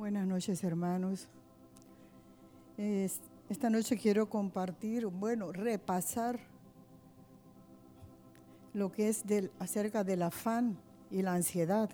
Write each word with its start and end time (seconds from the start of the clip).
Buenas 0.00 0.26
noches, 0.26 0.64
hermanos. 0.64 1.28
esta 2.78 3.68
noche 3.68 3.98
quiero 3.98 4.30
compartir, 4.30 5.04
bueno, 5.04 5.52
repasar 5.52 6.40
lo 8.72 8.90
que 8.90 9.10
es 9.10 9.24
acerca 9.58 10.02
del 10.02 10.22
afán 10.22 10.78
y 11.10 11.20
la 11.20 11.34
ansiedad. 11.34 11.90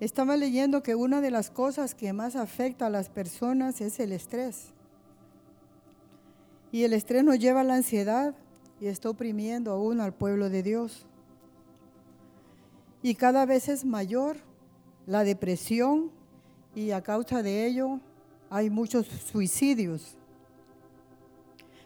Estaba 0.00 0.36
leyendo 0.36 0.82
que 0.82 0.96
una 0.96 1.20
de 1.20 1.30
las 1.30 1.52
cosas 1.52 1.94
que 1.94 2.12
más 2.12 2.34
afecta 2.34 2.86
a 2.86 2.90
las 2.90 3.08
personas 3.08 3.80
es 3.80 4.00
el 4.00 4.10
estrés. 4.10 4.72
Y 6.72 6.82
el 6.82 6.94
estrés 6.94 7.22
nos 7.22 7.38
lleva 7.38 7.60
a 7.60 7.64
la 7.64 7.76
ansiedad 7.76 8.34
y 8.80 8.88
está 8.88 9.08
oprimiendo 9.08 9.70
aún 9.70 10.00
al 10.00 10.14
pueblo 10.14 10.50
de 10.50 10.64
Dios. 10.64 11.06
Y 13.04 13.14
cada 13.14 13.46
vez 13.46 13.68
es 13.68 13.84
mayor 13.84 14.49
la 15.06 15.24
depresión 15.24 16.10
y 16.74 16.90
a 16.90 17.02
causa 17.02 17.42
de 17.42 17.66
ello 17.66 18.00
hay 18.48 18.70
muchos 18.70 19.06
suicidios. 19.06 20.16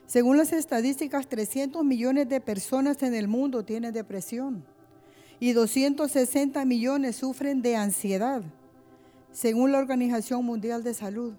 Según 0.07 0.37
las 0.37 0.53
estadísticas, 0.53 1.27
300 1.27 1.85
millones 1.85 2.29
de 2.29 2.41
personas 2.41 3.03
en 3.03 3.15
el 3.15 3.27
mundo 3.27 3.65
tienen 3.65 3.93
depresión 3.93 4.65
y 5.41 5.53
260 5.53 6.65
millones 6.65 7.17
sufren 7.17 7.63
de 7.63 7.77
ansiedad, 7.77 8.43
según 9.33 9.73
la 9.73 9.79
Organización 9.79 10.45
Mundial 10.45 10.83
de 10.83 10.95
Salud. 10.95 11.35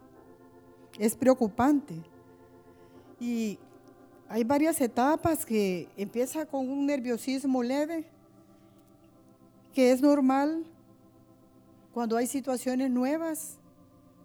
Es 0.99 1.15
preocupante. 1.15 1.95
Y 3.19 3.57
hay 4.27 4.43
varias 4.43 4.81
etapas 4.81 5.45
que 5.45 5.87
empieza 5.95 6.45
con 6.45 6.69
un 6.69 6.85
nerviosismo 6.85 7.63
leve, 7.63 8.05
que 9.73 9.91
es 9.91 10.01
normal, 10.01 10.65
cuando 11.95 12.17
hay 12.17 12.27
situaciones 12.27 12.91
nuevas, 12.91 13.55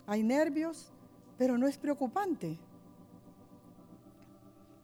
hay 0.04 0.24
nervios, 0.24 0.90
pero 1.38 1.56
no 1.56 1.68
es 1.68 1.78
preocupante. 1.78 2.58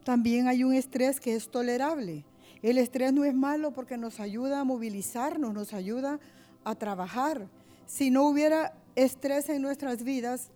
También 0.04 0.46
hay 0.46 0.62
un 0.62 0.72
estrés 0.72 1.18
que 1.18 1.34
es 1.34 1.48
tolerable. 1.48 2.24
El 2.62 2.78
estrés 2.78 3.12
no 3.12 3.24
es 3.24 3.34
malo 3.34 3.72
porque 3.72 3.96
nos 3.96 4.20
ayuda 4.20 4.60
a 4.60 4.64
movilizarnos, 4.64 5.52
nos 5.52 5.72
ayuda 5.72 6.20
a 6.62 6.76
trabajar. 6.76 7.48
Si 7.86 8.08
no 8.08 8.28
hubiera 8.28 8.72
estrés 8.94 9.48
en 9.48 9.62
nuestras 9.62 10.04
vidas, 10.04 10.52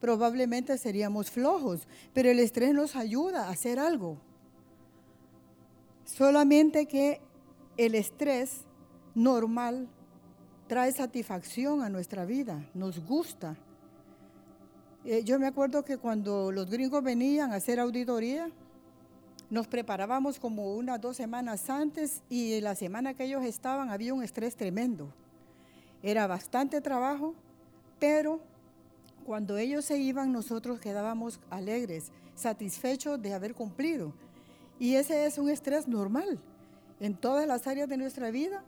probablemente 0.00 0.78
seríamos 0.78 1.30
flojos, 1.30 1.86
pero 2.12 2.28
el 2.28 2.40
estrés 2.40 2.74
nos 2.74 2.96
ayuda 2.96 3.46
a 3.46 3.50
hacer 3.50 3.78
algo. 3.78 4.18
Solamente 6.04 6.86
que 6.86 7.20
el 7.76 7.94
estrés 7.94 8.62
normal 9.14 9.88
trae 10.68 10.92
satisfacción 10.92 11.82
a 11.82 11.88
nuestra 11.88 12.26
vida, 12.26 12.62
nos 12.74 13.00
gusta. 13.04 13.56
Eh, 15.04 15.24
yo 15.24 15.38
me 15.38 15.46
acuerdo 15.46 15.82
que 15.82 15.96
cuando 15.96 16.52
los 16.52 16.68
gringos 16.70 17.02
venían 17.02 17.52
a 17.52 17.56
hacer 17.56 17.80
auditoría, 17.80 18.50
nos 19.48 19.66
preparábamos 19.66 20.38
como 20.38 20.74
unas 20.74 21.00
dos 21.00 21.16
semanas 21.16 21.70
antes 21.70 22.22
y 22.28 22.60
la 22.60 22.74
semana 22.74 23.14
que 23.14 23.24
ellos 23.24 23.44
estaban 23.46 23.88
había 23.88 24.12
un 24.12 24.22
estrés 24.22 24.56
tremendo. 24.56 25.08
Era 26.02 26.26
bastante 26.26 26.82
trabajo, 26.82 27.34
pero 27.98 28.40
cuando 29.24 29.56
ellos 29.56 29.86
se 29.86 29.98
iban 29.98 30.32
nosotros 30.32 30.80
quedábamos 30.80 31.40
alegres, 31.48 32.12
satisfechos 32.34 33.20
de 33.22 33.32
haber 33.32 33.54
cumplido. 33.54 34.12
Y 34.78 34.96
ese 34.96 35.24
es 35.24 35.38
un 35.38 35.48
estrés 35.48 35.88
normal. 35.88 36.38
En 37.00 37.16
todas 37.16 37.46
las 37.46 37.66
áreas 37.66 37.88
de 37.88 37.96
nuestra 37.96 38.30
vida 38.30 38.62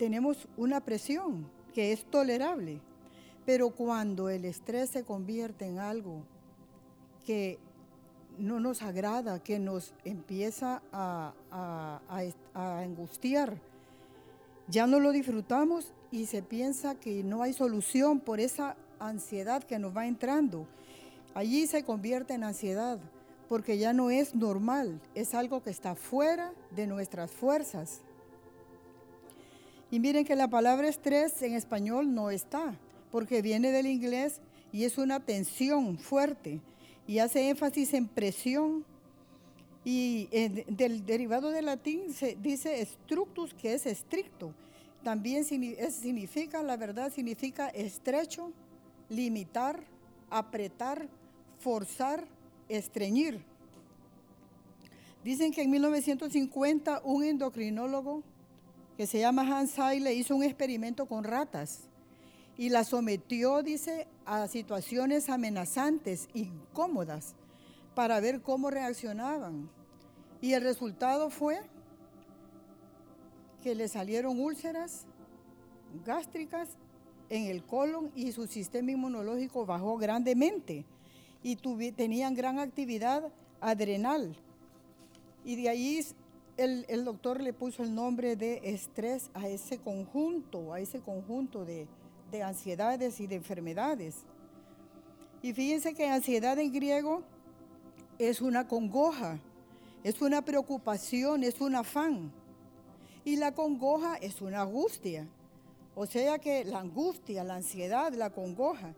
tenemos 0.00 0.48
una 0.56 0.80
presión 0.80 1.46
que 1.74 1.92
es 1.92 2.06
tolerable, 2.06 2.80
pero 3.44 3.68
cuando 3.68 4.30
el 4.30 4.46
estrés 4.46 4.88
se 4.88 5.04
convierte 5.04 5.66
en 5.66 5.78
algo 5.78 6.22
que 7.26 7.58
no 8.38 8.60
nos 8.60 8.80
agrada, 8.80 9.42
que 9.42 9.58
nos 9.58 9.92
empieza 10.06 10.80
a, 10.90 12.00
angustiar, 12.54 13.58
ya 14.68 14.86
no 14.86 15.00
lo 15.00 15.12
disfrutamos 15.12 15.92
y 16.10 16.24
se 16.24 16.40
piensa 16.40 16.94
que 16.94 17.22
no 17.22 17.42
hay 17.42 17.52
solución 17.52 18.20
por 18.20 18.40
esa 18.40 18.76
ansiedad 19.00 19.62
que 19.64 19.78
nos 19.78 19.94
va 19.94 20.06
entrando. 20.06 20.66
Allí 21.34 21.66
se 21.66 21.84
convierte 21.84 22.32
en 22.32 22.44
ansiedad 22.44 22.98
porque 23.50 23.76
ya 23.76 23.92
no 23.92 24.08
es 24.08 24.34
normal, 24.34 24.98
es 25.14 25.34
algo 25.34 25.62
que 25.62 25.68
está 25.68 25.94
fuera 25.94 26.54
de 26.70 26.86
nuestras 26.86 27.30
fuerzas. 27.30 28.00
Y 29.90 29.98
miren 29.98 30.24
que 30.24 30.36
la 30.36 30.48
palabra 30.48 30.88
estrés 30.88 31.42
en 31.42 31.54
español 31.54 32.14
no 32.14 32.30
está, 32.30 32.78
porque 33.10 33.42
viene 33.42 33.72
del 33.72 33.86
inglés 33.86 34.40
y 34.72 34.84
es 34.84 34.98
una 34.98 35.20
tensión 35.20 35.98
fuerte 35.98 36.60
y 37.06 37.18
hace 37.18 37.48
énfasis 37.48 37.94
en 37.94 38.06
presión. 38.06 38.84
Y 39.82 40.26
del 40.68 41.06
derivado 41.06 41.50
del 41.50 41.64
latín 41.64 42.12
se 42.12 42.36
dice 42.40 42.84
structus, 42.84 43.54
que 43.54 43.74
es 43.74 43.86
estricto. 43.86 44.52
También 45.02 45.44
significa, 45.44 46.62
la 46.62 46.76
verdad, 46.76 47.10
significa 47.10 47.68
estrecho, 47.70 48.52
limitar, 49.08 49.82
apretar, 50.28 51.08
forzar, 51.58 52.26
estreñir. 52.68 53.40
Dicen 55.24 55.50
que 55.50 55.62
en 55.62 55.70
1950 55.70 57.00
un 57.02 57.24
endocrinólogo 57.24 58.22
que 59.00 59.06
se 59.06 59.20
llama 59.20 59.48
Hans 59.48 59.78
Heile, 59.78 60.12
hizo 60.12 60.36
un 60.36 60.42
experimento 60.42 61.06
con 61.06 61.24
ratas 61.24 61.84
y 62.58 62.68
las 62.68 62.88
sometió, 62.88 63.62
dice, 63.62 64.06
a 64.26 64.46
situaciones 64.46 65.30
amenazantes, 65.30 66.28
incómodas, 66.34 67.34
para 67.94 68.20
ver 68.20 68.42
cómo 68.42 68.68
reaccionaban. 68.68 69.70
Y 70.42 70.52
el 70.52 70.60
resultado 70.60 71.30
fue 71.30 71.62
que 73.62 73.74
le 73.74 73.88
salieron 73.88 74.38
úlceras 74.38 75.06
gástricas 76.04 76.68
en 77.30 77.46
el 77.46 77.64
colon 77.64 78.12
y 78.14 78.32
su 78.32 78.46
sistema 78.48 78.90
inmunológico 78.90 79.64
bajó 79.64 79.96
grandemente 79.96 80.84
y 81.42 81.56
tenían 81.92 82.34
gran 82.34 82.58
actividad 82.58 83.32
adrenal. 83.62 84.36
Y 85.42 85.56
de 85.56 85.70
ahí 85.70 85.96
el, 86.60 87.04
doctor 87.04 87.40
le 87.40 87.52
puso 87.52 87.82
el 87.82 87.94
nombre 87.94 88.36
de 88.36 88.60
estrés 88.64 89.30
a 89.32 89.48
ese 89.48 89.78
conjunto, 89.78 90.74
a 90.74 90.80
ese 90.80 91.00
conjunto 91.00 91.64
de, 91.64 91.88
de 92.30 92.42
ansiedades 92.42 93.18
y 93.20 93.26
de 93.26 93.36
enfermedades. 93.36 94.24
Y 95.42 95.54
fíjense 95.54 95.94
que 95.94 96.06
ansiedad 96.06 96.58
en 96.58 96.70
griego 96.70 97.22
es 98.18 98.42
una 98.42 98.68
congoja, 98.68 99.38
es 100.04 100.20
una 100.20 100.42
preocupación, 100.42 101.44
es 101.44 101.62
un 101.62 101.76
afán. 101.76 102.30
Y 103.24 103.36
la 103.36 103.52
congoja 103.52 104.16
es 104.16 104.42
una 104.42 104.60
angustia. 104.62 105.26
O 105.94 106.04
sea 106.04 106.38
que 106.38 106.64
la 106.64 106.80
angustia, 106.80 107.42
la 107.42 107.56
ansiedad, 107.56 108.12
la 108.12 108.30
congoja, 108.30 108.94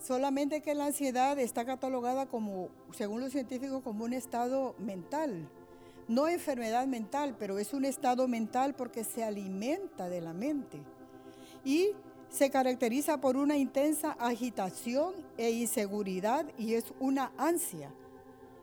solamente 0.00 0.62
que 0.62 0.74
la 0.74 0.86
ansiedad 0.86 1.38
está 1.40 1.64
catalogada 1.64 2.26
como, 2.26 2.68
según 2.92 3.20
los 3.20 3.32
científicos, 3.32 3.82
como 3.82 4.04
un 4.04 4.12
estado 4.12 4.76
mental 4.78 5.48
no 6.10 6.26
enfermedad 6.26 6.88
mental, 6.88 7.36
pero 7.38 7.60
es 7.60 7.72
un 7.72 7.84
estado 7.84 8.26
mental 8.26 8.74
porque 8.74 9.04
se 9.04 9.22
alimenta 9.22 10.08
de 10.08 10.20
la 10.20 10.32
mente. 10.32 10.80
Y 11.64 11.90
se 12.30 12.50
caracteriza 12.50 13.20
por 13.20 13.36
una 13.36 13.56
intensa 13.56 14.16
agitación 14.18 15.14
e 15.38 15.52
inseguridad 15.52 16.46
y 16.58 16.74
es 16.74 16.92
una 16.98 17.30
ansia. 17.38 17.92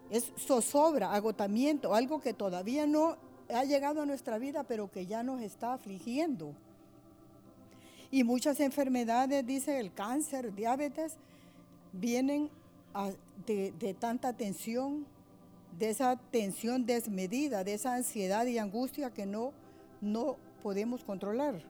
Es 0.10 0.34
zozobra, 0.38 1.14
agotamiento, 1.14 1.96
algo 1.96 2.20
que 2.20 2.34
todavía 2.34 2.86
no 2.86 3.16
ha 3.50 3.64
llegado 3.64 4.02
a 4.02 4.06
nuestra 4.06 4.38
vida, 4.38 4.64
pero 4.64 4.92
que 4.92 5.06
ya 5.06 5.24
nos 5.24 5.42
está 5.42 5.72
afligiendo. 5.72 6.54
Y 8.12 8.26
muchas 8.26 8.60
enfermedades, 8.60 9.46
dice 9.46 9.80
el 9.80 9.94
cáncer, 9.94 10.54
diabetes, 10.54 11.16
vienen 11.94 12.50
de, 13.46 13.72
de 13.72 13.94
tanta 13.94 14.34
tensión, 14.34 15.06
de 15.78 15.90
esa 15.90 16.18
tensión 16.32 16.86
desmedida, 16.86 17.64
de 17.64 17.74
esa 17.74 17.96
ansiedad 17.96 18.46
y 18.46 18.58
angustia 18.58 19.12
que 19.12 19.26
no, 19.26 19.54
no 20.02 20.38
podemos 20.64 21.04
controlar. 21.04 21.62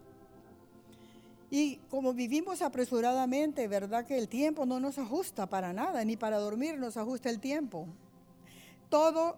Y 1.49 1.77
como 1.89 2.13
vivimos 2.13 2.61
apresuradamente, 2.61 3.67
¿verdad? 3.67 4.05
Que 4.05 4.17
el 4.17 4.27
tiempo 4.27 4.65
no 4.65 4.79
nos 4.79 4.97
ajusta 4.97 5.47
para 5.47 5.71
nada, 5.73 6.03
ni 6.03 6.17
para 6.17 6.39
dormir 6.39 6.77
nos 6.77 6.97
ajusta 6.97 7.29
el 7.29 7.39
tiempo. 7.39 7.87
Todo 8.89 9.37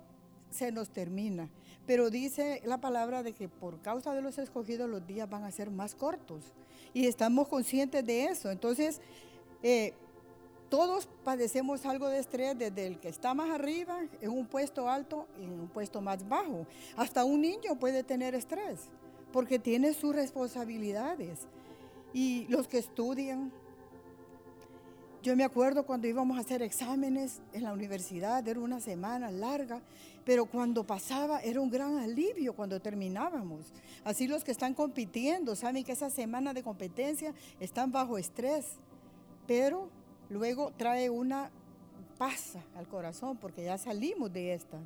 se 0.50 0.72
nos 0.72 0.90
termina. 0.90 1.50
Pero 1.86 2.10
dice 2.10 2.62
la 2.66 2.80
palabra 2.80 3.24
de 3.24 3.34
que 3.34 3.48
por 3.48 3.80
causa 3.82 4.14
de 4.14 4.22
los 4.22 4.38
escogidos 4.38 4.90
los 4.90 5.06
días 5.06 5.30
van 5.30 5.44
a 5.44 5.52
ser 5.52 5.72
más 5.72 5.96
cortos. 5.96 6.44
Y 6.94 7.06
estamos 7.06 7.48
conscientes 7.48 8.06
de 8.06 8.26
eso. 8.26 8.50
Entonces, 8.50 9.02
eh, 9.62 9.94
todos 10.70 11.08
padecemos 11.24 11.86
algo 11.86 12.08
de 12.08 12.20
estrés, 12.20 12.58
desde 12.58 12.86
el 12.86 13.00
que 13.00 13.10
está 13.10 13.34
más 13.34 13.50
arriba, 13.50 14.00
en 14.22 14.30
un 14.30 14.46
puesto 14.46 14.90
alto, 14.90 15.28
y 15.40 15.44
en 15.44 15.60
un 15.60 15.68
puesto 15.68 16.00
más 16.02 16.28
bajo. 16.30 16.68
Hasta 16.96 17.26
un 17.26 17.42
niño 17.42 17.78
puede 17.80 18.04
tener 18.04 18.36
estrés, 18.36 18.80
porque 19.34 19.60
tiene 19.60 19.94
sus 19.94 20.16
responsabilidades. 20.16 21.40
Y 22.14 22.46
los 22.50 22.68
que 22.68 22.78
estudian, 22.78 23.52
Yo 25.22 25.36
me 25.36 25.44
acuerdo 25.44 25.86
cuando 25.86 26.08
íbamos 26.08 26.38
a 26.38 26.42
hacer 26.42 26.62
exámenes 26.62 27.42
en 27.52 27.64
la 27.64 27.74
universidad, 27.74 28.48
era 28.48 28.58
una 28.62 28.80
semana 28.80 29.30
larga, 29.30 29.82
pero 30.24 30.46
cuando 30.46 30.86
pasaba 30.86 31.42
era 31.42 31.60
un 31.60 31.70
gran 31.70 31.98
alivio 31.98 32.54
cuando 32.54 32.80
terminábamos. 32.80 33.66
Así 34.06 34.28
los 34.28 34.46
que 34.46 34.52
están 34.52 34.74
compitiendo 34.74 35.58
saben 35.58 35.84
que 35.84 35.92
esa 35.92 36.10
semana 36.10 36.54
de 36.54 36.64
competencia 36.64 37.34
están 37.60 37.92
bajo 37.92 38.18
estrés, 38.18 38.78
pero 39.46 39.90
luego 40.30 40.72
trae 40.78 41.10
una 41.10 41.52
paz 42.18 42.56
al 42.76 42.88
corazón 42.88 43.38
porque 43.38 43.64
ya 43.64 43.78
salimos 43.78 44.32
de 44.32 44.54
esta. 44.54 44.78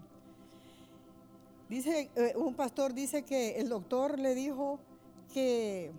Dice, 1.70 2.10
eh, 2.16 2.34
un 2.36 2.54
pastor 2.54 2.94
dice 2.94 3.24
que 3.24 3.60
el 3.60 3.70
doctor 3.70 4.20
le 4.20 4.36
dijo 4.36 4.80
que 5.34 5.92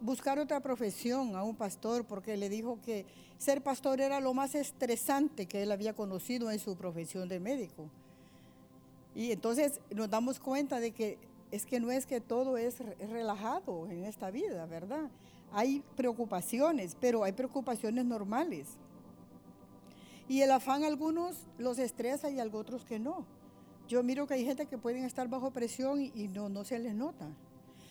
buscar 0.00 0.38
otra 0.38 0.60
profesión 0.60 1.34
a 1.34 1.42
un 1.42 1.56
pastor 1.56 2.04
porque 2.04 2.36
le 2.36 2.48
dijo 2.48 2.78
que 2.84 3.04
ser 3.38 3.62
pastor 3.62 4.00
era 4.00 4.20
lo 4.20 4.34
más 4.34 4.54
estresante 4.54 5.46
que 5.46 5.62
él 5.62 5.72
había 5.72 5.94
conocido 5.94 6.50
en 6.50 6.58
su 6.58 6.76
profesión 6.76 7.28
de 7.28 7.40
médico. 7.40 7.88
Y 9.14 9.32
entonces 9.32 9.80
nos 9.90 10.08
damos 10.08 10.38
cuenta 10.38 10.78
de 10.78 10.92
que 10.92 11.18
es 11.50 11.66
que 11.66 11.80
no 11.80 11.90
es 11.90 12.06
que 12.06 12.20
todo 12.20 12.56
es 12.56 12.78
relajado 13.10 13.88
en 13.88 14.04
esta 14.04 14.30
vida, 14.30 14.66
¿verdad? 14.66 15.10
Hay 15.52 15.82
preocupaciones, 15.96 16.96
pero 17.00 17.24
hay 17.24 17.32
preocupaciones 17.32 18.04
normales. 18.04 18.68
Y 20.28 20.42
el 20.42 20.52
afán 20.52 20.84
algunos 20.84 21.46
los 21.58 21.78
estresa 21.78 22.30
y 22.30 22.38
otros 22.40 22.84
que 22.84 22.98
no. 22.98 23.24
Yo 23.88 24.04
miro 24.04 24.28
que 24.28 24.34
hay 24.34 24.44
gente 24.44 24.66
que 24.66 24.78
pueden 24.78 25.04
estar 25.04 25.26
bajo 25.26 25.50
presión 25.50 26.00
y, 26.00 26.28
no, 26.28 26.48
no 26.48 26.62
se 26.62 26.78
les 26.78 26.94
nota. 26.94 27.26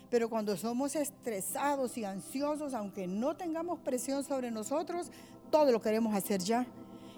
Pero 0.09 0.29
cuando 0.29 0.55
somos 0.55 0.95
estresados 0.95 1.97
y 1.97 2.05
ansiosos, 2.05 2.73
aunque 2.73 3.07
no 3.07 3.35
tengamos 3.35 3.79
presión 3.79 4.23
sobre 4.23 4.51
nosotros, 4.51 5.11
todo 5.51 5.71
lo 5.73 5.81
queremos 5.81 6.15
hacer 6.15 6.39
ya. 6.39 6.65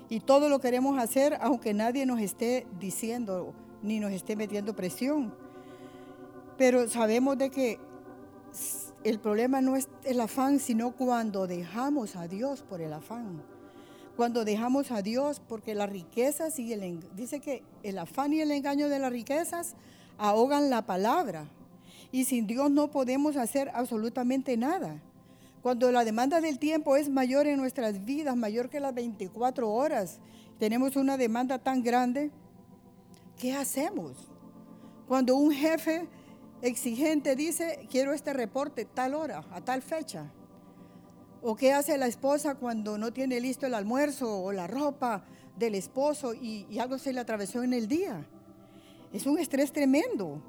Y 0.10 0.22
todo 0.22 0.50
lo 0.50 0.60
queremos 0.60 0.98
hacer 0.98 1.38
aunque 1.42 1.74
nadie 1.74 2.06
nos 2.06 2.20
esté 2.20 2.66
diciendo 2.80 3.54
ni 3.84 4.00
nos 4.00 4.12
esté 4.12 4.36
metiendo 4.36 4.76
presión. 4.76 5.34
Pero 6.58 6.90
sabemos 6.90 7.38
de 7.38 7.50
que 7.50 7.80
el 9.04 9.20
problema 9.20 9.62
no 9.62 9.76
es 9.76 9.88
el 10.04 10.20
afán, 10.22 10.60
sino 10.60 10.92
cuando 10.92 11.48
dejamos 11.48 12.16
a 12.16 12.28
Dios 12.28 12.62
por 12.62 12.82
el 12.82 12.94
afán. 12.94 13.42
Cuando 14.16 14.46
dejamos 14.46 14.92
a 14.92 15.02
Dios, 15.02 15.42
porque 15.48 15.74
las 15.74 15.90
riquezas 15.90 16.60
y 16.60 16.74
el 16.74 17.00
dice 17.16 17.40
que 17.40 17.64
el 17.82 17.98
afán 17.98 18.34
y 18.34 18.42
el 18.42 18.52
engaño 18.52 18.90
de 18.90 19.00
las 19.00 19.12
riquezas 19.12 19.76
ahogan 20.18 20.70
la 20.70 20.84
palabra. 20.84 21.46
Y 22.12 22.26
sin 22.26 22.46
Dios 22.46 22.70
no 22.70 22.92
podemos 22.92 23.38
hacer 23.38 23.72
absolutamente 23.74 24.58
nada. 24.58 25.02
Cuando 25.64 25.92
la 25.92 26.04
demanda 26.04 26.42
del 26.42 26.60
tiempo 26.60 26.98
es 26.98 27.10
mayor 27.10 27.48
en 27.48 27.58
nuestras 27.58 28.04
vidas, 28.06 28.36
mayor 28.36 28.70
que 28.70 28.80
las 28.80 28.94
24 28.94 29.70
horas, 29.72 30.20
tenemos 30.60 30.96
una 30.96 31.18
demanda 31.18 31.58
tan 31.58 31.82
grande, 31.82 32.32
¿qué 33.40 33.54
hacemos? 33.54 34.12
Cuando 35.08 35.36
un 35.36 35.52
jefe 35.52 36.08
exigente 36.62 37.36
dice, 37.36 37.88
quiero 37.90 38.14
este 38.14 38.34
reporte 38.34 38.86
tal 38.86 39.16
hora, 39.16 39.44
a 39.52 39.62
tal 39.62 39.82
fecha. 39.82 40.32
¿O 41.42 41.56
qué 41.56 41.74
hace 41.74 41.98
la 41.98 42.08
esposa 42.08 42.56
cuando 42.56 42.98
no 42.98 43.12
tiene 43.12 43.40
listo 43.40 43.66
el 43.66 43.74
almuerzo 43.74 44.42
o 44.44 44.52
la 44.52 44.68
ropa 44.68 45.26
del 45.58 45.76
esposo 45.76 46.34
y, 46.34 46.68
y 46.70 46.80
algo 46.80 46.98
se 46.98 47.14
le 47.14 47.20
atravesó 47.20 47.64
en 47.64 47.74
el 47.74 47.88
día? 47.88 48.26
Es 49.12 49.26
un 49.26 49.40
estrés 49.40 49.72
tremendo. 49.72 50.42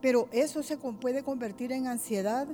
Pero 0.00 0.28
eso 0.32 0.62
se 0.62 0.76
puede 0.76 1.22
convertir 1.22 1.72
en 1.72 1.86
ansiedad 1.86 2.48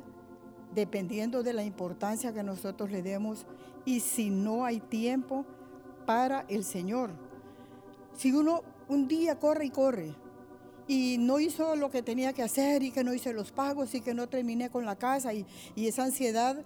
dependiendo 0.75 1.43
de 1.43 1.55
la 1.55 1.65
importancia 1.65 2.33
que 2.33 2.43
nosotros 2.43 2.91
le 2.91 3.03
demos 3.03 3.47
y 3.85 4.01
si 4.01 4.29
no 4.29 4.67
hay 4.67 4.81
tiempo 4.81 5.47
para 6.05 6.45
el 6.49 6.65
Señor. 6.65 7.11
Si 8.15 8.33
uno 8.33 8.63
un 8.89 9.09
día 9.09 9.39
corre 9.39 9.67
y 9.67 9.71
corre 9.71 10.15
y 10.89 11.19
no 11.19 11.39
hizo 11.39 11.77
lo 11.77 11.91
que 11.91 12.03
tenía 12.03 12.33
que 12.33 12.43
hacer 12.43 12.83
y 12.83 12.91
que 12.91 13.05
no 13.05 13.13
hice 13.13 13.35
los 13.35 13.53
pagos 13.53 13.95
y 13.95 14.01
que 14.01 14.15
no 14.15 14.27
terminé 14.27 14.71
con 14.71 14.87
la 14.87 14.97
casa 14.97 15.35
y, 15.35 15.47
esa 15.77 16.05
ansiedad 16.05 16.65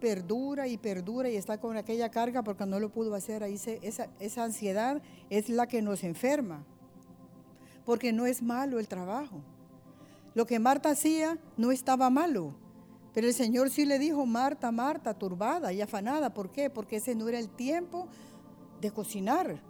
perdura 0.00 0.66
y 0.66 0.78
perdura 0.78 1.28
y 1.28 1.36
está 1.36 1.58
con 1.58 1.76
aquella 1.76 2.10
carga 2.10 2.42
porque 2.42 2.64
no 2.64 2.80
lo 2.80 2.88
pudo 2.88 3.14
hacer, 3.14 3.42
ahí 3.42 3.60
esa, 3.82 4.08
esa 4.18 4.44
ansiedad 4.44 5.02
es 5.28 5.50
la 5.50 5.66
que 5.66 5.82
nos 5.82 6.02
enferma, 6.02 6.64
porque 7.84 8.12
no 8.12 8.26
es 8.26 8.42
malo 8.42 8.78
el 8.78 8.88
trabajo. 8.88 9.42
Lo 10.34 10.46
que 10.46 10.58
Marta 10.58 10.90
hacía 10.90 11.38
no 11.56 11.72
estaba 11.72 12.10
malo, 12.10 12.54
pero 13.12 13.26
el 13.26 13.34
Señor 13.34 13.70
sí 13.70 13.84
le 13.84 13.98
dijo, 13.98 14.24
Marta, 14.24 14.70
Marta, 14.70 15.12
turbada 15.12 15.72
y 15.72 15.80
afanada. 15.80 16.32
¿Por 16.32 16.50
qué? 16.50 16.70
Porque 16.70 16.96
ese 16.96 17.14
no 17.14 17.28
era 17.28 17.38
el 17.38 17.48
tiempo 17.48 18.06
de 18.80 18.92
cocinar, 18.92 19.60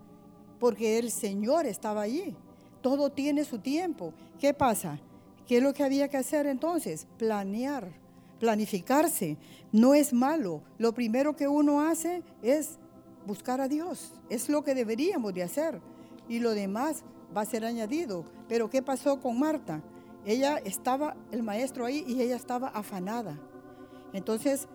porque 0.61 0.99
el 0.99 1.11
Señor 1.11 1.65
estaba 1.65 2.03
allí. 2.03 2.37
Todo 2.81 3.11
tiene 3.11 3.45
su 3.45 3.59
tiempo. 3.59 4.13
¿Qué 4.39 4.55
pasa? 4.55 4.99
¿Qué 5.47 5.59
es 5.59 5.63
lo 5.63 5.73
que 5.73 5.85
había 5.85 6.09
que 6.09 6.17
hacer 6.17 6.47
entonces? 6.47 7.07
Planear, 7.19 7.89
planificarse. 8.39 9.37
No 9.73 9.95
es 9.95 10.13
malo. 10.13 10.63
Lo 10.79 10.93
primero 10.93 11.35
que 11.35 11.49
uno 11.49 11.81
hace 11.81 12.23
es 12.43 12.79
buscar 13.27 13.61
a 13.61 13.69
Dios. 13.69 14.13
Es 14.29 14.49
lo 14.49 14.63
que 14.63 14.75
deberíamos 14.75 15.35
de 15.35 15.43
hacer. 15.43 15.81
Y 16.29 16.39
lo 16.39 16.51
demás 16.51 17.03
va 17.37 17.43
a 17.43 17.47
ser 17.47 17.65
añadido. 17.65 18.25
Pero 18.49 18.69
¿qué 18.71 18.83
pasó 18.83 19.21
con 19.21 19.39
Marta? 19.39 19.83
Ella 20.25 20.59
estaba, 20.59 21.17
el 21.31 21.43
maestro 21.43 21.87
ahí, 21.87 22.05
y 22.07 22.21
ella 22.21 22.37
estaba 22.37 22.69
afanada. 22.69 23.39
Entonces, 24.13 24.69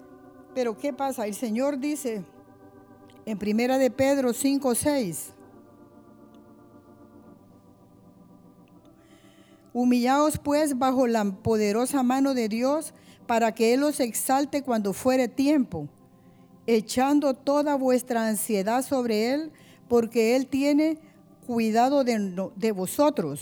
pero 0.54 0.78
¿qué 0.78 0.94
pasa? 0.94 1.28
El 1.28 1.36
Señor 1.36 1.78
dice 1.78 2.24
en 3.26 3.38
Primera 3.38 3.78
de 3.78 3.90
Pedro 3.92 4.34
5, 4.34 4.76
6. 4.76 5.34
Humillaos 9.74 10.38
pues 10.38 10.78
bajo 10.78 11.08
la 11.08 11.24
poderosa 11.26 12.04
mano 12.04 12.36
de 12.36 12.48
Dios 12.48 12.94
para 13.26 13.54
que 13.54 13.74
Él 13.74 13.84
os 13.84 14.00
exalte 14.00 14.62
cuando 14.62 14.94
fuere 14.94 15.28
tiempo, 15.28 15.88
echando 16.68 17.34
toda 17.34 17.76
vuestra 17.76 18.28
ansiedad 18.28 18.86
sobre 18.86 19.34
Él, 19.34 19.52
porque 19.88 20.36
Él 20.36 20.46
tiene 20.46 21.00
cuidado 21.48 22.04
de, 22.04 22.72
vosotros. 22.72 23.42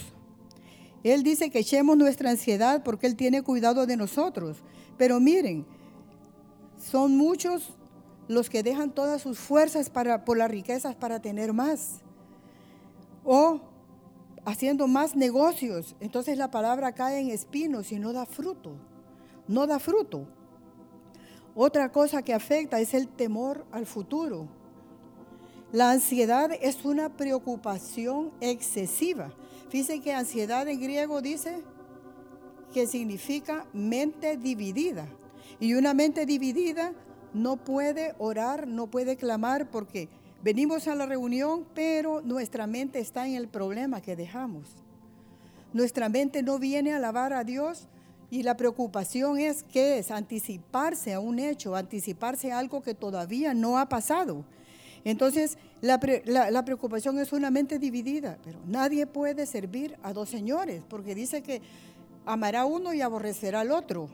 Él 1.03 1.23
dice 1.23 1.50
que 1.50 1.59
echemos 1.59 1.97
nuestra 1.97 2.29
ansiedad 2.29 2.81
porque 2.83 3.07
Él 3.07 3.15
tiene 3.15 3.41
cuidado 3.41 3.85
de 3.85 3.97
nosotros. 3.97 4.57
Pero 4.97 5.19
miren, 5.19 5.65
son 6.79 7.17
muchos 7.17 7.73
los 8.27 8.50
que 8.50 8.63
dejan 8.63 8.91
todas 8.91 9.21
sus 9.21 9.38
fuerzas 9.38 9.89
para, 9.89 10.23
por 10.23 10.38
las 10.38 10.50
riquezas 10.50 10.95
para 10.95 11.21
tener 11.21 11.53
más. 11.53 12.01
O 13.23 13.70
haciendo 14.45 14.88
más 14.88 15.15
negocios. 15.15 15.95
Entonces 16.00 16.38
la 16.38 16.51
palabra 16.51 16.93
cae 16.93 17.19
en 17.19 17.29
espinos 17.29 17.91
y 17.91 18.00
no 18.00 18.13
da 18.13 18.25
fruto. 18.25 18.75
No 19.48 19.67
da 19.67 19.79
fruto. 19.79 20.27
Otra 21.55 21.91
cosa 21.91 22.21
que 22.21 22.33
afecta 22.33 22.79
es 22.79 22.93
el 22.93 23.07
temor 23.07 23.65
al 23.71 23.86
futuro. 23.86 24.48
La 25.71 25.91
ansiedad 25.91 26.51
es 26.62 26.83
una 26.86 27.10
preocupación 27.10 28.31
excesiva. 28.41 29.33
Fíjense 29.69 30.01
que 30.01 30.13
ansiedad 30.13 30.67
en 30.67 30.81
griego 30.81 31.21
dice 31.21 31.63
que 32.74 32.88
significa 32.88 33.65
mente 33.74 34.38
dividida. 34.38 35.07
Y 35.60 35.74
una 35.75 35.93
mente 35.93 36.25
dividida 36.25 36.93
no 37.33 37.57
puede 37.57 38.15
orar, 38.17 38.67
no 38.67 38.88
puede 38.88 39.15
clamar 39.15 39.69
porque 39.69 40.10
venimos 40.43 40.88
a 40.88 40.95
la 40.95 41.05
reunión, 41.05 41.65
pero 41.74 42.21
nuestra 42.21 42.67
mente 42.67 43.00
está 43.00 43.27
en 43.27 43.36
el 43.36 43.48
problema 43.48 44.01
que 44.01 44.15
dejamos. 44.15 44.75
Nuestra 45.74 46.10
mente 46.10 46.43
no 46.43 46.60
viene 46.60 46.93
a 46.93 46.98
alabar 46.98 47.33
a 47.33 47.43
Dios 47.43 47.88
y 48.29 48.43
la 48.43 48.57
preocupación 48.57 49.39
es 49.39 49.63
que 49.63 50.00
es 50.00 50.12
anticiparse 50.12 51.13
a 51.13 51.19
un 51.19 51.39
hecho, 51.39 51.75
anticiparse 51.75 52.51
a 52.51 52.60
algo 52.60 52.81
que 52.81 52.93
todavía 52.93 53.53
no 53.53 53.77
ha 53.77 53.88
pasado. 53.89 54.45
Entonces, 55.03 55.57
la, 55.81 56.00
preocupación 56.00 57.19
es 57.19 57.33
una 57.33 57.50
mente 57.50 57.79
dividida, 57.79 58.38
pero 58.43 58.60
nadie 58.67 59.07
puede 59.07 59.45
servir 59.45 59.98
a 60.03 60.13
dos 60.13 60.29
señores, 60.29 60.83
porque 60.88 61.15
dice 61.15 61.41
que 61.41 61.62
amará 62.25 62.65
uno 62.65 62.93
y 62.93 63.01
aborrecerá 63.01 63.62
al 63.62 63.71
otro. 63.71 64.10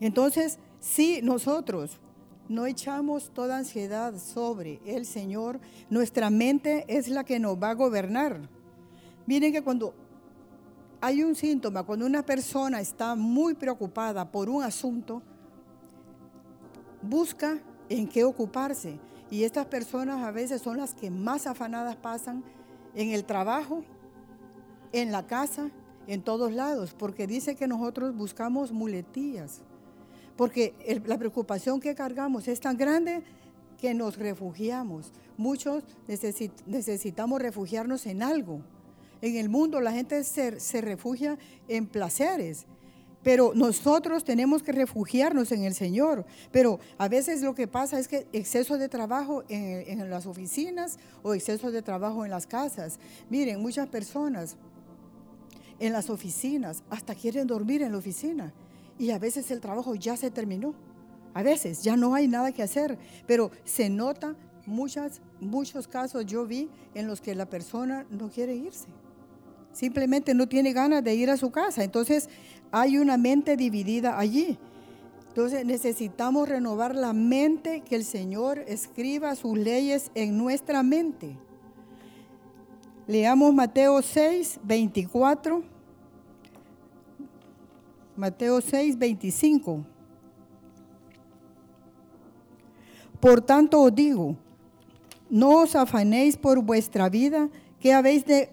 Entonces, 0.00 0.58
si 0.80 1.22
nosotros 1.22 1.98
no 2.48 2.66
echamos 2.66 3.30
toda 3.30 3.58
ansiedad 3.58 4.18
sobre 4.18 4.80
el 4.84 5.06
Señor, 5.06 5.60
nuestra 5.90 6.30
mente 6.30 6.84
es 6.88 7.08
la 7.08 7.24
que 7.24 7.38
nos 7.38 7.60
va 7.60 7.70
a 7.70 7.74
gobernar. 7.74 8.48
Miren 9.26 9.52
que 9.52 9.62
cuando 9.62 9.94
hay 11.00 11.22
un 11.22 11.34
síntoma, 11.34 11.82
cuando 11.82 12.06
una 12.06 12.24
persona 12.24 12.80
está 12.80 13.14
muy 13.14 13.54
preocupada 13.54 14.30
por 14.30 14.48
un 14.48 14.62
asunto, 14.62 15.22
busca 17.02 17.58
en 17.88 18.08
qué 18.08 18.24
ocuparse. 18.24 18.98
Y 19.30 19.44
estas 19.44 19.66
personas 19.66 20.22
a 20.22 20.30
veces 20.30 20.62
son 20.62 20.76
las 20.76 20.94
que 20.94 21.10
más 21.10 21.46
afanadas 21.46 21.96
pasan 21.96 22.44
en 22.94 23.10
el 23.10 23.24
trabajo, 23.24 23.84
en 24.92 25.12
la 25.12 25.26
casa, 25.26 25.70
en 26.06 26.22
todos 26.22 26.52
lados, 26.52 26.94
porque 26.96 27.26
dice 27.26 27.56
que 27.56 27.66
nosotros 27.66 28.14
buscamos 28.14 28.72
muletillas, 28.72 29.62
porque 30.36 30.74
la 31.06 31.18
preocupación 31.18 31.80
que 31.80 31.94
cargamos 31.94 32.48
es 32.48 32.60
tan 32.60 32.76
grande 32.76 33.22
que 33.80 33.94
nos 33.94 34.16
refugiamos. 34.16 35.12
Muchos 35.36 35.84
necesitamos 36.66 37.40
refugiarnos 37.40 38.06
en 38.06 38.22
algo. 38.22 38.60
En 39.20 39.36
el 39.36 39.48
mundo 39.48 39.80
la 39.80 39.92
gente 39.92 40.22
se, 40.24 40.80
refugia 40.80 41.38
en 41.68 41.86
placeres, 41.86 42.66
pero 43.22 43.52
nosotros 43.54 44.24
tenemos 44.24 44.62
que 44.62 44.72
refugiarnos 44.72 45.50
en 45.52 45.64
el 45.64 45.74
Señor. 45.74 46.26
Pero 46.50 46.78
a 46.98 47.08
veces 47.08 47.42
lo 47.42 47.54
que 47.54 47.66
pasa 47.66 47.98
es 47.98 48.08
que 48.08 48.26
exceso 48.32 48.76
de 48.76 48.88
trabajo 48.88 49.44
en, 49.48 50.10
las 50.10 50.26
oficinas 50.26 50.98
o 51.22 51.34
exceso 51.34 51.70
de 51.70 51.80
trabajo 51.80 52.24
en 52.24 52.30
las 52.30 52.46
casas. 52.46 52.98
Miren, 53.30 53.62
muchas 53.62 53.88
personas 53.88 54.56
en 55.78 55.92
las 55.92 56.10
oficinas 56.10 56.82
hasta 56.90 57.14
quieren 57.14 57.46
dormir 57.46 57.82
en 57.82 57.92
la 57.92 57.98
oficina 57.98 58.52
y 58.98 59.10
a 59.10 59.18
veces 59.18 59.50
el 59.50 59.60
trabajo 59.60 59.94
ya 59.94 60.16
se 60.16 60.30
terminó. 60.30 60.74
A 61.32 61.42
veces 61.42 61.82
ya 61.82 61.96
no 61.96 62.14
hay 62.14 62.28
nada 62.28 62.52
que 62.52 62.62
hacer, 62.62 62.96
pero 63.26 63.50
se 63.64 63.90
nota 63.90 64.36
muchas, 64.66 65.20
muchos 65.40 65.88
casos 65.88 66.24
yo 66.26 66.46
vi 66.46 66.70
en 66.94 67.06
los 67.06 67.20
que 67.20 67.34
la 67.34 67.46
persona 67.46 68.06
no 68.10 68.28
quiere 68.28 68.54
irse. 68.54 68.86
Simplemente 69.72 70.34
no 70.34 70.48
tiene 70.48 70.72
ganas 70.72 71.02
de 71.02 71.14
ir 71.14 71.30
a 71.30 71.36
su 71.36 71.50
casa. 71.50 71.82
Entonces 71.82 72.28
hay 72.70 72.98
una 72.98 73.16
mente 73.16 73.56
dividida 73.56 74.18
allí. 74.18 74.56
Entonces 75.28 75.66
necesitamos 75.66 76.48
renovar 76.48 76.94
la 76.94 77.12
mente, 77.12 77.80
que 77.80 77.96
el 77.96 78.04
Señor 78.04 78.60
escriba 78.68 79.34
sus 79.34 79.58
leyes 79.58 80.12
en 80.14 80.38
nuestra 80.38 80.84
mente. 80.84 81.36
Leamos 83.08 83.52
Mateo 83.52 84.00
6, 84.00 84.60
24. 84.62 85.73
Mateo 88.16 88.60
6, 88.60 88.96
25. 88.96 89.84
Por 93.20 93.40
tanto 93.40 93.80
os 93.82 93.94
digo, 93.94 94.36
no 95.30 95.62
os 95.62 95.74
afanéis 95.74 96.36
por 96.36 96.62
vuestra 96.62 97.08
vida, 97.08 97.48
que 97.80 97.92
habéis 97.92 98.24
de 98.24 98.50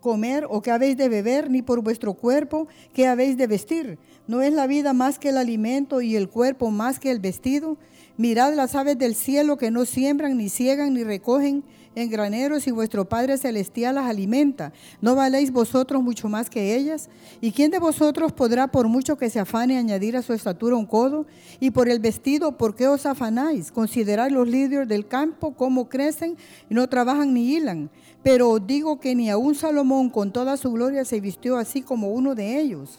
comer 0.00 0.46
o 0.48 0.60
qué 0.60 0.70
habéis 0.70 0.96
de 0.96 1.08
beber, 1.08 1.50
ni 1.50 1.62
por 1.62 1.80
vuestro 1.82 2.14
cuerpo, 2.14 2.68
qué 2.92 3.06
habéis 3.06 3.36
de 3.36 3.46
vestir. 3.46 3.98
¿No 4.26 4.42
es 4.42 4.52
la 4.52 4.66
vida 4.66 4.92
más 4.92 5.18
que 5.18 5.30
el 5.30 5.38
alimento 5.38 6.00
y 6.00 6.16
el 6.16 6.28
cuerpo 6.28 6.70
más 6.70 7.00
que 7.00 7.10
el 7.10 7.20
vestido? 7.20 7.78
Mirad 8.16 8.54
las 8.54 8.74
aves 8.74 8.98
del 8.98 9.14
cielo 9.14 9.56
que 9.56 9.70
no 9.70 9.84
siembran, 9.84 10.36
ni 10.36 10.48
ciegan, 10.48 10.94
ni 10.94 11.02
recogen 11.02 11.64
en 11.96 12.10
graneros 12.10 12.66
y 12.66 12.70
vuestro 12.70 13.08
Padre 13.08 13.38
Celestial 13.38 13.94
las 13.94 14.04
alimenta. 14.04 14.72
¿No 15.00 15.16
valéis 15.16 15.50
vosotros 15.50 16.02
mucho 16.02 16.28
más 16.28 16.50
que 16.50 16.76
ellas? 16.76 17.08
¿Y 17.40 17.52
quién 17.52 17.70
de 17.70 17.78
vosotros 17.78 18.32
podrá, 18.32 18.68
por 18.68 18.86
mucho 18.86 19.16
que 19.16 19.30
se 19.30 19.40
afane, 19.40 19.78
añadir 19.78 20.14
a 20.16 20.22
su 20.22 20.34
estatura 20.34 20.76
un 20.76 20.84
codo? 20.84 21.26
Y 21.58 21.70
por 21.70 21.88
el 21.88 21.98
vestido, 21.98 22.58
¿por 22.58 22.76
qué 22.76 22.86
os 22.86 23.06
afanáis? 23.06 23.72
Considerad 23.72 24.30
los 24.30 24.46
líderes 24.46 24.86
del 24.86 25.08
campo, 25.08 25.54
cómo 25.54 25.88
crecen, 25.88 26.36
y 26.68 26.74
no 26.74 26.86
trabajan 26.86 27.32
ni 27.32 27.56
hilan. 27.56 27.90
Pero 28.22 28.50
os 28.50 28.66
digo 28.66 29.00
que 29.00 29.14
ni 29.14 29.30
aun 29.30 29.54
Salomón 29.54 30.10
con 30.10 30.32
toda 30.32 30.58
su 30.58 30.72
gloria 30.72 31.06
se 31.06 31.20
vistió 31.20 31.56
así 31.56 31.80
como 31.80 32.10
uno 32.10 32.34
de 32.34 32.60
ellos. 32.60 32.98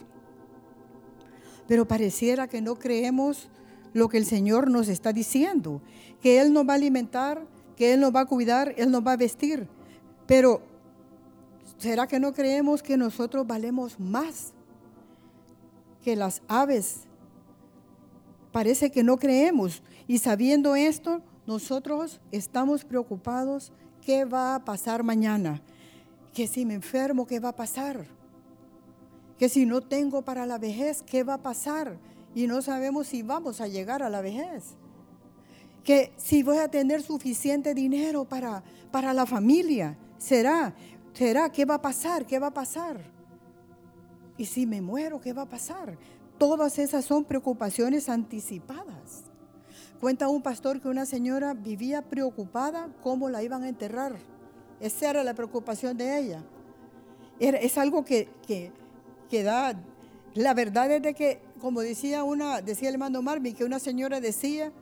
Pero 1.67 1.87
pareciera 1.87 2.47
que 2.47 2.61
no 2.61 2.75
creemos 2.75 3.47
lo 3.93 4.09
que 4.09 4.17
el 4.17 4.25
Señor 4.25 4.71
nos 4.71 4.87
está 4.87 5.13
diciendo, 5.13 5.81
que 6.21 6.39
Él 6.39 6.51
nos 6.51 6.67
va 6.67 6.73
a 6.73 6.75
alimentar, 6.77 7.45
que 7.77 7.93
Él 7.93 8.01
nos 8.01 8.13
va 8.13 8.21
a 8.21 8.25
cuidar, 8.25 8.73
Él 8.75 8.91
nos 8.91 9.05
va 9.05 9.13
a 9.13 9.17
vestir. 9.17 9.67
Pero, 10.25 10.61
¿será 11.77 12.07
que 12.07 12.19
no 12.19 12.33
creemos 12.33 12.81
que 12.83 12.97
nosotros 12.97 13.45
valemos 13.45 13.99
más 13.99 14.51
que 16.03 16.15
las 16.15 16.41
aves? 16.47 17.01
Parece 18.51 18.91
que 18.91 19.03
no 19.03 19.17
creemos. 19.17 19.83
Y 20.07 20.17
sabiendo 20.17 20.75
esto, 20.75 21.21
nosotros 21.45 22.19
estamos 22.31 22.83
preocupados. 22.83 23.71
¿Qué 24.01 24.25
va 24.25 24.55
a 24.55 24.65
pasar 24.65 25.03
mañana? 25.03 25.61
Que 26.33 26.47
si 26.47 26.65
me 26.65 26.73
enfermo, 26.73 27.27
¿qué 27.27 27.39
va 27.39 27.49
a 27.49 27.55
pasar? 27.55 28.07
Que 29.37 29.49
si 29.49 29.67
no 29.67 29.81
tengo 29.81 30.23
para 30.23 30.47
la 30.47 30.57
vejez, 30.57 31.03
¿qué 31.03 31.23
va 31.23 31.35
a 31.35 31.43
pasar? 31.43 31.97
Y 32.33 32.47
no 32.47 32.63
sabemos 32.63 33.07
si 33.07 33.21
vamos 33.21 33.61
a 33.61 33.67
llegar 33.67 34.01
a 34.01 34.09
la 34.09 34.21
vejez 34.21 34.75
que 35.87 36.11
si 36.17 36.43
voy 36.43 36.57
a 36.57 36.67
tener 36.67 37.01
suficiente 37.01 37.73
dinero 37.73 38.25
para, 38.25 38.61
para 38.91 39.13
la 39.13 39.25
familia, 39.25 39.97
será, 40.17 40.75
será, 41.13 41.49
¿qué 41.49 41.63
va 41.63 41.75
a 41.75 41.81
pasar? 41.81 42.25
¿Qué 42.25 42.37
va 42.39 42.47
a 42.47 42.53
pasar? 42.53 42.99
Y 44.35 44.43
si 44.43 44.65
me 44.65 44.81
muero, 44.81 45.21
¿qué 45.21 45.31
va 45.31 45.43
a 45.43 45.49
pasar? 45.49 45.97
Todas 46.37 46.77
esas 46.77 47.05
son 47.05 47.23
preocupaciones 47.23 48.09
anticipadas. 48.09 49.23
Cuenta 50.01 50.27
un 50.27 50.41
pastor 50.41 50.81
que 50.81 50.89
una 50.89 51.05
señora 51.05 51.53
vivía 51.53 52.01
preocupada 52.01 52.89
cómo 53.01 53.29
la 53.29 53.41
iban 53.41 53.63
a 53.63 53.69
enterrar. 53.69 54.17
Esa 54.81 55.11
era 55.11 55.23
la 55.23 55.35
preocupación 55.35 55.95
de 55.95 56.19
ella. 56.19 56.43
es 57.39 57.77
algo 57.77 58.03
que, 58.03 58.27
que, 58.45 59.43
da. 59.43 59.79
La 60.33 60.53
verdad 60.53 60.91
es 60.91 61.01
de 61.01 61.13
que, 61.13 61.39
como 61.61 61.79
decía 61.79 62.25
una, 62.25 62.61
decía 62.61 62.89
el 62.89 62.95
hermano 62.95 63.21
Marvin, 63.21 63.55
que 63.55 63.63
una 63.63 63.79
señora 63.79 64.19
decía, 64.19 64.73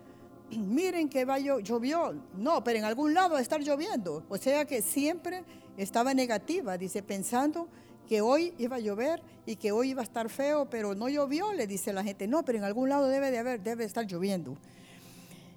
miren 0.58 1.10
que 1.10 1.26
va, 1.26 1.40
llovió. 1.40 2.16
No, 2.38 2.64
pero 2.64 2.80
en 2.80 2.86
algún 2.86 3.14
lado 3.14 3.34
va 3.34 3.40
a 3.40 3.42
estar 3.42 3.62
lloviendo. 3.62 4.24
O 4.30 4.38
sea 4.38 4.66
que 4.66 4.82
siempre 4.82 5.44
estaba 5.78 6.14
negativa, 6.14 6.78
dice, 6.78 7.04
pensando 7.04 7.68
que 8.08 8.22
hoy 8.22 8.54
iba 8.58 8.78
a 8.78 8.80
llover 8.80 9.22
y 9.46 9.56
que 9.56 9.72
hoy 9.72 9.90
iba 9.92 10.02
a 10.02 10.04
estar 10.04 10.30
feo, 10.30 10.70
pero 10.70 10.96
no 10.96 11.10
llovió, 11.10 11.54
le 11.54 11.68
dice 11.68 11.92
la 11.92 12.04
gente. 12.04 12.28
No, 12.28 12.46
pero 12.46 12.60
en 12.60 12.64
algún 12.64 12.90
lado 12.90 13.08
debe 13.08 13.32
de 13.32 13.40
haber, 13.40 13.62
debe 13.62 13.84
estar 13.84 14.06
lloviendo. 14.06 14.58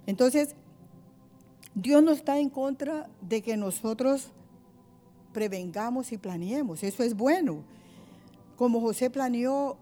Entonces, 0.05 0.55
Dios 1.75 2.01
no 2.03 2.11
está 2.11 2.39
en 2.39 2.49
contra 2.49 3.09
de 3.21 3.41
que 3.41 3.55
nosotros 3.55 4.31
prevengamos 5.31 6.11
y 6.11 6.17
planeemos. 6.17 6.83
Eso 6.83 7.03
es 7.03 7.15
bueno. 7.15 7.63
Como 8.57 8.81
José 8.81 9.09
planeó 9.09 9.77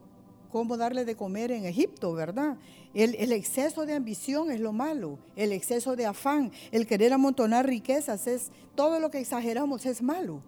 cómo 0.52 0.78
darle 0.78 1.06
de 1.06 1.16
comer 1.16 1.52
en 1.52 1.66
Egipto, 1.66 2.14
¿verdad? 2.14 2.58
El, 2.98 3.32
exceso 3.32 3.86
de 3.86 3.94
ambición 3.94 4.50
es 4.50 4.60
lo 4.60 4.74
malo, 4.74 5.20
el 5.36 5.52
exceso 5.52 5.96
de 5.96 6.08
afán, 6.08 6.52
el 6.72 6.88
querer 6.88 7.14
amontonar 7.14 7.68
riquezas, 7.68 8.26
es 8.26 8.50
todo 8.74 9.00
lo 9.00 9.12
que 9.12 9.20
exageramos 9.20 9.86
es 9.86 10.02
malo. 10.02 10.42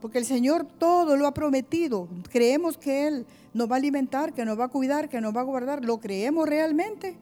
Porque 0.00 0.18
el 0.18 0.24
Señor 0.24 0.66
todo 0.66 1.16
lo 1.16 1.28
ha 1.28 1.34
prometido. 1.34 2.08
Creemos 2.32 2.76
que 2.78 3.06
Él 3.06 3.26
nos 3.52 3.70
va 3.70 3.76
a 3.76 3.78
alimentar, 3.78 4.32
que 4.34 4.44
nos 4.44 4.58
va 4.58 4.64
a 4.64 4.68
cuidar, 4.68 5.08
que 5.08 5.20
nos 5.20 5.36
va 5.36 5.42
a 5.42 5.44
guardar. 5.44 5.84
¿Lo 5.84 6.00
creemos 6.00 6.48
realmente? 6.48 7.16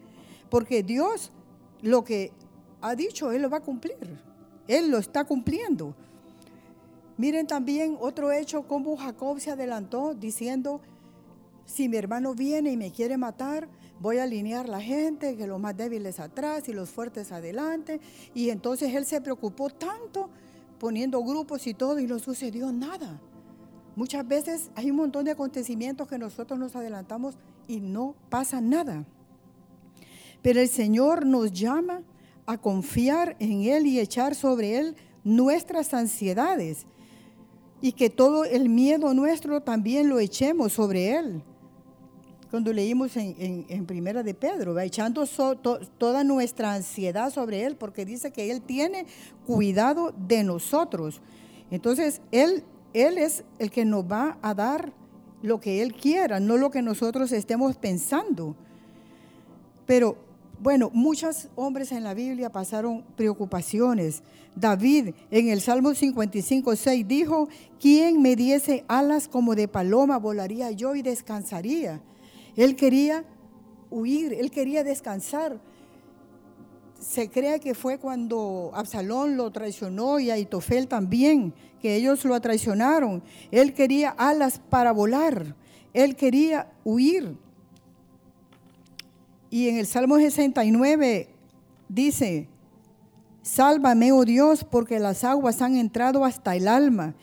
Porque 0.48 0.82
Dios 0.82 1.32
lo 1.82 2.02
que 2.02 2.32
ha 2.80 2.94
dicho, 2.94 3.30
Él 3.30 3.42
lo 3.42 3.50
va 3.50 3.58
a 3.58 3.62
cumplir. 3.62 3.98
Él 4.68 4.90
lo 4.90 4.96
está 4.96 5.24
cumpliendo. 5.24 5.94
Miren 7.18 7.46
también 7.46 7.98
otro 8.00 8.32
hecho, 8.32 8.62
como 8.62 8.96
Jacob 8.96 9.38
se 9.38 9.50
adelantó 9.50 10.14
diciendo, 10.14 10.80
si 11.66 11.90
mi 11.90 11.98
hermano 11.98 12.34
viene 12.34 12.72
y 12.72 12.78
me 12.78 12.90
quiere 12.90 13.18
matar, 13.18 13.68
voy 14.02 14.18
a 14.18 14.24
alinear 14.24 14.68
la 14.68 14.80
gente, 14.80 15.36
que 15.36 15.46
los 15.46 15.60
más 15.60 15.76
débiles 15.76 16.18
atrás 16.18 16.68
y 16.68 16.72
los 16.72 16.90
fuertes 16.90 17.30
adelante. 17.30 18.00
Y 18.34 18.50
entonces 18.50 18.92
él 18.94 19.06
se 19.06 19.20
preocupó 19.20 19.70
tanto 19.70 20.28
poniendo 20.80 21.22
grupos 21.22 21.64
y 21.68 21.74
todo 21.74 22.00
y 22.00 22.06
no 22.08 22.18
sucedió 22.18 22.72
nada. 22.72 23.20
Muchas 23.94 24.26
veces 24.26 24.70
hay 24.74 24.90
un 24.90 24.96
montón 24.96 25.24
de 25.24 25.30
acontecimientos 25.30 26.08
que 26.08 26.18
nosotros 26.18 26.58
nos 26.58 26.74
adelantamos 26.74 27.36
y 27.68 27.78
no 27.80 28.16
pasa 28.28 28.60
nada. 28.60 29.06
Pero 30.42 30.60
el 30.60 30.68
Señor 30.68 31.24
nos 31.24 31.52
llama 31.52 32.02
a 32.46 32.58
confiar 32.58 33.36
en 33.38 33.62
Él 33.62 33.86
y 33.86 34.00
echar 34.00 34.34
sobre 34.34 34.78
Él 34.78 34.96
nuestras 35.22 35.94
ansiedades 35.94 36.86
y 37.80 37.92
que 37.92 38.10
todo 38.10 38.44
el 38.44 38.68
miedo 38.68 39.14
nuestro 39.14 39.60
también 39.60 40.08
lo 40.08 40.18
echemos 40.18 40.72
sobre 40.72 41.16
Él 41.16 41.44
cuando 42.52 42.70
leímos 42.70 43.16
en, 43.16 43.86
Primera 43.86 44.22
de 44.22 44.34
Pedro, 44.34 44.74
va 44.74 44.84
echando 44.84 45.24
toda 45.96 46.22
nuestra 46.22 46.74
ansiedad 46.74 47.30
sobre 47.30 47.64
Él, 47.64 47.76
porque 47.76 48.04
dice 48.04 48.30
que 48.30 48.50
Él 48.50 48.60
tiene 48.60 49.06
cuidado 49.46 50.12
de 50.28 50.44
nosotros. 50.44 51.22
Entonces, 51.70 52.20
Él, 52.30 52.62
Él 52.92 53.16
es 53.16 53.42
el 53.58 53.70
que 53.70 53.86
nos 53.86 54.04
va 54.04 54.36
a 54.42 54.52
dar 54.52 54.92
lo 55.40 55.60
que 55.60 55.80
Él 55.80 55.94
quiera, 55.94 56.40
no 56.40 56.58
lo 56.58 56.70
que 56.70 56.82
nosotros 56.82 57.32
estemos 57.32 57.78
pensando. 57.78 58.54
Pero 59.86 60.18
bueno, 60.60 60.90
muchos 60.92 61.48
hombres 61.54 61.90
en 61.90 62.04
la 62.04 62.12
Biblia 62.12 62.52
pasaron 62.52 63.02
preocupaciones. 63.16 64.22
David 64.54 65.14
en 65.30 65.48
el 65.48 65.62
Salmo 65.62 65.94
55, 65.94 66.76
6 66.76 67.08
dijo, 67.08 67.48
¿quién 67.80 68.20
me 68.20 68.36
diese 68.36 68.84
alas 68.88 69.26
como 69.26 69.54
de 69.54 69.68
paloma 69.68 70.18
volaría 70.18 70.70
yo 70.70 70.94
y 70.94 71.00
descansaría? 71.00 72.02
Él 72.56 72.76
quería 72.76 73.24
huir, 73.90 74.32
él 74.32 74.50
quería 74.50 74.84
descansar. 74.84 75.60
Se 76.98 77.28
cree 77.30 77.58
que 77.60 77.74
fue 77.74 77.98
cuando 77.98 78.70
Absalón 78.74 79.36
lo 79.36 79.50
traicionó 79.50 80.20
y 80.20 80.30
Aitofel 80.30 80.86
también, 80.86 81.52
que 81.80 81.96
ellos 81.96 82.24
lo 82.24 82.40
traicionaron. 82.40 83.22
Él 83.50 83.74
quería 83.74 84.10
alas 84.10 84.60
para 84.70 84.92
volar, 84.92 85.56
él 85.92 86.16
quería 86.16 86.70
huir. 86.84 87.36
Y 89.50 89.68
en 89.68 89.76
el 89.76 89.86
Salmo 89.86 90.16
69 90.16 91.28
dice, 91.88 92.48
Sálvame, 93.42 94.12
oh 94.12 94.24
Dios, 94.24 94.64
porque 94.64 95.00
las 95.00 95.24
aguas 95.24 95.60
han 95.60 95.76
entrado 95.76 96.24
hasta 96.24 96.54
el 96.54 96.68
alma. 96.68 97.14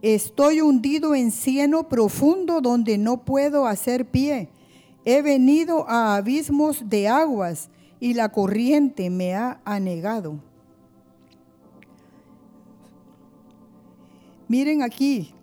Estoy 0.00 0.60
hundido 0.60 1.14
en 1.14 1.32
cieno 1.32 1.88
profundo 1.88 2.60
donde 2.60 2.96
no 2.96 3.24
puedo 3.24 3.66
hacer 3.66 4.06
pie. 4.06 4.48
He 5.04 5.20
venido 5.22 5.88
a 5.88 6.16
abismos 6.16 6.88
de 6.88 7.08
aguas 7.08 7.68
y 8.00 8.14
la 8.14 8.30
corriente 8.30 9.10
me 9.10 9.34
ha 9.34 9.60
anegado. 9.64 10.38
Miren 14.48 14.82
aquí, 14.82 15.34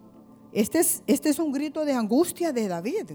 este 0.52 0.80
es, 0.80 1.04
este 1.08 1.30
es 1.30 1.40
un 1.40 1.52
grito 1.52 1.86
de 1.86 1.94
angustia 1.94 2.52
de 2.52 2.68
David. 2.68 3.12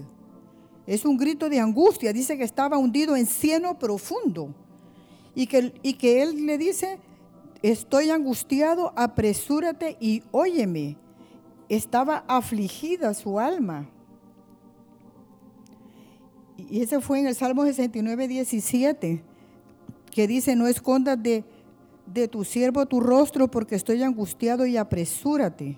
Es 0.85 1.05
un 1.05 1.17
grito 1.17 1.49
de 1.49 1.59
angustia. 1.59 2.13
Dice 2.13 2.37
que 2.37 2.43
estaba 2.43 2.77
hundido 2.77 3.15
en 3.15 3.25
cieno 3.25 3.77
profundo. 3.77 4.53
Y 5.35 5.47
que, 5.47 5.73
y 5.83 5.93
que 5.93 6.23
él 6.23 6.45
le 6.45 6.57
dice, 6.57 6.97
estoy 7.61 8.09
angustiado, 8.09 8.93
apresúrate 8.95 9.97
y 9.99 10.23
óyeme. 10.31 10.97
Estaba 11.69 12.23
afligida 12.27 13.13
su 13.13 13.39
alma. 13.39 13.89
Y 16.57 16.81
ese 16.81 16.99
fue 16.99 17.19
en 17.19 17.27
el 17.27 17.35
Salmo 17.35 17.63
69, 17.63 18.27
17, 18.27 19.21
que 20.11 20.27
dice, 20.27 20.55
no 20.55 20.67
escondas 20.67 21.21
de, 21.21 21.43
de 22.05 22.27
tu 22.27 22.43
siervo 22.43 22.85
tu 22.85 22.99
rostro 22.99 23.49
porque 23.49 23.75
estoy 23.75 24.01
angustiado 24.01 24.65
y 24.65 24.77
apresúrate. 24.77 25.77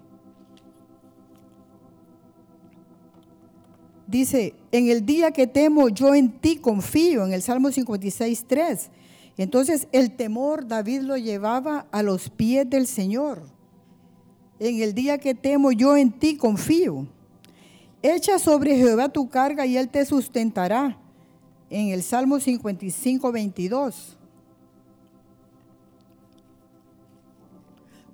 Dice, 4.08 4.56
en 4.72 4.90
el 4.90 5.06
día 5.06 5.32
que 5.32 5.46
temo, 5.46 5.90
yo 5.90 6.16
en 6.16 6.32
ti 6.32 6.56
confío, 6.56 7.26
en 7.26 7.34
el 7.34 7.44
Salmo 7.44 7.72
56, 7.72 8.46
3. 8.48 8.90
Entonces 9.38 9.88
el 9.92 10.12
temor 10.16 10.68
David 10.68 11.02
lo 11.02 11.16
llevaba 11.16 11.86
a 11.92 12.02
los 12.02 12.30
pies 12.30 12.68
del 12.70 12.88
Señor. 12.88 13.44
En 14.60 14.82
el 14.82 14.94
día 14.94 15.20
que 15.20 15.36
temo, 15.36 15.72
yo 15.72 15.96
en 15.96 16.12
ti 16.12 16.38
confío. 16.38 17.08
Echa 18.02 18.40
sobre 18.40 18.76
Jehová 18.78 19.10
tu 19.10 19.30
carga 19.30 19.66
y 19.66 19.76
él 19.76 19.90
te 19.90 20.06
sustentará. 20.06 20.98
En 21.70 21.90
el 21.90 22.02
Salmo 22.02 22.40
55, 22.40 23.32
22. 23.32 24.18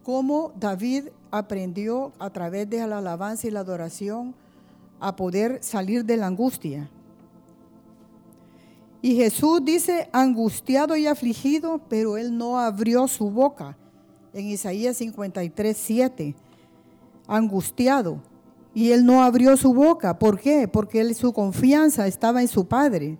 Cómo 0.03 0.51
David 0.55 1.05
aprendió 1.31 2.11
a 2.19 2.29
través 2.29 2.69
de 2.69 2.85
la 2.85 2.97
alabanza 2.97 3.47
y 3.47 3.51
la 3.51 3.61
adoración 3.61 4.35
a 4.99 5.15
poder 5.15 5.63
salir 5.63 6.03
de 6.03 6.17
la 6.17 6.27
angustia. 6.27 6.89
Y 9.01 9.15
Jesús 9.15 9.63
dice, 9.63 10.09
angustiado 10.11 10.95
y 10.95 11.05
afligido, 11.05 11.79
pero 11.89 12.17
él 12.17 12.35
no 12.35 12.59
abrió 12.59 13.07
su 13.07 13.29
boca. 13.29 13.77
En 14.33 14.47
Isaías 14.47 14.97
53, 14.97 15.77
7. 15.77 16.35
Angustiado. 17.27 18.19
Y 18.75 18.91
él 18.91 19.05
no 19.05 19.23
abrió 19.23 19.57
su 19.57 19.73
boca. 19.73 20.19
¿Por 20.19 20.39
qué? 20.39 20.67
Porque 20.67 21.11
su 21.15 21.33
confianza 21.33 22.05
estaba 22.05 22.41
en 22.41 22.47
su 22.47 22.67
Padre. 22.67 23.17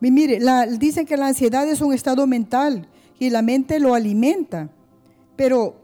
Mire, 0.00 0.40
dicen 0.78 1.06
que 1.06 1.16
la 1.16 1.28
ansiedad 1.28 1.68
es 1.68 1.80
un 1.80 1.92
estado 1.92 2.26
mental 2.26 2.88
y 3.20 3.30
la 3.30 3.42
mente 3.42 3.78
lo 3.78 3.94
alimenta. 3.94 4.70
Pero 5.36 5.76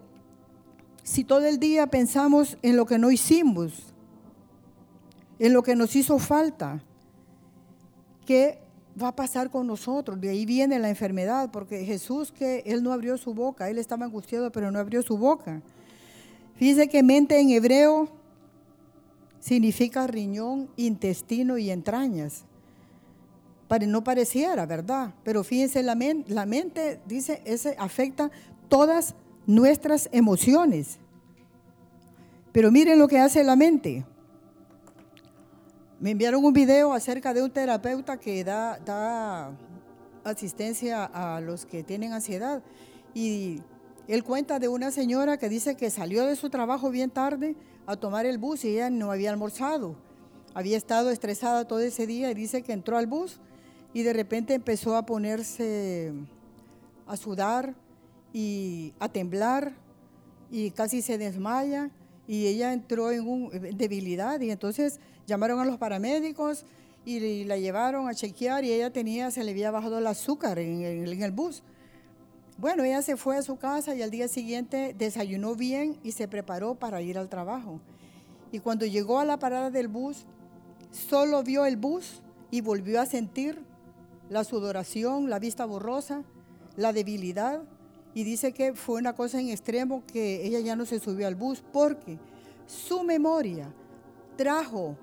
si 1.03 1.23
todo 1.23 1.45
el 1.47 1.59
día 1.59 1.87
pensamos 1.87 2.57
en 2.63 2.77
lo 2.77 2.87
que 2.87 2.99
no 2.99 3.11
hicimos, 3.11 3.93
en 5.39 5.53
lo 5.53 5.63
que 5.63 5.77
nos 5.77 5.95
hizo 5.95 6.19
falta, 6.19 6.83
que 8.25 8.59
va 9.01 9.09
a 9.09 9.17
pasar 9.17 9.51
con 9.51 9.67
nosotros. 9.67 10.21
De 10.21 10.31
ahí 10.31 10.47
viene 10.47 10.79
la 10.79 10.89
enfermedad, 10.89 11.51
porque 11.51 11.85
Jesús 11.85 12.33
que 12.33 12.63
él 12.67 12.83
no 12.83 12.93
abrió 12.93 13.19
su 13.19 13.35
boca, 13.35 13.69
él 13.69 13.79
estaba 13.79 14.07
angustiado, 14.07 14.51
pero 14.53 14.71
no 14.71 14.79
abrió 14.79 15.03
su 15.03 15.19
boca. 15.19 15.61
Fíjense 16.57 16.89
que 16.89 17.03
mente 17.03 17.39
en 17.39 17.51
hebreo 17.51 18.09
significa 19.45 20.07
riñón, 20.07 20.71
intestino 20.77 21.59
y 21.59 21.71
entrañas. 21.71 22.47
No 23.89 24.05
pareciera, 24.05 24.67
¿verdad? 24.67 25.13
Pero 25.25 25.43
fíjense, 25.43 25.83
la, 25.83 25.99
la 26.29 26.47
mente, 26.47 27.01
dice, 27.07 27.43
ese 27.45 27.75
afecta 27.77 28.31
todas 28.69 29.17
nuestras 29.47 30.09
emociones. 30.13 30.99
Pero 32.53 32.71
miren 32.71 33.01
lo 33.01 33.09
que 33.09 33.19
hace 33.19 33.43
la 33.43 33.57
mente. 33.57 34.07
Me 35.99 36.13
enviaron 36.13 36.45
un 36.45 36.53
video 36.53 36.93
acerca 36.93 37.35
de 37.35 37.43
un 37.43 37.51
terapeuta 37.51 38.17
que 38.17 38.45
da, 38.45 38.79
da 38.79 39.51
asistencia 40.23 41.05
a 41.05 41.41
los 41.41 41.67
que 41.67 41.83
tienen 41.83 42.13
ansiedad. 42.13 42.63
Y 43.13 43.61
él 44.07 44.23
cuenta 44.23 44.61
de 44.61 44.69
una 44.69 44.93
señora 44.93 45.37
que 45.37 45.49
dice 45.49 45.75
que 45.77 45.91
salió 45.91 46.25
de 46.27 46.37
su 46.37 46.49
trabajo 46.49 46.91
bien 46.91 47.11
tarde 47.11 47.57
a 47.87 47.97
tomar 47.97 48.27
el 48.27 48.39
bus 48.39 48.65
y 48.65 48.71
ella 48.71 48.91
no 48.91 49.13
había 49.13 49.31
almorzado. 49.31 49.97
Había 50.55 50.77
estado 50.77 51.11
estresada 51.11 51.67
todo 51.67 51.81
ese 51.81 52.07
día 52.07 52.31
y 52.31 52.35
dice 52.35 52.63
que 52.63 52.73
entró 52.73 52.97
al 52.97 53.07
bus 53.07 53.39
y 53.93 54.03
de 54.03 54.13
repente 54.13 54.55
empezó 54.55 54.97
a 54.97 55.07
ponerse 55.07 56.13
a 57.07 57.17
sudar 57.17 57.75
y 58.33 58.93
a 58.99 59.09
temblar 59.09 59.75
y 60.51 60.71
casi 60.71 61.03
se 61.03 61.19
desmaya 61.19 61.91
y 62.27 62.47
ella 62.47 62.73
entró 62.73 63.11
en 63.11 63.29
un, 63.29 63.51
debilidad 63.77 64.41
y 64.41 64.51
entonces 64.51 65.01
Llamaron 65.27 65.59
a 65.61 65.65
los 65.65 65.79
paramédicos 65.79 66.65
y 67.07 67.45
la 67.45 67.57
llevaron 67.57 68.09
a 68.09 68.15
chequear 68.15 68.65
y 68.65 68.73
ella 68.73 68.91
tenía, 68.91 69.31
se 69.31 69.43
le 69.43 69.53
había 69.53 69.71
bajado 69.71 69.99
el 69.99 70.07
azúcar 70.07 70.59
en, 70.59 70.83
el 70.83 71.33
bus. 71.33 71.63
Bueno, 72.57 72.85
ella 72.85 73.03
se 73.03 73.17
fue 73.17 73.37
a 73.37 73.43
su 73.43 73.57
casa 73.57 73.95
y 73.95 74.03
al 74.03 74.11
día 74.11 74.29
siguiente 74.29 74.95
desayunó 74.97 75.55
bien 75.55 75.99
y 76.03 76.13
se 76.13 76.29
preparó 76.29 76.75
para 76.77 77.03
ir 77.03 77.19
al 77.19 77.29
trabajo. 77.29 77.81
Y 78.53 78.61
cuando 78.61 78.87
llegó 78.87 79.19
a 79.19 79.25
la 79.25 79.39
parada 79.39 79.71
del 79.71 79.89
bus, 79.89 80.25
solo 80.93 81.43
vio 81.43 81.67
el 81.67 81.77
bus 81.77 82.23
y 82.51 82.61
volvió 82.61 83.01
a 83.01 83.07
sentir 83.07 83.59
la 84.29 84.45
sudoración, 84.45 85.29
la 85.29 85.39
vista 85.39 85.65
borrosa, 85.65 86.23
la 86.77 86.93
debilidad. 86.93 87.63
Y 88.15 88.23
dice 88.23 88.53
que 88.53 88.75
fue 88.75 89.01
una 89.01 89.15
cosa 89.15 89.41
en 89.41 89.49
extremo 89.49 90.05
que 90.07 90.47
ella 90.47 90.61
ya 90.61 90.77
no 90.77 90.87
se 90.87 91.01
subió 91.01 91.27
al 91.27 91.35
bus 91.35 91.63
porque 91.73 92.19
su 92.67 93.03
memoria 93.03 93.73
trajo 94.37 94.97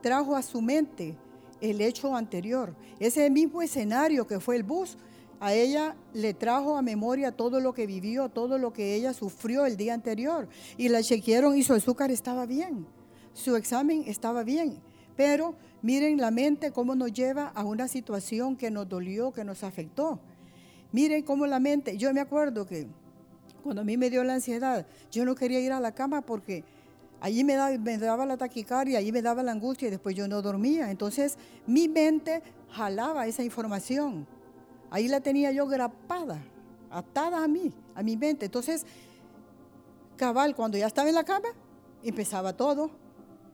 trajo 0.00 0.34
a 0.34 0.42
su 0.42 0.60
mente 0.60 1.16
el 1.60 1.80
hecho 1.80 2.14
anterior. 2.14 2.74
Ese 2.98 3.28
mismo 3.30 3.62
escenario 3.62 4.26
que 4.26 4.40
fue 4.40 4.56
el 4.56 4.62
bus, 4.62 4.96
a 5.40 5.54
ella 5.54 5.96
le 6.12 6.34
trajo 6.34 6.76
a 6.76 6.82
memoria 6.82 7.32
todo 7.32 7.60
lo 7.60 7.72
que 7.72 7.86
vivió, 7.86 8.28
todo 8.28 8.58
lo 8.58 8.72
que 8.72 8.94
ella 8.94 9.12
sufrió 9.12 9.66
el 9.66 9.76
día 9.76 9.94
anterior. 9.94 10.48
Y 10.76 10.88
la 10.88 11.02
chequearon 11.02 11.56
y 11.56 11.62
su 11.62 11.72
azúcar 11.72 12.10
estaba 12.10 12.46
bien, 12.46 12.86
su 13.32 13.56
examen 13.56 14.04
estaba 14.06 14.44
bien. 14.44 14.78
Pero 15.16 15.54
miren 15.82 16.18
la 16.18 16.30
mente 16.30 16.70
cómo 16.70 16.94
nos 16.94 17.12
lleva 17.12 17.48
a 17.48 17.64
una 17.64 17.88
situación 17.88 18.56
que 18.56 18.70
nos 18.70 18.88
dolió, 18.88 19.32
que 19.32 19.44
nos 19.44 19.64
afectó. 19.64 20.20
Miren 20.92 21.22
cómo 21.22 21.46
la 21.46 21.58
mente, 21.58 21.96
yo 21.96 22.12
me 22.12 22.20
acuerdo 22.20 22.66
que 22.66 22.86
cuando 23.62 23.82
a 23.82 23.84
mí 23.84 23.96
me 23.96 24.10
dio 24.10 24.24
la 24.24 24.34
ansiedad, 24.34 24.86
yo 25.10 25.24
no 25.24 25.34
quería 25.34 25.60
ir 25.60 25.72
a 25.72 25.80
la 25.80 25.92
cama 25.92 26.22
porque 26.22 26.64
Allí 27.20 27.44
me 27.44 27.54
daba, 27.54 28.24
la 28.24 28.38
taquicardia, 28.38 28.98
allí 28.98 29.12
me 29.12 29.20
daba 29.20 29.42
la 29.42 29.52
angustia 29.52 29.88
y 29.88 29.90
después 29.90 30.16
yo 30.16 30.26
no 30.26 30.40
dormía. 30.40 30.90
Entonces 30.90 31.36
mi 31.66 31.86
mente 31.86 32.42
jalaba 32.70 33.26
esa 33.26 33.42
información. 33.42 34.26
Ahí 34.90 35.08
la 35.08 35.20
tenía 35.20 35.52
yo 35.52 35.66
grapada, 35.66 36.42
atada 36.90 37.42
a 37.42 37.48
mí, 37.48 37.72
a 37.94 38.02
mi 38.02 38.16
mente. 38.16 38.46
Entonces, 38.46 38.84
cabal, 40.16 40.54
cuando 40.54 40.76
ya 40.76 40.86
estaba 40.86 41.08
en 41.08 41.14
la 41.14 41.24
cama, 41.24 41.48
empezaba 42.02 42.52
todo. 42.52 42.90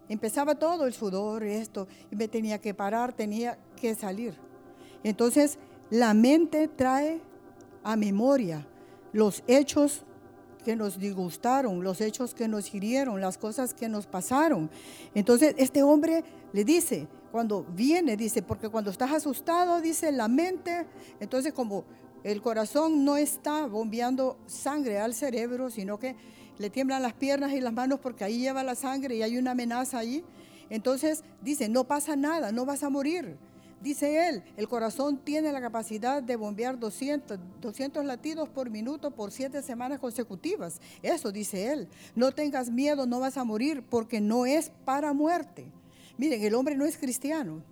Empezaba 0.09 0.55
todo, 0.55 0.87
el 0.87 0.95
sudor, 0.95 1.43
esto, 1.43 1.89
y 2.13 2.17
me 2.17 2.29
tenía 2.29 2.61
que 2.61 2.73
parar, 2.75 3.13
tenía 3.13 3.59
que 3.75 3.95
salir. 3.97 4.35
Entonces, 5.03 5.59
la 5.91 6.15
mente 6.15 6.69
trae 6.69 7.21
a 7.83 7.97
memoria 7.97 8.67
los 9.13 9.43
hechos 9.47 10.05
que 10.67 10.75
nos 10.75 10.99
disgustaron, 10.99 11.85
los 11.85 12.01
hechos 12.01 12.35
que 12.35 12.49
nos 12.49 12.75
hirieron, 12.75 13.21
las 13.21 13.39
cosas 13.39 13.73
que 13.73 13.89
nos 13.89 14.09
pasaron. 14.09 14.69
Entonces 15.15 15.55
este 15.59 15.85
hombre 15.85 16.25
le 16.53 16.65
dice, 16.65 17.07
cuando 17.37 17.65
viene, 17.65 18.17
dice, 18.17 18.41
porque 18.41 18.71
cuando 18.71 18.91
estás 18.91 19.13
asustado, 19.13 19.83
dice 19.83 20.11
la 20.11 20.27
mente, 20.27 20.87
entonces 21.21 21.53
como 21.53 21.85
el 22.25 22.41
corazón 22.41 23.05
no 23.05 23.19
está 23.19 23.67
bombeando 23.67 24.39
sangre 24.47 24.99
al 24.99 25.13
cerebro, 25.13 25.69
sino 25.69 25.99
que 25.99 26.17
le 26.57 26.71
tiemblan 26.71 27.03
las 27.03 27.13
piernas 27.13 27.53
y 27.53 27.61
las 27.61 27.75
manos 27.75 28.01
porque 28.01 28.25
ahí 28.25 28.39
lleva 28.39 28.65
la 28.65 28.75
sangre 28.75 29.17
y 29.17 29.23
hay 29.23 29.37
una 29.37 29.51
amenaza 29.51 29.99
ahí. 29.99 30.25
Entonces 30.71 31.25
dice, 31.43 31.69
no 31.69 31.85
pasa 31.85 32.17
nada, 32.17 32.53
no 32.53 32.65
vas 32.65 32.83
a 32.83 32.89
morir. 32.89 33.37
Dice 33.83 34.31
él, 34.31 34.43
el 34.57 34.67
corazón 34.67 35.19
tiene 35.19 35.53
la 35.53 35.61
capacidad 35.61 36.23
de 36.23 36.37
bombear 36.37 36.79
200, 36.79 37.39
200 37.61 38.03
latidos 38.07 38.49
por 38.49 38.71
minuto 38.71 39.11
por 39.11 39.31
siete 39.31 39.61
semanas 39.61 39.99
consecutivas. 39.99 40.81
Eso 41.03 41.33
dice 41.33 41.71
él. 41.71 41.89
No 42.15 42.33
tengas 42.33 42.71
miedo, 42.71 43.05
no 43.05 43.21
vas 43.21 43.37
a 43.37 43.45
morir 43.45 43.83
porque 43.83 44.23
no 44.23 44.47
es 44.47 44.73
para 44.87 45.13
muerte. 45.13 45.71
Miren, 46.19 46.43
el 46.43 46.55
hombre 46.55 46.77
no 46.77 46.85
es 46.85 46.97
cristiano, 46.97 47.63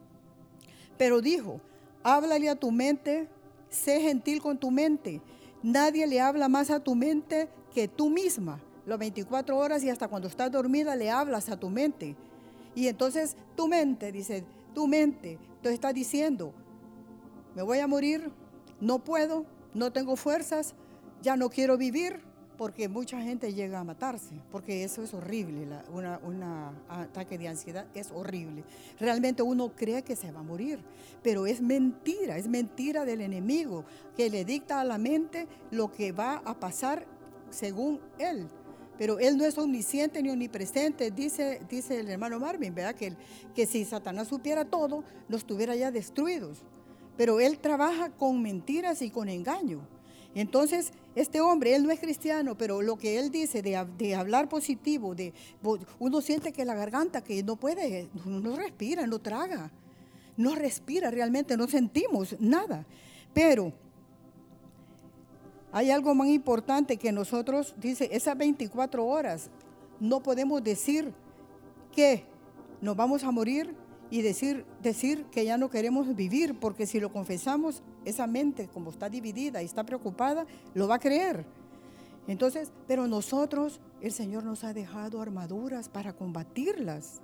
pero 0.98 1.20
dijo, 1.20 1.60
háblale 2.02 2.48
a 2.48 2.56
tu 2.56 2.70
mente, 2.70 3.28
sé 3.70 4.00
gentil 4.00 4.40
con 4.40 4.58
tu 4.58 4.70
mente. 4.70 5.20
nadie 5.62 6.06
le 6.06 6.20
habla 6.20 6.48
más 6.48 6.70
a 6.70 6.80
tu 6.80 6.94
mente 6.94 7.48
que 7.74 7.88
tú 7.88 8.10
misma. 8.10 8.60
Las 8.86 8.98
24 8.98 9.56
horas 9.56 9.82
y 9.82 9.88
hasta 9.88 10.08
cuando 10.08 10.28
estás 10.28 10.52
dormida 10.52 10.94
le 10.94 11.10
hablas 11.10 11.48
a 11.48 11.58
tu 11.58 11.70
mente. 11.70 12.16
Y 12.74 12.88
entonces 12.88 13.36
tu 13.56 13.66
mente, 13.66 14.12
dice, 14.12 14.44
tu 14.74 14.86
mente, 14.86 15.38
te 15.62 15.72
está 15.72 15.92
diciendo, 15.92 16.52
me 17.54 17.62
voy 17.62 17.78
a 17.78 17.86
morir, 17.86 18.30
no 18.80 19.02
puedo, 19.02 19.46
no 19.72 19.92
tengo 19.92 20.16
fuerzas, 20.16 20.74
ya 21.22 21.36
no 21.36 21.48
quiero 21.48 21.78
vivir, 21.78 22.20
porque 22.56 22.88
mucha 22.88 23.20
gente 23.20 23.52
llega 23.52 23.80
a 23.80 23.84
matarse, 23.84 24.34
porque 24.50 24.84
eso 24.84 25.02
es 25.02 25.12
horrible, 25.14 25.66
un 25.92 26.42
ataque 26.88 27.38
de 27.38 27.48
ansiedad 27.48 27.86
es 27.94 28.10
horrible. 28.12 28.64
Realmente 28.98 29.42
uno 29.42 29.72
cree 29.74 30.02
que 30.02 30.16
se 30.16 30.30
va 30.30 30.40
a 30.40 30.44
morir, 30.44 30.80
pero 31.22 31.46
es 31.46 31.60
mentira, 31.60 32.36
es 32.36 32.48
mentira 32.48 33.04
del 33.04 33.20
enemigo 33.20 33.84
que 34.16 34.30
le 34.30 34.44
dicta 34.44 34.80
a 34.80 34.84
la 34.84 34.98
mente 34.98 35.46
lo 35.70 35.92
que 35.92 36.12
va 36.12 36.42
a 36.44 36.58
pasar 36.58 37.06
según 37.50 38.00
él. 38.18 38.46
Pero 38.96 39.18
él 39.18 39.36
no 39.36 39.44
es 39.44 39.58
omnisciente 39.58 40.22
ni 40.22 40.30
omnipresente, 40.30 41.10
dice, 41.10 41.60
dice 41.68 41.98
el 41.98 42.08
hermano 42.08 42.38
Marvin, 42.38 42.74
¿verdad? 42.74 42.94
Que, 42.94 43.16
que 43.54 43.66
si 43.66 43.84
Satanás 43.84 44.28
supiera 44.28 44.64
todo, 44.64 45.02
nos 45.28 45.40
estuviera 45.40 45.74
ya 45.74 45.90
destruidos. 45.90 46.58
Pero 47.16 47.40
él 47.40 47.58
trabaja 47.58 48.10
con 48.10 48.40
mentiras 48.40 49.02
y 49.02 49.10
con 49.10 49.28
engaño. 49.28 49.80
Entonces, 50.34 50.92
este 51.14 51.40
hombre, 51.40 51.76
él 51.76 51.84
no 51.84 51.90
es 51.90 52.00
cristiano, 52.00 52.56
pero 52.56 52.82
lo 52.82 52.96
que 52.96 53.18
él 53.18 53.30
dice 53.30 53.62
de, 53.62 54.14
hablar 54.14 54.48
positivo, 54.48 55.14
de, 55.14 55.32
uno 55.98 56.20
siente 56.20 56.52
que 56.52 56.64
la 56.64 56.74
garganta, 56.74 57.22
que 57.22 57.42
no 57.42 57.56
puede, 57.56 58.08
no 58.24 58.56
respira, 58.56 59.06
no 59.06 59.20
traga, 59.20 59.70
no 60.36 60.54
respira 60.54 61.10
realmente, 61.10 61.56
no 61.56 61.68
sentimos 61.68 62.34
nada. 62.40 62.84
Pero 63.32 63.72
hay 65.70 65.90
algo 65.90 66.14
más 66.14 66.28
importante 66.28 66.96
que 66.96 67.12
nosotros, 67.12 67.74
dice, 67.78 68.08
esas 68.12 68.36
24 68.36 69.06
horas, 69.06 69.50
no 70.00 70.20
podemos 70.20 70.62
decir 70.62 71.12
que 71.94 72.24
nos 72.80 72.96
vamos 72.96 73.22
a 73.22 73.30
morir 73.30 73.74
y 74.10 74.22
decir, 74.22 74.64
decir 74.82 75.24
que 75.32 75.44
ya 75.44 75.58
no 75.58 75.70
queremos 75.70 76.14
vivir, 76.14 76.58
porque 76.58 76.86
si 76.86 77.00
lo 77.00 77.12
confesamos, 77.12 77.82
esa 78.04 78.26
mente 78.26 78.68
como 78.72 78.90
está 78.90 79.08
dividida 79.08 79.62
y 79.62 79.66
está 79.66 79.84
preocupada, 79.84 80.46
lo 80.74 80.88
va 80.88 80.96
a 80.96 81.00
creer. 81.00 81.44
Entonces, 82.26 82.72
pero 82.86 83.06
nosotros, 83.06 83.80
el 84.00 84.12
Señor 84.12 84.44
nos 84.44 84.64
ha 84.64 84.72
dejado 84.72 85.20
armaduras 85.20 85.88
para 85.88 86.14
combatirlas. 86.14 87.20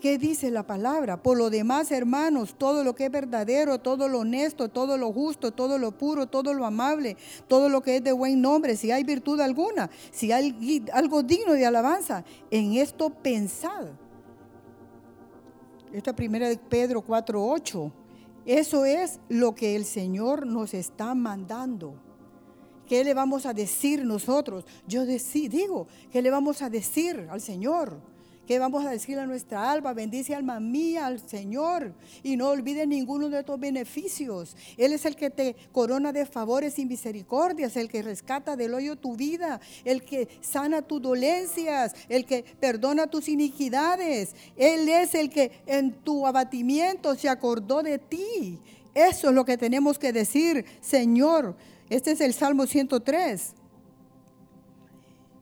¿Qué 0.00 0.18
dice 0.18 0.50
la 0.50 0.66
palabra? 0.66 1.22
Por 1.22 1.38
lo 1.38 1.48
demás, 1.48 1.90
hermanos, 1.90 2.54
todo 2.58 2.84
lo 2.84 2.94
que 2.94 3.06
es 3.06 3.10
verdadero, 3.10 3.78
todo 3.78 4.08
lo 4.08 4.20
honesto, 4.20 4.68
todo 4.68 4.98
lo 4.98 5.10
justo, 5.10 5.52
todo 5.52 5.78
lo 5.78 5.92
puro, 5.92 6.26
todo 6.26 6.52
lo 6.52 6.66
amable, 6.66 7.16
todo 7.48 7.70
lo 7.70 7.82
que 7.82 7.96
es 7.96 8.04
de 8.04 8.12
buen 8.12 8.42
nombre, 8.42 8.76
si 8.76 8.90
hay 8.90 9.04
virtud 9.04 9.40
alguna, 9.40 9.88
si 10.12 10.32
hay 10.32 10.84
algo 10.92 11.22
digno 11.22 11.54
de 11.54 11.64
alabanza, 11.64 12.24
en 12.50 12.74
esto 12.74 13.08
pensad. 13.08 13.86
Esta 15.96 16.14
primera 16.14 16.46
de 16.46 16.58
Pedro 16.58 17.00
4:8. 17.00 17.90
Eso 18.44 18.84
es 18.84 19.18
lo 19.30 19.54
que 19.54 19.74
el 19.74 19.86
Señor 19.86 20.46
nos 20.46 20.74
está 20.74 21.14
mandando. 21.14 21.94
¿Qué 22.86 23.02
le 23.02 23.14
vamos 23.14 23.46
a 23.46 23.54
decir 23.54 24.04
nosotros? 24.04 24.66
Yo 24.86 25.06
digo, 25.06 25.86
¿qué 26.12 26.20
le 26.20 26.30
vamos 26.30 26.60
a 26.60 26.68
decir 26.68 27.26
al 27.30 27.40
Señor? 27.40 27.98
¿Qué 28.46 28.60
vamos 28.60 28.86
a 28.86 28.90
decir 28.90 29.18
a 29.18 29.26
nuestra 29.26 29.72
alma? 29.72 29.92
Bendice 29.92 30.32
alma 30.32 30.60
mía 30.60 31.06
al 31.06 31.18
Señor 31.18 31.92
y 32.22 32.36
no 32.36 32.50
olvides 32.50 32.86
ninguno 32.86 33.28
de 33.28 33.42
tus 33.42 33.58
beneficios. 33.58 34.56
Él 34.76 34.92
es 34.92 35.04
el 35.04 35.16
que 35.16 35.30
te 35.30 35.56
corona 35.72 36.12
de 36.12 36.26
favores 36.26 36.78
y 36.78 36.86
misericordias, 36.86 37.76
el 37.76 37.88
que 37.88 38.02
rescata 38.02 38.54
del 38.54 38.74
hoyo 38.74 38.94
tu 38.94 39.16
vida, 39.16 39.60
el 39.84 40.04
que 40.04 40.28
sana 40.42 40.82
tus 40.82 41.02
dolencias, 41.02 41.96
el 42.08 42.24
que 42.24 42.44
perdona 42.60 43.08
tus 43.08 43.28
iniquidades. 43.28 44.36
Él 44.56 44.88
es 44.88 45.16
el 45.16 45.28
que 45.28 45.50
en 45.66 45.90
tu 45.90 46.24
abatimiento 46.24 47.16
se 47.16 47.28
acordó 47.28 47.82
de 47.82 47.98
ti. 47.98 48.60
Eso 48.94 49.30
es 49.30 49.34
lo 49.34 49.44
que 49.44 49.58
tenemos 49.58 49.98
que 49.98 50.12
decir, 50.12 50.64
Señor. 50.80 51.56
Este 51.90 52.12
es 52.12 52.20
el 52.20 52.32
Salmo 52.32 52.66
103. 52.66 53.55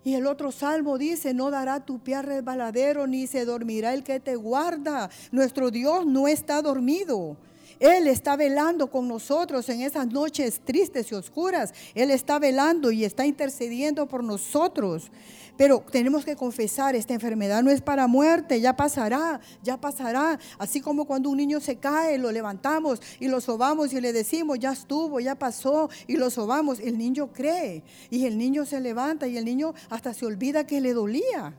Y 0.05 0.14
el 0.14 0.27
otro 0.27 0.53
salmo 0.53 0.99
dice, 0.99 1.33
no 1.33 1.51
dará 1.51 1.81
tu 1.81 1.99
pie 1.99 2.21
resbaladero, 2.21 3.07
ni 3.07 3.27
se 3.27 3.47
dormirá 3.47 3.95
el 3.95 4.05
que 4.05 4.21
te 4.21 4.37
guarda. 4.37 5.09
Nuestro 5.33 5.71
Dios 5.71 6.05
no 6.07 6.29
está 6.29 6.61
dormido. 6.61 7.38
Él 7.81 8.07
está 8.07 8.37
velando 8.37 8.90
con 8.90 9.09
nosotros 9.09 9.69
en 9.69 9.81
esas 9.81 10.07
noches 10.07 10.61
tristes 10.64 11.11
y 11.11 11.14
oscuras. 11.14 11.73
Él 11.95 12.11
está 12.11 12.38
velando 12.38 12.90
y 12.90 13.05
está 13.05 13.27
intercediendo 13.27 14.07
por 14.07 14.23
nosotros. 14.23 15.11
Pero 15.57 15.85
tenemos 15.90 16.25
que 16.25 16.35
confesar, 16.35 16.97
esta 16.97 17.14
enfermedad 17.14 17.62
no 17.62 17.71
es 17.71 17.81
para 17.81 18.07
muerte, 18.07 18.61
ya 18.61 18.77
pasará, 18.77 19.40
ya 19.62 19.81
pasará. 19.81 20.38
Así 20.59 20.81
como 20.81 21.05
cuando 21.05 21.31
un 21.31 21.37
niño 21.37 21.61
se 21.61 21.77
cae, 21.77 22.19
lo 22.19 22.33
levantamos 22.33 23.01
y 23.21 23.29
lo 23.29 23.40
sobamos 23.40 23.93
y 23.93 24.01
le 24.01 24.12
decimos, 24.12 24.59
ya 24.59 24.73
estuvo, 24.73 25.21
ya 25.21 25.37
pasó, 25.37 25.90
y 26.09 26.17
lo 26.17 26.31
sobamos. 26.31 26.81
El 26.81 26.99
niño 26.99 27.33
cree 27.33 27.85
y 28.11 28.27
el 28.27 28.37
niño 28.37 28.67
se 28.67 28.81
levanta 28.81 29.29
y 29.29 29.37
el 29.37 29.45
niño 29.45 29.75
hasta 29.90 30.12
se 30.12 30.27
olvida 30.27 30.67
que 30.67 30.81
le 30.81 30.93
dolía. 30.93 31.55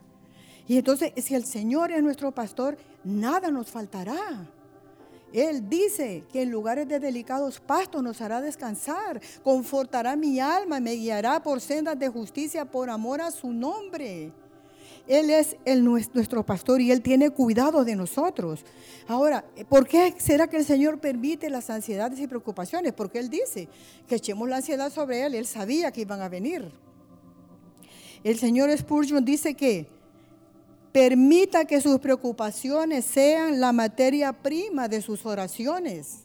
Y 0.67 0.77
entonces, 0.77 1.13
si 1.23 1.35
el 1.35 1.45
Señor 1.45 1.91
es 1.91 2.03
nuestro 2.03 2.33
pastor, 2.33 2.77
nada 3.03 3.49
nos 3.49 3.71
faltará. 3.71 4.49
Él 5.35 5.67
dice 5.67 6.23
que 6.31 6.43
en 6.43 6.49
lugares 6.49 6.87
de 6.87 6.97
delicados 6.97 7.59
pastos 7.59 8.01
nos 8.01 8.21
hará 8.21 8.39
descansar, 8.39 9.19
confortará 9.43 10.15
mi 10.15 10.39
alma, 10.39 10.79
me 10.79 10.93
guiará 10.93 11.43
por 11.43 11.59
sendas 11.59 11.99
de 11.99 12.07
justicia 12.07 12.63
por 12.63 12.89
amor 12.89 13.19
a 13.19 13.31
su 13.31 13.51
nombre. 13.51 14.31
Él 15.05 15.29
es 15.29 15.57
nuestro 15.81 16.45
pastor 16.45 16.79
y 16.79 16.89
Él 16.89 17.01
tiene 17.01 17.31
cuidado 17.31 17.83
de 17.83 17.97
nosotros. 17.97 18.63
Ahora, 19.09 19.43
¿por 19.67 19.85
qué 19.85 20.15
será 20.17 20.47
que 20.47 20.55
el 20.55 20.63
Señor 20.63 21.01
permite 21.01 21.49
las 21.49 21.69
ansiedades 21.69 22.17
y 22.21 22.27
preocupaciones? 22.27 22.93
Porque 22.93 23.19
Él 23.19 23.29
dice 23.29 23.67
que 24.07 24.15
echemos 24.15 24.47
la 24.47 24.57
ansiedad 24.57 24.89
sobre 24.89 25.25
Él. 25.25 25.35
Él 25.35 25.45
sabía 25.45 25.91
que 25.91 25.99
iban 25.99 26.21
a 26.21 26.29
venir. 26.29 26.71
El 28.23 28.39
Señor 28.39 28.75
Spurgeon 28.75 29.25
dice 29.25 29.53
que 29.53 29.94
Permita 30.95 31.65
que 31.65 31.81
sus 31.81 31.99
preocupaciones 31.99 33.03
sean 33.03 33.59
la 33.59 33.73
materia 33.73 34.31
prima 34.31 34.87
de 34.87 35.01
sus 35.01 35.25
oraciones. 35.25 36.23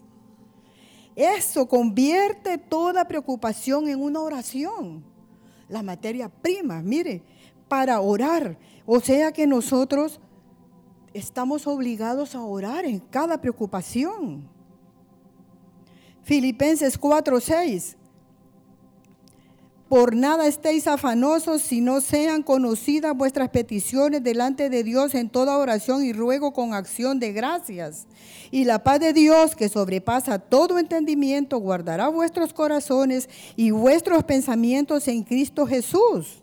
Eso 1.16 1.66
convierte 1.66 2.56
toda 2.56 3.08
preocupación 3.08 3.88
en 3.88 4.00
una 4.00 4.20
oración. 4.20 5.02
La 5.68 5.82
materia 5.82 6.28
prima, 6.28 6.82
mire, 6.82 7.20
para 7.66 8.00
orar. 8.00 8.56
O 8.86 9.00
sea 9.00 9.32
que 9.32 9.44
nosotros 9.44 10.20
estamos 11.14 11.66
obligados 11.66 12.36
a 12.36 12.42
orar 12.42 12.84
en 12.84 13.00
cada 13.00 13.40
preocupación. 13.40 14.48
Filipenses 16.22 16.96
4:6. 16.96 17.96
Por 19.90 20.14
nada 20.14 20.46
estéis 20.46 20.86
afanosos, 20.86 21.62
si 21.62 21.80
no 21.80 22.00
sean 22.00 22.44
conocidas 22.44 23.12
vuestras 23.16 23.48
peticiones 23.48 24.22
delante 24.22 24.70
de 24.70 24.84
Dios 24.84 25.16
en 25.16 25.28
toda 25.28 25.58
oración 25.58 26.04
y 26.04 26.12
ruego 26.12 26.52
con 26.52 26.74
acción 26.74 27.18
de 27.18 27.32
gracias. 27.32 28.06
Y 28.52 28.66
la 28.66 28.84
paz 28.84 29.00
de 29.00 29.12
Dios, 29.12 29.56
que 29.56 29.68
sobrepasa 29.68 30.38
todo 30.38 30.78
entendimiento, 30.78 31.58
guardará 31.58 32.08
vuestros 32.08 32.52
corazones 32.52 33.28
y 33.56 33.72
vuestros 33.72 34.22
pensamientos 34.22 35.08
en 35.08 35.24
Cristo 35.24 35.66
Jesús. 35.66 36.40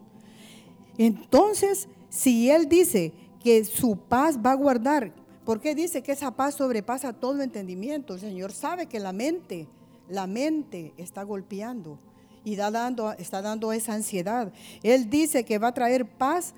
Entonces, 0.98 1.88
si 2.10 2.50
Él 2.50 2.68
dice 2.68 3.14
que 3.42 3.64
su 3.64 3.96
paz 3.96 4.38
va 4.46 4.52
a 4.52 4.56
guardar, 4.56 5.14
¿por 5.46 5.62
qué 5.62 5.74
dice 5.74 6.04
que 6.04 6.12
esa 6.12 6.32
paz 6.32 6.56
sobrepasa 6.56 7.14
todo 7.14 7.42
entendimiento? 7.42 8.16
El 8.16 8.20
Señor 8.20 8.52
sabe 8.52 8.88
que 8.88 9.00
la 9.00 9.14
mente, 9.14 9.70
la 10.10 10.28
mente 10.28 10.94
está 10.98 11.24
golpeando 11.24 11.98
y 12.44 12.56
dando, 12.56 13.12
está 13.14 13.42
dando 13.42 13.72
esa 13.74 13.94
ansiedad. 13.94 14.52
Él 14.84 15.10
dice 15.10 15.44
que 15.44 15.58
va 15.58 15.70
a 15.70 15.74
traer 15.74 16.06
paz 16.06 16.54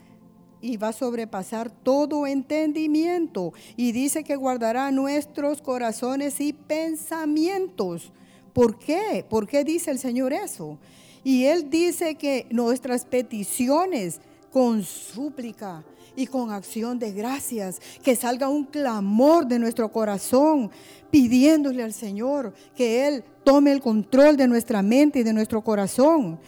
y 0.61 0.77
va 0.77 0.89
a 0.89 0.93
sobrepasar 0.93 1.71
todo 1.71 2.27
entendimiento. 2.27 3.53
Y 3.75 3.91
dice 3.91 4.23
que 4.23 4.35
guardará 4.35 4.91
nuestros 4.91 5.61
corazones 5.61 6.39
y 6.41 6.53
pensamientos. 6.53 8.11
¿Por 8.53 8.77
qué? 8.77 9.25
¿Por 9.29 9.47
qué 9.47 9.63
dice 9.63 9.91
el 9.91 9.99
Señor 9.99 10.33
eso? 10.33 10.77
Y 11.23 11.45
Él 11.45 11.69
dice 11.69 12.15
que 12.15 12.45
nuestras 12.49 13.05
peticiones 13.05 14.19
con 14.51 14.83
súplica 14.83 15.83
y 16.19 16.27
con 16.27 16.51
acción 16.51 16.99
de 16.99 17.11
gracias, 17.11 17.79
que 18.03 18.15
salga 18.15 18.49
un 18.49 18.65
clamor 18.65 19.45
de 19.45 19.59
nuestro 19.59 19.91
corazón 19.91 20.69
pidiéndole 21.09 21.81
al 21.81 21.93
Señor 21.93 22.53
que 22.75 23.07
Él 23.07 23.23
tome 23.43 23.71
el 23.71 23.81
control 23.81 24.35
de 24.37 24.47
nuestra 24.47 24.81
mente 24.81 25.19
y 25.19 25.23
de 25.23 25.33
nuestro 25.33 25.63
corazón. 25.63 26.39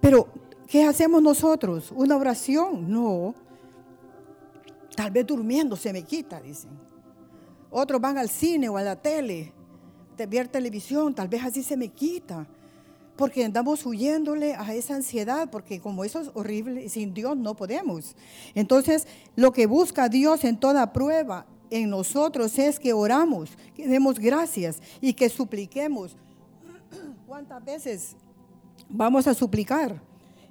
Pero, 0.00 0.28
¿qué 0.66 0.84
hacemos 0.84 1.22
nosotros? 1.22 1.92
¿Una 1.96 2.16
oración? 2.16 2.90
No. 2.90 3.34
Tal 4.94 5.10
vez 5.10 5.26
durmiendo 5.26 5.76
se 5.76 5.92
me 5.92 6.02
quita, 6.02 6.40
dicen. 6.40 6.70
Otros 7.70 8.00
van 8.00 8.18
al 8.18 8.28
cine 8.28 8.68
o 8.68 8.76
a 8.76 8.82
la 8.82 8.94
tele, 8.94 9.52
ver 10.28 10.48
televisión, 10.48 11.14
tal 11.14 11.28
vez 11.28 11.42
así 11.42 11.62
se 11.62 11.76
me 11.76 11.88
quita. 11.88 12.46
Porque 13.16 13.44
andamos 13.44 13.84
huyéndole 13.86 14.54
a 14.54 14.74
esa 14.74 14.96
ansiedad, 14.96 15.48
porque 15.50 15.80
como 15.80 16.04
eso 16.04 16.20
es 16.20 16.30
horrible, 16.34 16.88
sin 16.88 17.14
Dios 17.14 17.36
no 17.36 17.54
podemos. 17.54 18.16
Entonces, 18.54 19.06
lo 19.36 19.52
que 19.52 19.66
busca 19.66 20.08
Dios 20.08 20.44
en 20.44 20.56
toda 20.56 20.92
prueba 20.92 21.46
en 21.70 21.90
nosotros 21.90 22.58
es 22.58 22.78
que 22.78 22.92
oramos, 22.92 23.50
que 23.74 23.86
demos 23.86 24.18
gracias 24.18 24.80
y 25.00 25.12
que 25.12 25.28
supliquemos. 25.28 26.16
¿Cuántas 27.26 27.64
veces 27.64 28.16
vamos 28.88 29.26
a 29.26 29.34
suplicar? 29.34 30.00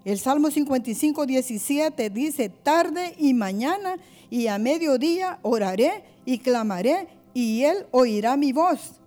El 0.05 0.19
Salmo 0.19 0.51
55, 0.51 1.25
17 1.25 2.09
dice, 2.09 2.49
tarde 2.49 3.15
y 3.17 3.33
mañana 3.33 3.95
y 4.29 4.47
a 4.47 4.57
mediodía 4.57 5.39
oraré 5.43 6.03
y 6.25 6.39
clamaré 6.39 7.07
y 7.33 7.63
Él 7.63 7.85
oirá 7.91 8.35
mi 8.35 8.51
voz. 8.51 8.99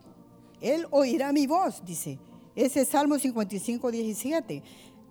Él 0.60 0.86
oirá 0.90 1.32
mi 1.32 1.46
voz, 1.46 1.82
dice. 1.84 2.18
Ese 2.56 2.80
es 2.80 2.88
Salmo 2.88 3.18
55, 3.18 3.90
17. 3.90 4.62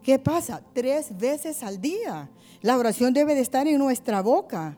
¿Qué 0.02 0.20
pasa? 0.20 0.64
Tres 0.74 1.16
veces 1.16 1.62
al 1.62 1.80
día. 1.80 2.30
La 2.62 2.78
oración 2.78 3.14
debe 3.14 3.36
de 3.36 3.42
estar 3.42 3.68
en 3.68 3.78
nuestra 3.78 4.22
boca. 4.22 4.76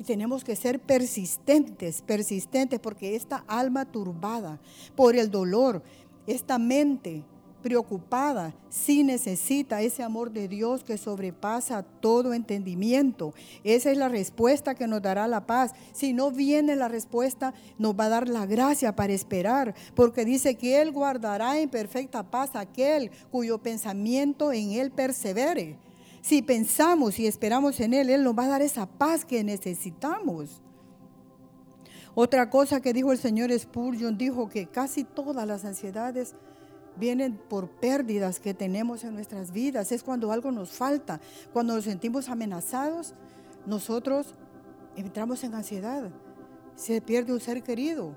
Y 0.00 0.04
tenemos 0.04 0.42
que 0.42 0.56
ser 0.56 0.80
persistentes, 0.80 2.02
persistentes, 2.02 2.80
porque 2.80 3.14
esta 3.14 3.44
alma 3.46 3.84
turbada 3.84 4.60
por 4.96 5.14
el 5.14 5.30
dolor, 5.30 5.84
esta 6.26 6.58
mente 6.58 7.22
preocupada, 7.64 8.54
sí 8.68 9.02
necesita 9.04 9.80
ese 9.80 10.02
amor 10.02 10.30
de 10.32 10.48
Dios 10.48 10.84
que 10.84 10.98
sobrepasa 10.98 11.82
todo 11.82 12.34
entendimiento. 12.34 13.32
Esa 13.64 13.90
es 13.90 13.96
la 13.96 14.10
respuesta 14.10 14.74
que 14.74 14.86
nos 14.86 15.00
dará 15.00 15.26
la 15.26 15.46
paz. 15.46 15.72
Si 15.94 16.12
no 16.12 16.30
viene 16.30 16.76
la 16.76 16.88
respuesta, 16.88 17.54
nos 17.78 17.98
va 17.98 18.04
a 18.04 18.10
dar 18.10 18.28
la 18.28 18.44
gracia 18.44 18.94
para 18.94 19.14
esperar, 19.14 19.74
porque 19.94 20.26
dice 20.26 20.56
que 20.56 20.82
Él 20.82 20.92
guardará 20.92 21.58
en 21.58 21.70
perfecta 21.70 22.22
paz 22.22 22.50
aquel 22.54 23.10
cuyo 23.30 23.56
pensamiento 23.56 24.52
en 24.52 24.72
Él 24.72 24.90
persevere. 24.90 25.78
Si 26.20 26.42
pensamos 26.42 27.18
y 27.18 27.26
esperamos 27.26 27.80
en 27.80 27.94
Él, 27.94 28.10
Él 28.10 28.24
nos 28.24 28.38
va 28.38 28.44
a 28.44 28.48
dar 28.48 28.60
esa 28.60 28.84
paz 28.84 29.24
que 29.24 29.42
necesitamos. 29.42 30.60
Otra 32.14 32.50
cosa 32.50 32.82
que 32.82 32.92
dijo 32.92 33.10
el 33.10 33.18
señor 33.18 33.58
Spurgeon, 33.58 34.18
dijo 34.18 34.50
que 34.50 34.66
casi 34.66 35.02
todas 35.02 35.46
las 35.46 35.64
ansiedades 35.64 36.34
vienen 36.96 37.38
por 37.48 37.68
pérdidas 37.68 38.40
que 38.40 38.54
tenemos 38.54 39.04
en 39.04 39.14
nuestras 39.14 39.52
vidas. 39.52 39.92
Es 39.92 40.02
cuando 40.02 40.32
algo 40.32 40.50
nos 40.50 40.70
falta, 40.70 41.20
cuando 41.52 41.74
nos 41.74 41.84
sentimos 41.84 42.28
amenazados, 42.28 43.14
nosotros 43.66 44.34
entramos 44.96 45.42
en 45.44 45.54
ansiedad. 45.54 46.10
Se 46.76 47.00
pierde 47.00 47.32
un 47.32 47.40
ser 47.40 47.62
querido, 47.62 48.16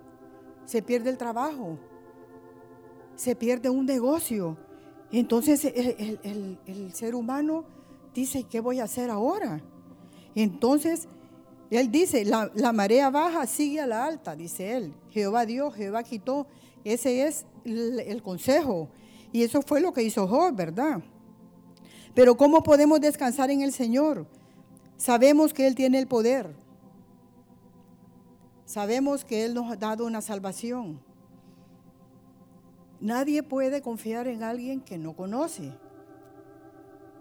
se 0.65 0.81
pierde 0.81 1.09
el 1.09 1.17
trabajo, 1.17 1.77
se 3.15 3.35
pierde 3.35 3.69
un 3.69 3.85
negocio. 3.85 4.57
Entonces 5.11 5.63
el, 5.65 6.93
ser 6.93 7.15
humano 7.15 7.65
dice, 8.13 8.43
¿qué 8.43 8.59
voy 8.59 8.79
a 8.79 8.85
hacer 8.85 9.09
ahora? 9.09 9.61
Entonces 10.35 11.07
él 11.69 11.91
dice, 11.91 12.25
la, 12.25 12.51
la, 12.55 12.71
marea 12.71 13.09
baja 13.09 13.45
sigue 13.45 13.81
a 13.81 13.87
la 13.87 14.05
alta, 14.05 14.35
dice 14.35 14.75
él. 14.75 14.93
Jehová 15.09 15.45
dio, 15.45 15.71
Jehová 15.71 16.03
quitó. 16.03 16.47
Ese 16.83 17.27
es 17.27 17.45
el, 17.67 18.21
consejo. 18.23 18.89
Y 19.31 19.43
eso 19.43 19.61
fue 19.61 19.81
lo 19.81 19.93
que 19.93 20.03
hizo 20.03 20.27
Job, 20.27 20.55
¿verdad? 20.55 21.01
Pero 22.13 22.35
¿cómo 22.35 22.63
podemos 22.63 22.99
descansar 22.99 23.51
en 23.51 23.61
el 23.61 23.73
Señor? 23.73 24.25
Sabemos 24.95 25.53
que 25.53 25.67
Él 25.67 25.75
tiene 25.75 25.99
el 25.99 26.07
poder. 26.07 26.55
Sabemos 28.65 29.23
que 29.23 29.45
Él 29.45 29.53
nos 29.53 29.71
ha 29.71 29.75
dado 29.75 30.05
una 30.05 30.21
salvación. 30.21 30.99
Nadie 32.99 33.43
puede 33.43 33.81
confiar 33.81 34.27
en 34.27 34.43
alguien 34.43 34.81
que 34.81 34.97
no 34.97 35.15
conoce. 35.15 35.71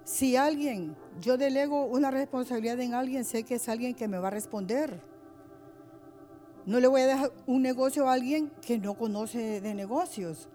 Si 0.05 0.37
alguien, 0.37 0.97
yo 1.21 1.37
delego 1.37 1.85
una 1.85 2.11
responsabilidad 2.11 2.81
en 2.81 2.95
alguien, 2.95 3.25
sé 3.25 3.43
que 3.43 3.57
es 3.57 3.69
alguien 3.69 3.95
que 3.95 4.09
me 4.09 4.19
va 4.19 4.29
a 4.29 4.31
responder. 4.31 5.03
No 6.67 6.81
le 6.81 6.89
voy 6.89 7.01
a 7.03 7.07
dejar 7.07 7.33
un 7.47 7.63
negocio 7.63 8.09
a 8.09 8.13
alguien 8.13 8.51
que 8.61 8.79
no 8.79 8.95
conoce 8.95 9.61
de 9.61 9.75
negocios. 9.75 10.49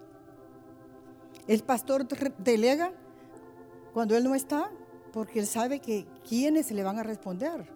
El 1.48 1.62
pastor 1.62 2.06
delega 2.38 2.92
cuando 3.92 4.16
él 4.16 4.24
no 4.24 4.34
está 4.34 4.70
porque 5.12 5.40
él 5.40 5.46
sabe 5.46 5.80
que 5.80 6.06
quiénes 6.28 6.70
le 6.70 6.82
van 6.82 6.98
a 6.98 7.02
responder. 7.02 7.66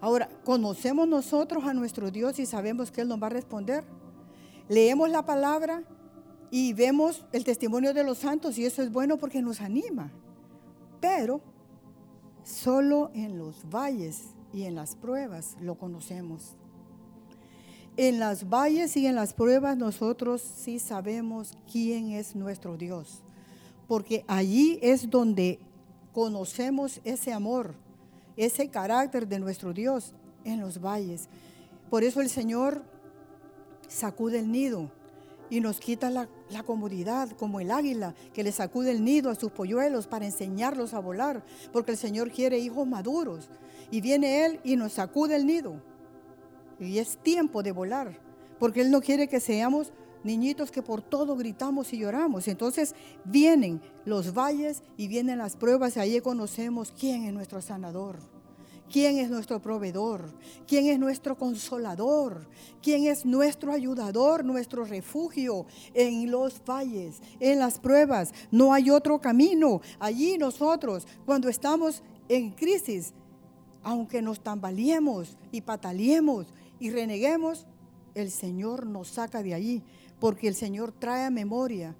Ahora, 0.00 0.28
conocemos 0.44 1.06
nosotros 1.06 1.64
a 1.64 1.74
nuestro 1.74 2.10
Dios 2.10 2.38
y 2.38 2.46
sabemos 2.46 2.90
que 2.90 3.02
Él 3.02 3.08
nos 3.08 3.22
va 3.22 3.26
a 3.26 3.30
responder. 3.30 3.84
Leemos 4.68 5.10
la 5.10 5.26
palabra 5.26 5.82
y 6.50 6.72
vemos 6.72 7.26
el 7.32 7.44
testimonio 7.44 7.92
de 7.92 8.04
los 8.04 8.18
santos 8.18 8.56
y 8.56 8.64
eso 8.64 8.82
es 8.82 8.90
bueno 8.90 9.18
porque 9.18 9.42
nos 9.42 9.60
anima. 9.60 10.10
Pero 11.00 11.42
solo 12.44 13.10
en 13.12 13.36
los 13.36 13.68
valles 13.68 14.34
y 14.52 14.62
en 14.62 14.74
las 14.74 14.96
pruebas 14.96 15.56
lo 15.60 15.76
conocemos. 15.76 16.56
En 18.02 18.18
las 18.18 18.48
valles 18.48 18.96
y 18.96 19.06
en 19.06 19.14
las 19.14 19.34
pruebas 19.34 19.76
nosotros 19.76 20.40
sí 20.40 20.78
sabemos 20.78 21.52
quién 21.70 22.12
es 22.12 22.34
nuestro 22.34 22.78
Dios, 22.78 23.20
porque 23.86 24.24
allí 24.26 24.78
es 24.80 25.10
donde 25.10 25.58
conocemos 26.14 27.02
ese 27.04 27.30
amor, 27.30 27.74
ese 28.38 28.70
carácter 28.70 29.28
de 29.28 29.38
nuestro 29.38 29.74
Dios 29.74 30.14
en 30.44 30.60
los 30.60 30.80
valles. 30.80 31.28
Por 31.90 32.02
eso 32.02 32.22
el 32.22 32.30
Señor 32.30 32.82
sacude 33.86 34.38
el 34.38 34.50
nido 34.50 34.90
y 35.50 35.60
nos 35.60 35.78
quita 35.78 36.08
la, 36.08 36.26
comodidad, 36.64 37.30
como 37.32 37.60
el 37.60 37.70
águila 37.70 38.14
que 38.32 38.42
le 38.42 38.52
sacude 38.52 38.92
el 38.92 39.04
nido 39.04 39.28
a 39.28 39.34
sus 39.34 39.52
polluelos 39.52 40.06
para 40.06 40.24
enseñarlos 40.24 40.94
a 40.94 41.00
volar, 41.00 41.44
porque 41.70 41.90
el 41.90 41.98
Señor 41.98 42.30
quiere 42.30 42.60
hijos 42.60 42.86
maduros. 42.86 43.50
Y 43.90 44.00
viene 44.00 44.46
Él 44.46 44.60
y 44.64 44.76
nos 44.76 44.94
sacude 44.94 45.36
el 45.36 45.44
nido 45.44 45.89
y 46.80 46.98
es 46.98 47.18
tiempo 47.18 47.62
de 47.62 47.72
volar, 47.72 48.18
porque 48.58 48.80
Él 48.80 48.90
no 48.90 49.00
quiere 49.00 49.28
que 49.28 49.40
seamos 49.40 49.92
niñitos 50.24 50.70
que 50.70 50.82
por 50.82 51.02
todo 51.02 51.36
gritamos 51.36 51.92
y 51.92 51.98
lloramos. 51.98 52.48
Entonces 52.48 52.94
vienen 53.24 53.80
los 54.04 54.34
valles 54.34 54.82
y 54.96 55.08
vienen 55.08 55.38
las 55.38 55.56
pruebas 55.56 55.96
y 55.96 56.00
ahí 56.00 56.20
conocemos 56.20 56.92
quién 56.98 57.24
es 57.24 57.32
nuestro 57.32 57.60
sanador. 57.60 58.18
¿Quién 58.92 59.18
es 59.18 59.30
nuestro 59.30 59.62
proveedor? 59.62 60.34
¿Quién 60.66 60.86
es 60.86 60.98
nuestro 60.98 61.38
consolador? 61.38 62.48
¿Quién 62.82 63.06
es 63.06 63.24
nuestro 63.24 63.72
ayudador, 63.72 64.44
nuestro 64.44 64.84
refugio 64.84 65.66
en 65.94 66.28
los 66.28 66.60
valles, 66.64 67.22
en 67.38 67.60
las 67.60 67.78
pruebas? 67.78 68.32
No 68.50 68.74
hay 68.74 68.90
otro 68.90 69.20
camino. 69.20 69.80
Allí 70.00 70.36
nosotros, 70.38 71.06
cuando 71.24 71.48
estamos 71.48 72.02
en 72.28 72.50
crisis, 72.50 73.14
aunque 73.84 74.22
nos 74.22 74.40
tambaleemos 74.40 75.36
y 75.52 75.60
pataleemos, 75.60 76.48
y 76.80 76.90
reneguemos, 76.90 77.66
el 78.14 78.30
Señor 78.30 78.86
nos 78.86 79.08
saca 79.08 79.42
de 79.42 79.54
allí, 79.54 79.82
porque 80.18 80.48
el 80.48 80.54
Señor 80.54 80.92
trae 80.92 81.24
a 81.24 81.30
memoria 81.30 81.94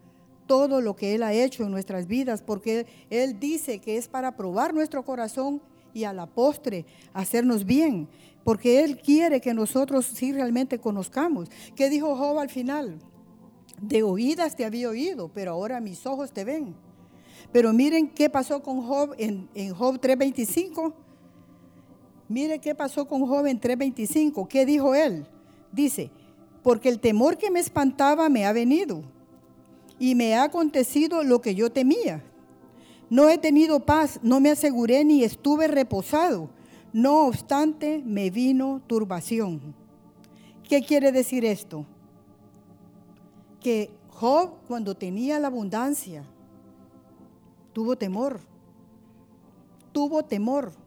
todo 0.46 0.80
lo 0.80 0.96
que 0.96 1.14
Él 1.14 1.22
ha 1.22 1.32
hecho 1.32 1.62
en 1.62 1.70
nuestras 1.70 2.08
vidas, 2.08 2.42
porque 2.42 2.86
Él 3.08 3.38
dice 3.38 3.78
que 3.78 3.96
es 3.96 4.08
para 4.08 4.36
probar 4.36 4.74
nuestro 4.74 5.04
corazón 5.04 5.62
y 5.94 6.04
a 6.04 6.12
la 6.12 6.26
postre 6.26 6.86
hacernos 7.12 7.64
bien, 7.64 8.08
porque 8.42 8.82
Él 8.82 8.98
quiere 8.98 9.40
que 9.40 9.54
nosotros 9.54 10.06
sí 10.06 10.32
realmente 10.32 10.80
conozcamos. 10.80 11.48
¿Qué 11.76 11.88
dijo 11.88 12.16
Job 12.16 12.38
al 12.38 12.48
final? 12.48 12.98
De 13.80 14.02
oídas 14.02 14.56
te 14.56 14.64
había 14.64 14.88
oído, 14.88 15.30
pero 15.32 15.52
ahora 15.52 15.80
mis 15.80 16.04
ojos 16.06 16.32
te 16.32 16.44
ven. 16.44 16.74
Pero 17.52 17.72
miren 17.72 18.08
qué 18.08 18.28
pasó 18.28 18.62
con 18.62 18.82
Job 18.82 19.14
en, 19.18 19.48
en 19.54 19.74
Job 19.74 20.00
3:25. 20.00 20.92
Mire 22.30 22.60
qué 22.60 22.76
pasó 22.76 23.08
con 23.08 23.26
joven 23.26 23.60
3:25. 23.60 24.46
¿Qué 24.46 24.64
dijo 24.64 24.94
él? 24.94 25.26
Dice, 25.72 26.12
porque 26.62 26.88
el 26.88 27.00
temor 27.00 27.36
que 27.36 27.50
me 27.50 27.58
espantaba 27.58 28.28
me 28.28 28.46
ha 28.46 28.52
venido 28.52 29.02
y 29.98 30.14
me 30.14 30.36
ha 30.36 30.44
acontecido 30.44 31.24
lo 31.24 31.40
que 31.40 31.56
yo 31.56 31.72
temía. 31.72 32.22
No 33.10 33.28
he 33.28 33.36
tenido 33.36 33.80
paz, 33.80 34.20
no 34.22 34.38
me 34.38 34.52
aseguré 34.52 35.04
ni 35.04 35.24
estuve 35.24 35.66
reposado. 35.66 36.50
No 36.92 37.26
obstante, 37.26 38.00
me 38.06 38.30
vino 38.30 38.80
turbación. 38.86 39.74
¿Qué 40.68 40.84
quiere 40.84 41.10
decir 41.10 41.44
esto? 41.44 41.84
Que 43.58 43.90
Job, 44.10 44.52
cuando 44.68 44.94
tenía 44.94 45.40
la 45.40 45.48
abundancia, 45.48 46.22
tuvo 47.72 47.96
temor. 47.96 48.38
Tuvo 49.90 50.24
temor. 50.24 50.79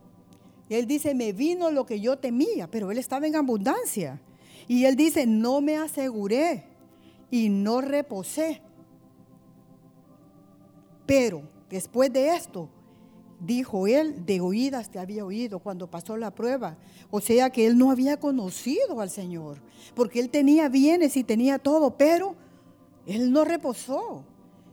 Él 0.69 0.87
dice, 0.87 1.13
me 1.13 1.33
vino 1.33 1.71
lo 1.71 1.85
que 1.85 1.99
yo 1.99 2.17
temía, 2.17 2.69
pero 2.69 2.91
él 2.91 2.97
estaba 2.97 3.27
en 3.27 3.35
abundancia. 3.35 4.21
Y 4.67 4.85
él 4.85 4.95
dice, 4.95 5.25
no 5.25 5.61
me 5.61 5.77
aseguré 5.77 6.63
y 7.29 7.49
no 7.49 7.81
reposé. 7.81 8.61
Pero 11.05 11.43
después 11.69 12.11
de 12.11 12.35
esto, 12.35 12.69
dijo 13.39 13.87
él, 13.87 14.25
de 14.25 14.39
oídas 14.39 14.89
te 14.89 14.99
había 14.99 15.25
oído 15.25 15.59
cuando 15.59 15.89
pasó 15.89 16.15
la 16.17 16.31
prueba. 16.31 16.77
O 17.11 17.19
sea 17.19 17.49
que 17.49 17.65
él 17.65 17.77
no 17.77 17.91
había 17.91 18.19
conocido 18.19 19.01
al 19.01 19.09
Señor, 19.09 19.61
porque 19.95 20.19
él 20.19 20.29
tenía 20.29 20.69
bienes 20.69 21.17
y 21.17 21.23
tenía 21.23 21.59
todo, 21.59 21.97
pero 21.97 22.35
él 23.05 23.31
no 23.31 23.43
reposó. 23.43 24.23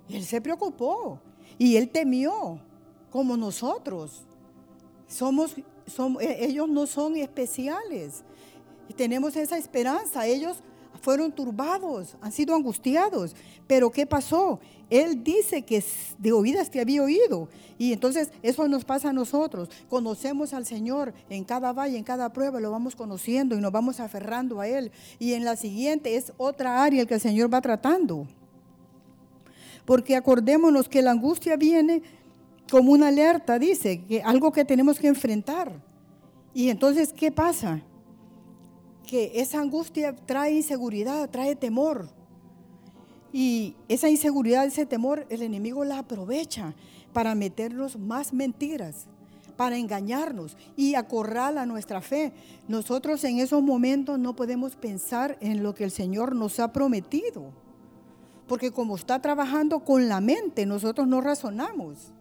Él 0.09 0.24
se 0.24 0.40
preocupó 0.40 1.20
y 1.59 1.76
él 1.76 1.88
temió, 1.90 2.61
como 3.11 3.37
nosotros. 3.37 4.22
Somos, 5.07 5.57
e, 6.20 6.44
ellos 6.44 6.68
no 6.68 6.87
son 6.87 7.16
especiales. 7.16 8.22
Y 8.88 8.94
tenemos 8.94 9.37
esa 9.37 9.57
esperanza. 9.57 10.26
Ellos 10.26 10.59
fueron 11.00 11.33
turbados, 11.33 12.16
han 12.20 12.33
sido 12.33 12.55
angustiados. 12.55 13.35
Pero 13.66 13.90
¿qué 13.90 14.07
pasó? 14.07 14.61
Él 14.88 15.22
dice 15.22 15.62
que 15.62 15.83
de 16.18 16.33
oídas 16.33 16.70
te 16.70 16.81
había 16.81 17.03
oído. 17.03 17.48
Y 17.79 17.92
entonces 17.92 18.31
eso 18.42 18.66
nos 18.68 18.85
pasa 18.85 19.11
a 19.11 19.12
nosotros. 19.12 19.68
Conocemos 19.88 20.53
al 20.53 20.66
Señor 20.66 21.14
en 21.29 21.44
cada 21.44 21.72
valle, 21.72 21.96
en 21.96 22.05
cada 22.05 22.33
prueba, 22.33 22.61
lo 22.61 22.70
vamos 22.70 22.96
conociendo 22.96 23.57
y 23.57 23.61
nos 23.61 23.72
vamos 23.72 24.00
aferrando 24.00 24.61
a 24.61 24.68
Él. 24.68 24.90
Y 25.18 25.35
en 25.35 25.44
la 25.44 25.57
siguiente 25.57 26.16
es 26.16 26.33
otra 26.37 26.83
área 26.83 27.07
que 27.07 27.14
el 27.14 27.20
Señor 27.20 27.53
va 27.53 27.61
tratando. 27.61 28.26
Porque 29.85 30.16
acordémonos 30.16 30.88
que 30.88 31.03
la 31.03 31.12
angustia 31.12 31.57
viene 31.57 32.03
como 32.70 32.92
una 32.92 33.09
alerta, 33.09 33.59
dice, 33.59 34.04
que 34.04 34.22
algo 34.22 34.52
que 34.52 34.64
tenemos 34.64 34.98
que 34.98 35.09
enfrentar. 35.09 35.72
Y 36.54 36.68
entonces, 36.68 37.12
¿qué 37.12 37.30
pasa? 37.30 37.83
Que 39.06 39.33
esa 39.35 39.61
angustia 39.61 40.14
trae 40.14 40.52
inseguridad, 40.52 41.28
trae 41.28 41.56
temor. 41.56 42.09
Y 43.33 43.76
esa 43.88 44.09
inseguridad, 44.09 44.64
ese 44.64 44.87
temor, 44.87 45.26
el 45.28 45.42
enemigo 45.42 45.85
la 45.85 45.98
aprovecha 45.98 46.74
para 47.12 47.35
meternos 47.35 47.98
más 47.98 48.33
mentiras, 48.33 49.06
para 49.56 49.76
engañarnos 49.76 50.56
y 50.76 50.94
acorrala 50.94 51.66
nuestra 51.66 52.00
fe. 52.00 52.33
Nosotros 52.68 53.22
en 53.24 53.38
esos 53.38 53.62
momentos 53.62 54.18
no 54.18 54.35
podemos 54.35 54.76
pensar 54.76 55.37
en 55.40 55.62
lo 55.62 55.74
que 55.74 55.85
el 55.85 55.90
Señor 55.90 56.35
nos 56.35 56.59
ha 56.61 56.72
prometido, 56.72 57.52
porque 58.48 58.70
como 58.70 58.96
está 58.96 59.20
trabajando 59.20 59.80
con 59.80 60.09
la 60.09 60.20
mente, 60.20 60.66
nosotros 60.66 61.06
no 61.06 61.20
razonamos. 61.20 62.12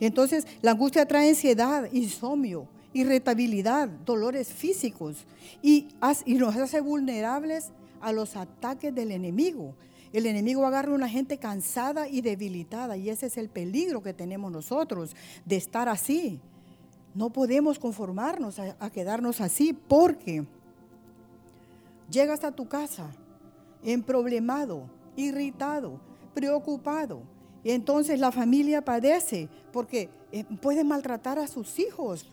Entonces, 0.00 0.46
la 0.62 0.72
angustia 0.72 1.06
trae 1.06 1.28
ansiedad, 1.28 1.88
insomnio, 1.92 2.68
irritabilidad, 2.92 3.88
dolores 3.88 4.48
físicos 4.48 5.26
y, 5.62 5.88
nos 6.26 6.56
hace 6.56 6.80
vulnerables 6.80 7.70
a 8.00 8.12
los 8.12 8.36
ataques 8.36 8.94
del 8.94 9.12
enemigo. 9.12 9.74
El 10.12 10.26
enemigo 10.26 10.64
agarra 10.64 10.92
a 10.92 10.94
una 10.94 11.08
gente 11.08 11.36
cansada 11.38 12.08
y 12.08 12.22
debilitada 12.22 12.96
y 12.96 13.10
ese 13.10 13.26
es 13.26 13.36
el 13.36 13.48
peligro 13.48 14.02
que 14.02 14.14
tenemos 14.14 14.50
nosotros 14.50 15.14
de 15.44 15.56
estar 15.56 15.88
así. 15.88 16.40
No 17.14 17.30
podemos 17.30 17.78
conformarnos 17.78 18.58
a, 18.58 18.76
a 18.78 18.90
quedarnos 18.90 19.40
así 19.40 19.72
porque 19.72 20.46
llegas 22.10 22.44
a 22.44 22.52
tu 22.52 22.68
casa 22.68 23.10
emproblemado, 23.82 24.88
irritado, 25.16 26.00
preocupado. 26.34 27.22
Entonces 27.74 28.18
la 28.18 28.32
familia 28.32 28.82
padece 28.82 29.50
porque 29.72 30.08
eh, 30.32 30.44
puede 30.62 30.84
maltratar 30.84 31.38
a 31.38 31.46
sus 31.46 31.78
hijos, 31.78 32.26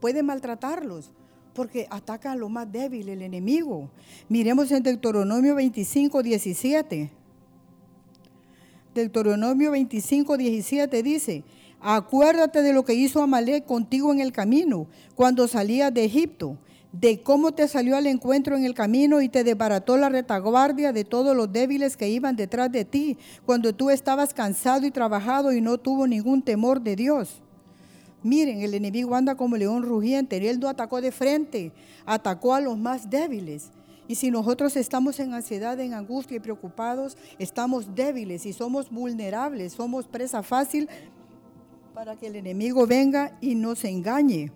puede 0.00 0.22
maltratarlos 0.22 1.10
porque 1.54 1.88
ataca 1.90 2.30
a 2.30 2.36
lo 2.36 2.48
más 2.48 2.70
débil, 2.70 3.08
el 3.08 3.22
enemigo. 3.22 3.90
Miremos 4.28 4.70
en 4.70 4.84
Deuteronomio 4.84 5.56
25, 5.56 6.22
17. 6.22 7.10
Deuteronomio 8.94 9.72
25, 9.72 10.36
17 10.36 11.02
dice, 11.02 11.42
acuérdate 11.80 12.62
de 12.62 12.72
lo 12.72 12.84
que 12.84 12.94
hizo 12.94 13.20
Amalek 13.24 13.66
contigo 13.66 14.12
en 14.12 14.20
el 14.20 14.30
camino, 14.30 14.86
cuando 15.16 15.48
salías 15.48 15.92
de 15.92 16.04
Egipto, 16.04 16.58
de 16.92 17.20
cómo 17.22 17.52
te 17.52 17.68
salió 17.68 17.96
al 17.96 18.06
encuentro 18.06 18.56
en 18.56 18.64
el 18.64 18.74
camino 18.74 19.20
y 19.20 19.28
te 19.28 19.44
desbarató 19.44 19.96
la 19.96 20.08
retaguardia 20.08 20.92
de 20.92 21.04
todos 21.04 21.36
los 21.36 21.52
débiles 21.52 21.96
que 21.96 22.08
iban 22.08 22.36
detrás 22.36 22.70
de 22.72 22.84
ti, 22.84 23.16
cuando 23.46 23.74
tú 23.74 23.90
estabas 23.90 24.34
cansado 24.34 24.86
y 24.86 24.90
trabajado 24.90 25.52
y 25.52 25.60
no 25.60 25.78
tuvo 25.78 26.06
ningún 26.06 26.42
temor 26.42 26.80
de 26.80 26.96
Dios. 26.96 27.42
Miren, 28.22 28.60
el 28.60 28.74
enemigo 28.74 29.14
anda 29.14 29.34
como 29.34 29.56
león 29.56 29.82
rugiente. 29.82 30.36
Él 30.48 30.60
no 30.60 30.68
atacó 30.68 31.00
de 31.00 31.10
frente, 31.10 31.72
atacó 32.04 32.54
a 32.54 32.60
los 32.60 32.76
más 32.76 33.08
débiles. 33.08 33.70
Y 34.08 34.16
si 34.16 34.30
nosotros 34.30 34.76
estamos 34.76 35.20
en 35.20 35.32
ansiedad, 35.32 35.78
en 35.80 35.94
angustia 35.94 36.36
y 36.36 36.40
preocupados, 36.40 37.16
estamos 37.38 37.94
débiles 37.94 38.44
y 38.44 38.52
somos 38.52 38.90
vulnerables, 38.90 39.72
somos 39.72 40.06
presa 40.06 40.42
fácil 40.42 40.88
para 41.94 42.16
que 42.16 42.26
el 42.26 42.36
enemigo 42.36 42.86
venga 42.86 43.38
y 43.40 43.54
nos 43.54 43.84
engañe. 43.84 44.52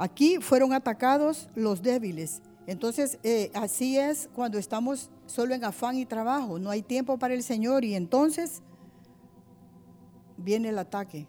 Aquí 0.00 0.38
fueron 0.40 0.72
atacados 0.72 1.50
los 1.54 1.82
débiles. 1.82 2.40
Entonces, 2.66 3.18
eh, 3.22 3.50
así 3.52 3.98
es 3.98 4.30
cuando 4.34 4.56
estamos 4.56 5.10
solo 5.26 5.54
en 5.54 5.62
afán 5.62 5.98
y 5.98 6.06
trabajo, 6.06 6.58
no 6.58 6.70
hay 6.70 6.80
tiempo 6.80 7.18
para 7.18 7.34
el 7.34 7.42
Señor 7.42 7.84
y 7.84 7.94
entonces 7.94 8.62
viene 10.38 10.70
el 10.70 10.78
ataque. 10.78 11.26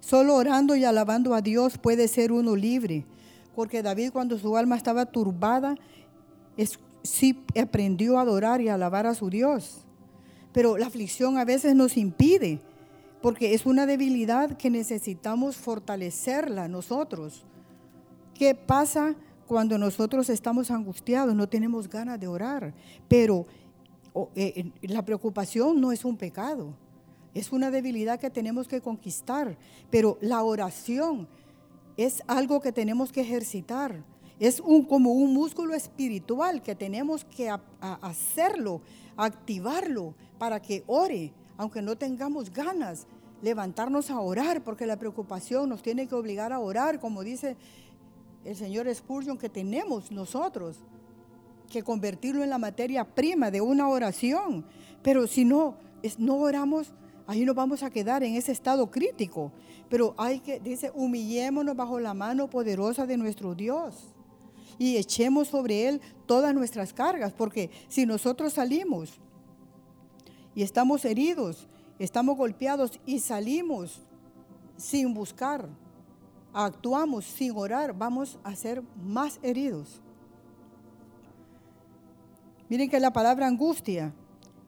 Solo 0.00 0.34
orando 0.34 0.74
y 0.74 0.84
alabando 0.84 1.32
a 1.32 1.40
Dios 1.40 1.78
puede 1.78 2.08
ser 2.08 2.32
uno 2.32 2.56
libre, 2.56 3.06
porque 3.54 3.80
David 3.80 4.10
cuando 4.10 4.40
su 4.40 4.56
alma 4.56 4.76
estaba 4.76 5.06
turbada, 5.06 5.76
sí 7.04 7.44
aprendió 7.62 8.18
a 8.18 8.22
adorar 8.22 8.60
y 8.60 8.70
alabar 8.70 9.06
a 9.06 9.14
su 9.14 9.30
Dios. 9.30 9.84
Pero 10.52 10.78
la 10.78 10.88
aflicción 10.88 11.38
a 11.38 11.44
veces 11.44 11.76
nos 11.76 11.96
impide, 11.96 12.60
porque 13.22 13.54
es 13.54 13.66
una 13.66 13.86
debilidad 13.86 14.56
que 14.56 14.70
necesitamos 14.70 15.56
fortalecerla 15.56 16.68
nosotros. 16.68 17.44
¿Qué 18.34 18.54
pasa 18.54 19.14
cuando 19.46 19.76
nosotros 19.78 20.30
estamos 20.30 20.70
angustiados? 20.70 21.34
No 21.34 21.48
tenemos 21.48 21.88
ganas 21.88 22.18
de 22.18 22.26
orar, 22.28 22.72
pero 23.08 23.46
eh, 24.34 24.70
la 24.82 25.04
preocupación 25.04 25.80
no 25.80 25.92
es 25.92 26.04
un 26.04 26.16
pecado, 26.16 26.74
es 27.34 27.52
una 27.52 27.70
debilidad 27.70 28.18
que 28.18 28.30
tenemos 28.30 28.66
que 28.66 28.80
conquistar, 28.80 29.56
pero 29.90 30.18
la 30.20 30.42
oración 30.42 31.28
es 31.96 32.22
algo 32.26 32.60
que 32.60 32.72
tenemos 32.72 33.12
que 33.12 33.20
ejercitar. 33.20 34.02
Es 34.38 34.62
como 34.88 35.12
un 35.12 35.34
músculo 35.34 35.74
espiritual 35.74 36.62
que 36.62 36.74
tenemos 36.74 37.26
que 37.26 37.54
hacerlo, 37.80 38.80
activarlo 39.14 40.14
para 40.38 40.62
que 40.62 40.82
ore, 40.86 41.30
aunque 41.60 41.82
no 41.82 41.94
tengamos 41.94 42.50
ganas, 42.50 43.06
levantarnos 43.42 44.10
a 44.10 44.18
orar, 44.18 44.64
porque 44.64 44.86
la 44.86 44.96
preocupación 44.96 45.68
nos 45.68 45.82
tiene 45.82 46.06
que 46.06 46.14
obligar 46.14 46.54
a 46.54 46.58
orar, 46.58 46.98
como 46.98 47.22
dice 47.22 47.54
el 48.46 48.56
señor 48.56 48.88
Spurgeon, 48.94 49.36
que 49.36 49.50
tenemos 49.50 50.10
nosotros 50.10 50.78
que 51.68 51.82
convertirlo 51.82 52.42
en 52.42 52.48
la 52.48 52.56
materia 52.56 53.04
prima 53.04 53.50
de 53.50 53.60
una 53.60 53.90
oración. 53.90 54.64
Pero 55.02 55.26
si 55.26 55.44
no, 55.44 55.74
no 56.16 56.36
oramos, 56.36 56.94
ahí 57.26 57.44
nos 57.44 57.54
vamos 57.54 57.82
a 57.82 57.90
quedar 57.90 58.22
en 58.22 58.36
ese 58.36 58.52
estado 58.52 58.90
crítico. 58.90 59.52
Pero 59.90 60.14
hay 60.16 60.40
que, 60.40 60.60
dice, 60.60 60.90
humillémonos 60.94 61.76
bajo 61.76 62.00
la 62.00 62.14
mano 62.14 62.48
poderosa 62.48 63.04
de 63.04 63.18
nuestro 63.18 63.54
Dios 63.54 64.14
y 64.78 64.96
echemos 64.96 65.48
sobre 65.48 65.88
Él 65.88 66.00
todas 66.24 66.54
nuestras 66.54 66.94
cargas, 66.94 67.34
porque 67.34 67.68
si 67.88 68.06
nosotros 68.06 68.54
salimos 68.54 69.20
y 70.54 70.62
estamos 70.62 71.04
heridos, 71.04 71.68
estamos 71.98 72.36
golpeados 72.36 73.00
y 73.06 73.20
salimos 73.20 74.00
sin 74.76 75.14
buscar, 75.14 75.68
actuamos 76.52 77.24
sin 77.24 77.56
orar, 77.56 77.96
vamos 77.96 78.38
a 78.42 78.54
ser 78.54 78.82
más 79.02 79.38
heridos. 79.42 80.00
Miren 82.68 82.88
que 82.88 83.00
la 83.00 83.12
palabra 83.12 83.46
angustia 83.46 84.14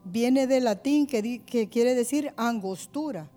viene 0.03 0.47
del 0.47 0.65
latín 0.65 1.07
que, 1.07 1.39
quiere 1.71 1.95
decir 1.95 2.33
angostura. 2.35 3.29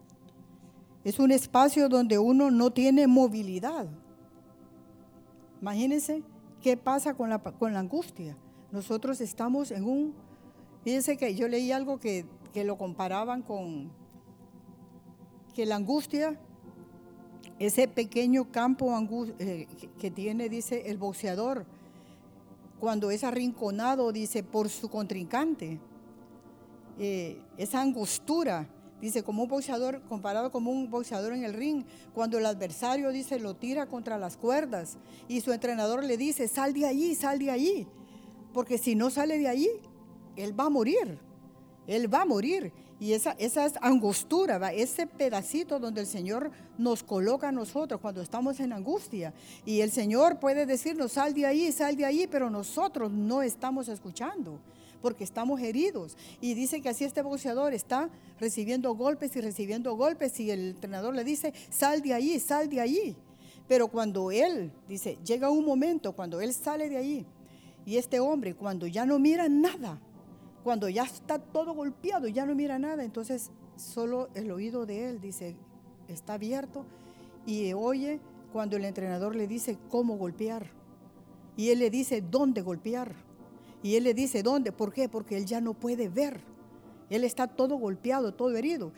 Es 1.04 1.20
un 1.20 1.30
espacio 1.30 1.88
donde 1.88 2.18
uno 2.18 2.50
no 2.50 2.72
tiene 2.72 3.06
movilidad. 3.06 3.86
Imagínense 5.60 6.22
qué 6.60 6.76
pasa 6.76 7.14
con 7.14 7.30
la, 7.30 7.38
con 7.38 7.72
la 7.72 7.78
angustia. 7.78 8.36
Nosotros 8.72 9.20
estamos 9.20 9.70
en 9.70 9.84
un... 9.84 10.25
Fíjense 10.86 11.16
que 11.16 11.34
yo 11.34 11.48
leí 11.48 11.72
algo 11.72 11.98
que, 11.98 12.24
lo 12.54 12.78
comparaban 12.78 13.42
con 13.42 13.90
que 15.52 15.66
la 15.66 15.74
angustia, 15.74 16.38
ese 17.58 17.88
pequeño 17.88 18.52
campo 18.52 18.94
eh, 19.40 19.66
que 19.98 20.12
tiene, 20.12 20.48
dice 20.48 20.88
el 20.88 20.96
boxeador, 20.96 21.66
cuando 22.78 23.10
es 23.10 23.24
arrinconado, 23.24 24.12
dice, 24.12 24.44
por 24.44 24.68
su 24.68 24.88
contrincante. 24.88 25.80
Eh, 27.00 27.42
esa 27.58 27.80
angostura, 27.80 28.68
dice, 29.00 29.24
como 29.24 29.42
un 29.42 29.48
boxeador, 29.48 30.02
comparado 30.02 30.52
como 30.52 30.70
un 30.70 30.88
boxeador 30.88 31.32
en 31.32 31.42
el 31.42 31.54
ring, 31.54 31.82
cuando 32.14 32.38
el 32.38 32.46
adversario, 32.46 33.10
dice, 33.10 33.40
lo 33.40 33.56
tira 33.56 33.86
contra 33.86 34.18
las 34.18 34.36
cuerdas 34.36 34.98
y 35.26 35.40
su 35.40 35.52
entrenador 35.52 36.04
le 36.04 36.16
dice, 36.16 36.46
sal 36.46 36.72
de 36.74 36.86
allí, 36.86 37.16
sal 37.16 37.40
de 37.40 37.50
allí, 37.50 37.88
porque 38.52 38.78
si 38.78 38.94
no 38.94 39.10
sale 39.10 39.36
de 39.36 39.48
allí, 39.48 39.68
él 40.36 40.58
va 40.58 40.64
a 40.64 40.70
morir, 40.70 41.18
él 41.86 42.12
va 42.12 42.22
a 42.22 42.26
morir. 42.26 42.72
Y 42.98 43.12
esa, 43.12 43.32
esa 43.32 43.68
¿va? 44.58 44.72
ese 44.72 45.06
pedacito 45.06 45.78
donde 45.78 46.00
el 46.00 46.06
Señor 46.06 46.50
nos 46.78 47.02
coloca 47.02 47.48
a 47.48 47.52
nosotros 47.52 48.00
cuando 48.00 48.22
estamos 48.22 48.58
en 48.58 48.72
angustia. 48.72 49.34
Y 49.66 49.82
el 49.82 49.90
Señor 49.90 50.38
puede 50.40 50.64
decirnos, 50.64 51.12
sal 51.12 51.34
de 51.34 51.44
ahí, 51.44 51.72
sal 51.72 51.94
de 51.94 52.06
ahí, 52.06 52.26
pero 52.26 52.48
nosotros 52.48 53.12
no 53.12 53.42
estamos 53.42 53.88
escuchando 53.88 54.58
porque 55.02 55.24
estamos 55.24 55.60
heridos. 55.60 56.16
Y 56.40 56.54
dice 56.54 56.80
que 56.80 56.88
así 56.88 57.04
este 57.04 57.20
boxeador 57.20 57.74
está 57.74 58.08
recibiendo 58.40 58.94
golpes 58.94 59.36
y 59.36 59.42
recibiendo 59.42 59.94
golpes 59.94 60.40
y 60.40 60.50
el 60.50 60.70
entrenador 60.70 61.14
le 61.14 61.22
dice, 61.22 61.52
sal 61.70 62.00
de 62.00 62.14
ahí, 62.14 62.40
sal 62.40 62.68
de 62.70 62.80
ahí. 62.80 63.16
Pero 63.68 63.88
cuando 63.88 64.30
él, 64.30 64.72
dice, 64.88 65.18
llega 65.24 65.50
un 65.50 65.64
momento 65.64 66.12
cuando 66.12 66.40
él 66.40 66.54
sale 66.54 66.88
de 66.88 66.96
ahí 66.96 67.26
y 67.84 67.98
este 67.98 68.20
hombre 68.20 68.54
cuando 68.54 68.86
ya 68.86 69.04
no 69.04 69.18
mira 69.18 69.48
nada, 69.48 70.00
cuando 70.66 70.88
ya 70.88 71.04
está 71.04 71.38
todo 71.38 71.74
golpeado, 71.74 72.26
ya 72.26 72.44
no 72.44 72.52
mira 72.56 72.76
nada, 72.76 73.04
entonces 73.04 73.52
solo 73.76 74.30
el 74.34 74.50
oído 74.50 74.84
de 74.84 75.08
él 75.08 75.20
dice, 75.20 75.54
está 76.08 76.34
abierto 76.34 76.84
y 77.46 77.72
oye 77.72 78.18
cuando 78.52 78.76
el 78.76 78.84
entrenador 78.84 79.36
le 79.36 79.46
dice 79.46 79.78
cómo 79.88 80.16
golpear. 80.16 80.66
Y 81.56 81.70
él 81.70 81.78
le 81.78 81.88
dice 81.88 82.20
dónde 82.20 82.62
golpear. 82.62 83.14
Y 83.80 83.94
él 83.94 84.02
le 84.02 84.12
dice 84.12 84.42
dónde, 84.42 84.72
¿por 84.72 84.92
qué? 84.92 85.08
Porque 85.08 85.36
él 85.36 85.46
ya 85.46 85.60
no 85.60 85.72
puede 85.72 86.08
ver. 86.08 86.40
Él 87.10 87.22
está 87.22 87.46
todo 87.46 87.76
golpeado, 87.76 88.34
todo 88.34 88.56
herido. 88.56 88.90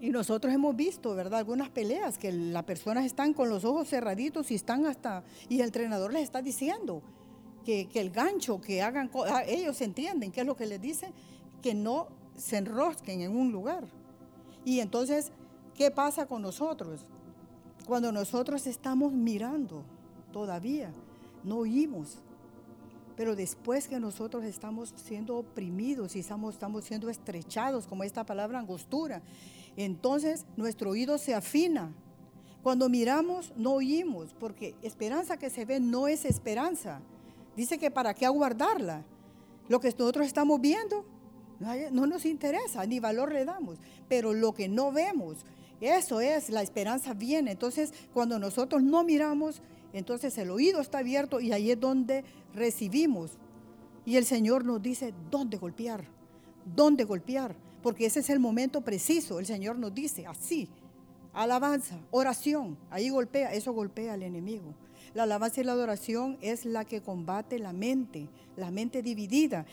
Y 0.00 0.10
nosotros 0.10 0.52
hemos 0.52 0.74
visto, 0.74 1.14
¿verdad? 1.14 1.38
Algunas 1.38 1.70
peleas 1.70 2.18
que 2.18 2.32
las 2.32 2.64
personas 2.64 3.06
están 3.06 3.34
con 3.34 3.48
los 3.48 3.64
ojos 3.64 3.88
cerraditos 3.88 4.50
y 4.50 4.56
están 4.56 4.84
hasta, 4.84 5.22
y 5.48 5.60
el 5.60 5.66
entrenador 5.66 6.12
les 6.12 6.24
está 6.24 6.42
diciendo, 6.42 7.04
que, 7.66 8.00
el 8.00 8.10
gancho, 8.10 8.60
que 8.60 8.80
hagan, 8.80 9.10
ah, 9.28 9.42
ellos 9.44 9.80
entienden 9.80 10.30
qué 10.30 10.42
es 10.42 10.46
lo 10.46 10.56
que 10.56 10.66
les 10.66 10.80
dice, 10.80 11.12
que 11.60 11.74
no 11.74 12.06
se 12.36 12.58
enrosquen 12.58 13.22
en 13.22 13.36
un 13.36 13.50
lugar. 13.50 13.88
Y 14.64 14.78
entonces, 14.78 15.32
¿qué 15.74 15.90
pasa 15.90 16.26
con 16.26 16.42
nosotros? 16.42 17.00
Cuando 17.84 18.12
nosotros 18.12 18.68
estamos 18.68 19.12
mirando 19.12 19.82
todavía, 20.32 20.92
no 21.42 21.58
oímos. 21.58 22.18
Pero 23.16 23.34
después 23.34 23.88
que 23.88 23.98
nosotros 23.98 24.44
estamos 24.44 24.94
siendo 24.94 25.38
oprimidos 25.38 26.14
y 26.14 26.20
estamos, 26.20 26.54
estamos 26.54 26.84
siendo 26.84 27.10
estrechados, 27.10 27.86
como 27.88 28.04
esta 28.04 28.24
palabra 28.24 28.60
angostura, 28.60 29.22
entonces 29.76 30.44
nuestro 30.56 30.90
oído 30.90 31.18
se 31.18 31.34
afina. 31.34 31.92
Cuando 32.62 32.88
miramos, 32.88 33.52
no 33.56 33.72
oímos, 33.72 34.34
porque 34.38 34.74
esperanza 34.82 35.36
que 35.36 35.50
se 35.50 35.64
ve 35.64 35.80
no 35.80 36.06
es 36.06 36.24
esperanza. 36.24 37.00
Dice 37.56 37.78
que 37.78 37.90
para 37.90 38.14
qué 38.14 38.26
aguardarla. 38.26 39.04
Lo 39.68 39.80
que 39.80 39.88
nosotros 39.88 40.26
estamos 40.26 40.60
viendo 40.60 41.04
no, 41.90 42.06
nos 42.06 42.26
interesa, 42.26 42.84
ni 42.86 43.00
valor 43.00 43.32
le 43.32 43.44
damos. 43.44 43.78
Pero 44.08 44.32
lo 44.34 44.52
que 44.52 44.68
no 44.68 44.92
vemos, 44.92 45.38
eso 45.80 46.20
es, 46.20 46.50
la 46.50 46.62
esperanza 46.62 47.14
viene. 47.14 47.52
Entonces, 47.52 47.92
cuando 48.12 48.38
nosotros 48.38 48.82
no 48.82 49.02
miramos, 49.04 49.62
entonces 49.92 50.36
el 50.38 50.50
oído 50.50 50.80
está 50.80 50.98
abierto 50.98 51.40
y 51.40 51.52
ahí 51.52 51.70
es 51.70 51.80
donde 51.80 52.24
recibimos. 52.54 53.32
Y 54.04 54.16
el 54.16 54.24
Señor 54.24 54.64
nos 54.64 54.82
dice 54.82 55.12
dónde 55.30 55.56
golpear, 55.56 56.04
dónde 56.64 57.04
golpear, 57.04 57.56
porque 57.82 58.06
ese 58.06 58.20
es 58.20 58.30
el 58.30 58.38
momento 58.38 58.82
preciso. 58.82 59.40
El 59.40 59.46
Señor 59.46 59.78
nos 59.78 59.94
dice 59.94 60.26
así, 60.26 60.68
alabanza, 61.32 61.98
oración, 62.10 62.78
ahí 62.90 63.08
golpea, 63.08 63.52
eso 63.52 63.72
golpea 63.72 64.12
al 64.12 64.22
enemigo. 64.22 64.74
La 65.16 65.22
alabanza 65.22 65.62
y 65.62 65.64
la 65.64 65.72
adoración 65.72 66.36
es 66.42 66.66
la 66.66 66.84
que 66.84 67.00
combate 67.00 67.58
la 67.58 67.72
mente, 67.72 68.28
la 68.54 68.70
mente 68.70 69.00
dividida. 69.00 69.64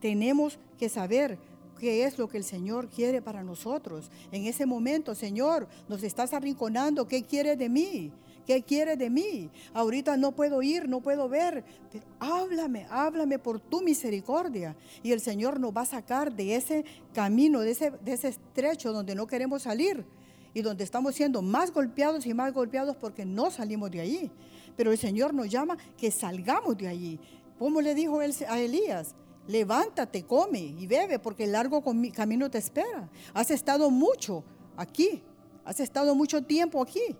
Tenemos 0.00 0.58
que 0.78 0.88
saber 0.88 1.38
qué 1.78 2.04
es 2.04 2.16
lo 2.16 2.28
que 2.28 2.38
el 2.38 2.44
Señor 2.44 2.88
quiere 2.88 3.20
para 3.20 3.42
nosotros. 3.42 4.10
En 4.32 4.46
ese 4.46 4.64
momento, 4.64 5.14
Señor, 5.14 5.68
nos 5.86 6.02
estás 6.02 6.32
arrinconando, 6.32 7.06
¿qué 7.06 7.24
quiere 7.24 7.56
de 7.56 7.68
mí? 7.68 8.10
¿Qué 8.46 8.62
quiere 8.62 8.96
de 8.96 9.10
mí? 9.10 9.50
Ahorita 9.74 10.16
no 10.16 10.32
puedo 10.32 10.62
ir, 10.62 10.88
no 10.88 11.02
puedo 11.02 11.28
ver, 11.28 11.62
pero 11.92 12.06
háblame, 12.18 12.86
háblame 12.88 13.38
por 13.38 13.60
tu 13.60 13.82
misericordia. 13.82 14.76
Y 15.02 15.12
el 15.12 15.20
Señor 15.20 15.60
nos 15.60 15.76
va 15.76 15.82
a 15.82 15.84
sacar 15.84 16.32
de 16.34 16.56
ese 16.56 16.86
camino, 17.12 17.60
de 17.60 17.72
ese, 17.72 18.28
estrecho 18.28 18.94
donde 18.94 19.14
no 19.14 19.26
queremos 19.26 19.64
salir 19.64 20.06
y 20.54 20.62
donde 20.62 20.84
estamos 20.84 21.14
siendo 21.14 21.42
más 21.42 21.70
golpeados 21.70 22.24
y 22.24 22.32
más 22.32 22.54
golpeados 22.54 22.96
porque 22.96 23.26
no 23.26 23.50
salimos 23.50 23.90
de 23.90 24.00
ahí. 24.00 24.30
Pero 24.76 24.92
el 24.92 24.98
Señor 24.98 25.34
nos 25.34 25.48
llama 25.48 25.76
que 25.96 26.10
salgamos 26.10 26.76
de 26.76 26.88
allí. 26.88 27.20
¿Cómo 27.58 27.80
le 27.80 27.94
dijo 27.94 28.20
él 28.22 28.34
a 28.48 28.58
Elías? 28.58 29.14
Levántate, 29.48 30.24
come 30.24 30.58
y 30.58 30.86
bebe, 30.86 31.18
porque 31.18 31.44
el 31.44 31.52
largo 31.52 31.82
camino 32.14 32.50
te 32.50 32.58
espera. 32.58 33.08
Has 33.32 33.50
estado 33.50 33.90
mucho 33.90 34.44
aquí, 34.76 35.22
has 35.64 35.80
estado 35.80 36.14
mucho 36.14 36.42
tiempo 36.42 36.82
aquí. 36.82 37.16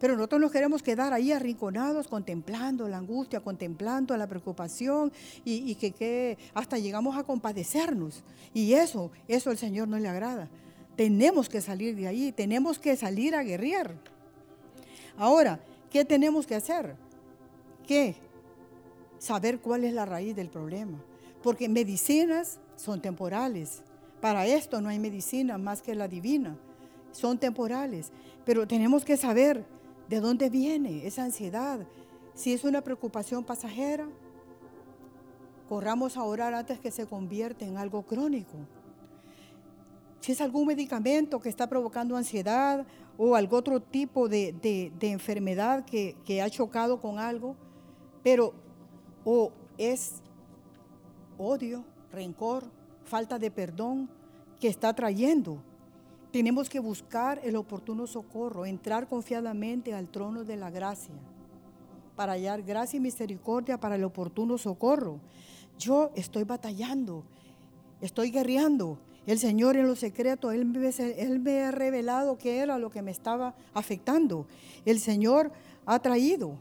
Pero 0.00 0.16
nosotros 0.16 0.40
nos 0.40 0.52
queremos 0.52 0.82
quedar 0.82 1.12
ahí 1.12 1.32
arrinconados, 1.32 2.08
contemplando 2.08 2.88
la 2.88 2.98
angustia, 2.98 3.40
contemplando 3.40 4.16
la 4.16 4.26
preocupación 4.26 5.12
y, 5.44 5.74
que, 5.76 6.36
hasta 6.52 6.78
llegamos 6.78 7.16
a 7.16 7.24
compadecernos. 7.24 8.22
Y 8.52 8.74
eso, 8.74 9.10
eso 9.28 9.50
al 9.50 9.58
Señor 9.58 9.88
no 9.88 9.98
le 9.98 10.08
agrada. 10.08 10.50
Tenemos 10.96 11.48
que 11.48 11.60
salir 11.60 11.96
de 11.96 12.06
ahí, 12.06 12.32
tenemos 12.32 12.78
que 12.78 12.96
salir 12.96 13.34
a 13.34 13.42
guerrear. 13.42 13.94
Ahora, 15.16 15.60
¿Qué 15.94 16.04
tenemos 16.04 16.44
que 16.44 16.56
hacer? 16.56 16.96
¿Qué? 17.86 18.16
Saber 19.20 19.60
cuál 19.60 19.84
es 19.84 19.92
la 19.92 20.04
raíz 20.04 20.34
del 20.34 20.48
problema. 20.48 20.98
Porque 21.40 21.68
medicinas 21.68 22.58
son 22.74 23.00
temporales. 23.00 23.80
Para 24.20 24.44
esto 24.44 24.80
no 24.80 24.88
hay 24.88 24.98
medicina 24.98 25.56
más 25.56 25.82
que 25.82 25.94
la 25.94 26.08
divina. 26.08 26.56
Son 27.12 27.38
temporales. 27.38 28.10
Pero 28.44 28.66
tenemos 28.66 29.04
que 29.04 29.16
saber 29.16 29.64
de 30.08 30.18
dónde 30.18 30.50
viene 30.50 31.06
esa 31.06 31.22
ansiedad. 31.22 31.86
Si 32.34 32.52
es 32.52 32.64
una 32.64 32.80
preocupación 32.80 33.44
pasajera, 33.44 34.08
corramos 35.68 36.16
a 36.16 36.24
orar 36.24 36.54
antes 36.54 36.80
que 36.80 36.90
se 36.90 37.06
convierta 37.06 37.64
en 37.66 37.76
algo 37.76 38.02
crónico. 38.02 38.56
Si 40.18 40.32
es 40.32 40.40
algún 40.40 40.66
medicamento 40.66 41.38
que 41.38 41.50
está 41.50 41.68
provocando 41.68 42.16
ansiedad 42.16 42.84
o 43.16 43.34
algún 43.34 43.58
otro 43.58 43.80
tipo 43.80 44.28
de, 44.28 44.92
enfermedad 45.00 45.84
que, 45.84 46.16
que, 46.24 46.42
ha 46.42 46.50
chocado 46.50 47.00
con 47.00 47.18
algo, 47.18 47.56
pero 48.22 48.52
o 49.24 49.52
es 49.78 50.22
odio, 51.38 51.84
rencor, 52.10 52.64
falta 53.04 53.38
de 53.38 53.50
perdón 53.50 54.08
que 54.60 54.68
está 54.68 54.94
trayendo. 54.94 55.58
Tenemos 56.32 56.68
que 56.68 56.80
buscar 56.80 57.40
el 57.44 57.54
oportuno 57.56 58.06
socorro, 58.06 58.66
entrar 58.66 59.08
confiadamente 59.08 59.94
al 59.94 60.08
trono 60.08 60.44
de 60.44 60.56
la 60.56 60.70
gracia 60.70 61.14
para 62.16 62.32
hallar 62.32 62.62
gracia 62.62 62.96
y 62.96 63.00
misericordia 63.00 63.78
para 63.78 63.96
el 63.96 64.04
oportuno 64.04 64.58
socorro. 64.58 65.20
Yo 65.78 66.10
estoy 66.14 66.44
batallando, 66.44 67.24
estoy 68.00 68.30
guerreando 68.30 68.98
el 69.26 69.38
Señor 69.38 69.76
en 69.76 69.86
lo 69.86 69.96
secreto, 69.96 70.50
él 70.50 70.66
me, 70.66 70.90
me 71.38 71.60
ha 71.62 71.70
revelado 71.70 72.36
qué 72.36 72.58
era 72.58 72.78
lo 72.78 72.90
que 72.90 73.02
me 73.02 73.10
estaba 73.10 73.54
afectando. 73.72 74.46
El 74.84 75.00
Señor 75.00 75.50
ha 75.86 75.98
traído, 76.00 76.58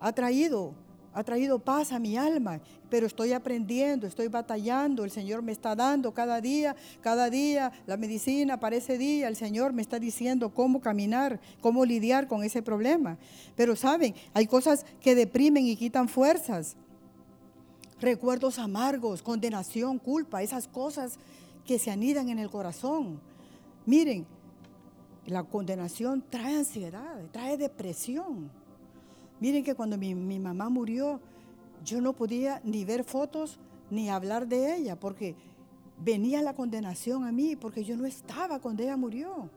ha 0.00 0.12
traído, 0.12 0.72
ha 1.12 1.24
traído 1.24 1.58
paz 1.58 1.92
a 1.92 1.98
mi 1.98 2.16
alma, 2.16 2.60
pero 2.88 3.06
estoy 3.06 3.32
aprendiendo, 3.32 4.06
estoy 4.06 4.28
batallando, 4.28 5.04
el 5.04 5.10
Señor 5.10 5.42
me 5.42 5.52
está 5.52 5.74
dando 5.74 6.14
cada 6.14 6.40
día, 6.40 6.74
cada 7.02 7.28
día 7.28 7.72
la 7.86 7.96
medicina 7.96 8.58
para 8.60 8.76
ese 8.76 8.96
día, 8.96 9.28
el 9.28 9.36
Señor 9.36 9.72
me 9.72 9.82
está 9.82 9.98
diciendo 9.98 10.54
cómo 10.54 10.80
caminar, 10.80 11.40
cómo 11.60 11.84
lidiar 11.84 12.28
con 12.28 12.44
ese 12.44 12.62
problema. 12.62 13.18
Pero 13.56 13.76
saben, 13.76 14.14
hay 14.32 14.46
cosas 14.46 14.86
que 15.00 15.14
deprimen 15.14 15.66
y 15.66 15.76
quitan 15.76 16.08
fuerzas. 16.08 16.76
Recuerdos 18.00 18.58
amargos, 18.58 19.22
condenación, 19.22 19.98
culpa, 19.98 20.42
esas 20.42 20.68
cosas 20.68 21.18
que 21.66 21.78
se 21.78 21.90
anidan 21.90 22.28
en 22.28 22.38
el 22.38 22.48
corazón. 22.48 23.20
Miren, 23.84 24.26
la 25.26 25.42
condenación 25.42 26.24
trae 26.28 26.56
ansiedad, 26.56 27.24
trae 27.32 27.56
depresión. 27.56 28.50
Miren 29.40 29.64
que 29.64 29.74
cuando 29.74 29.98
mi, 29.98 30.14
mamá 30.14 30.68
murió, 30.68 31.20
yo 31.84 32.00
no 32.00 32.12
podía 32.12 32.60
ni 32.64 32.84
ver 32.84 33.04
fotos 33.04 33.58
ni 33.90 34.08
hablar 34.08 34.46
de 34.46 34.76
ella, 34.76 34.98
porque 34.98 35.34
venía 36.02 36.42
la 36.42 36.54
condenación 36.54 37.24
a 37.24 37.32
mí, 37.32 37.56
porque 37.56 37.84
yo 37.84 37.96
no 37.96 38.06
estaba 38.06 38.60
cuando 38.60 38.82
ella 38.82 38.96
murió. 38.96 39.50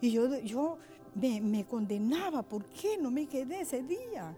Y 0.00 0.10
yo, 0.10 0.38
yo 0.40 0.78
me, 1.14 1.40
me 1.40 1.64
condenaba, 1.64 2.42
¿por 2.42 2.64
qué 2.66 2.98
no 2.98 3.10
me 3.10 3.26
quedé 3.26 3.60
ese 3.60 3.82
día? 3.82 4.36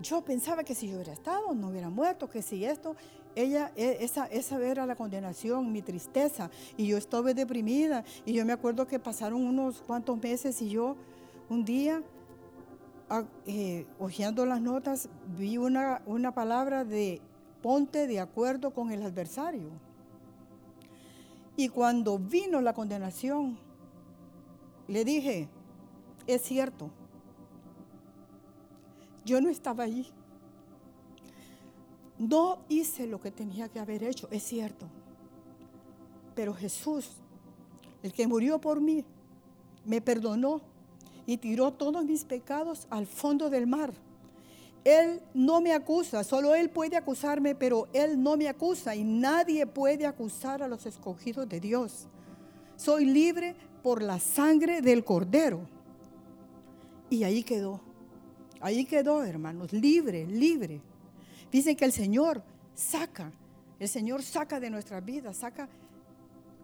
Yo 0.00 0.22
pensaba 0.22 0.64
que 0.64 0.74
si 0.74 0.88
yo 0.88 0.94
hubiera 0.94 1.12
estado, 1.12 1.54
no 1.54 1.68
hubiera 1.68 1.88
muerto, 1.88 2.28
que 2.28 2.42
si 2.42 2.64
esto, 2.64 2.96
ella, 3.34 3.72
e, 3.76 3.98
esa, 4.00 4.26
esa 4.26 4.60
era 4.60 4.86
la 4.86 4.96
condenación, 4.96 5.70
mi 5.72 5.82
tristeza. 5.82 6.50
Y 6.76 6.86
yo 6.86 6.96
estuve 6.96 7.34
deprimida. 7.34 8.04
Y 8.24 8.32
yo 8.32 8.44
me 8.44 8.52
acuerdo 8.52 8.86
que 8.86 8.98
pasaron 8.98 9.44
unos 9.44 9.82
cuantos 9.82 10.20
meses 10.20 10.60
y 10.62 10.70
yo 10.70 10.96
un 11.48 11.64
día, 11.64 12.02
eh, 13.46 13.86
las 13.98 14.60
notas, 14.60 15.08
vi 15.36 15.58
una, 15.58 16.02
una 16.06 16.32
palabra 16.32 16.84
de 16.84 17.20
ponte 17.62 18.06
de 18.06 18.20
acuerdo 18.20 18.72
con 18.72 18.90
el 18.90 19.02
adversario. 19.02 19.70
Y 21.56 21.68
cuando 21.68 22.18
vino 22.18 22.60
la 22.60 22.72
condenación, 22.72 23.58
le 24.88 25.04
dije, 25.04 25.48
es 26.26 26.42
cierto, 26.42 26.90
yo 29.24 29.40
no 29.40 29.48
estaba 29.48 29.84
allí. 29.84 30.06
No 32.18 32.58
hice 32.68 33.06
lo 33.06 33.20
que 33.20 33.30
tenía 33.30 33.68
que 33.68 33.80
haber 33.80 34.04
hecho, 34.04 34.28
es 34.30 34.42
cierto. 34.42 34.86
Pero 36.34 36.54
Jesús, 36.54 37.10
el 38.02 38.12
que 38.12 38.26
murió 38.26 38.60
por 38.60 38.80
mí, 38.80 39.04
me 39.84 40.00
perdonó 40.00 40.60
y 41.26 41.36
tiró 41.36 41.72
todos 41.72 42.04
mis 42.04 42.24
pecados 42.24 42.86
al 42.90 43.06
fondo 43.06 43.50
del 43.50 43.66
mar. 43.66 43.92
Él 44.84 45.20
no 45.32 45.60
me 45.60 45.72
acusa, 45.72 46.24
solo 46.24 46.54
Él 46.54 46.68
puede 46.70 46.96
acusarme, 46.96 47.54
pero 47.54 47.88
Él 47.92 48.20
no 48.20 48.36
me 48.36 48.48
acusa 48.48 48.96
y 48.96 49.04
nadie 49.04 49.66
puede 49.66 50.06
acusar 50.06 50.62
a 50.62 50.68
los 50.68 50.86
escogidos 50.86 51.48
de 51.48 51.60
Dios. 51.60 52.06
Soy 52.76 53.04
libre 53.04 53.54
por 53.82 54.02
la 54.02 54.18
sangre 54.18 54.80
del 54.80 55.04
cordero. 55.04 55.60
Y 57.10 57.24
ahí 57.24 57.44
quedó, 57.44 57.80
ahí 58.62 58.84
quedó, 58.84 59.24
hermanos, 59.24 59.72
libre, 59.72 60.26
libre. 60.26 60.80
Dicen 61.50 61.76
que 61.76 61.84
el 61.84 61.92
Señor 61.92 62.42
saca, 62.74 63.30
el 63.78 63.88
Señor 63.88 64.22
saca 64.22 64.58
de 64.58 64.70
nuestras 64.70 65.04
vidas, 65.04 65.36
saca 65.36 65.68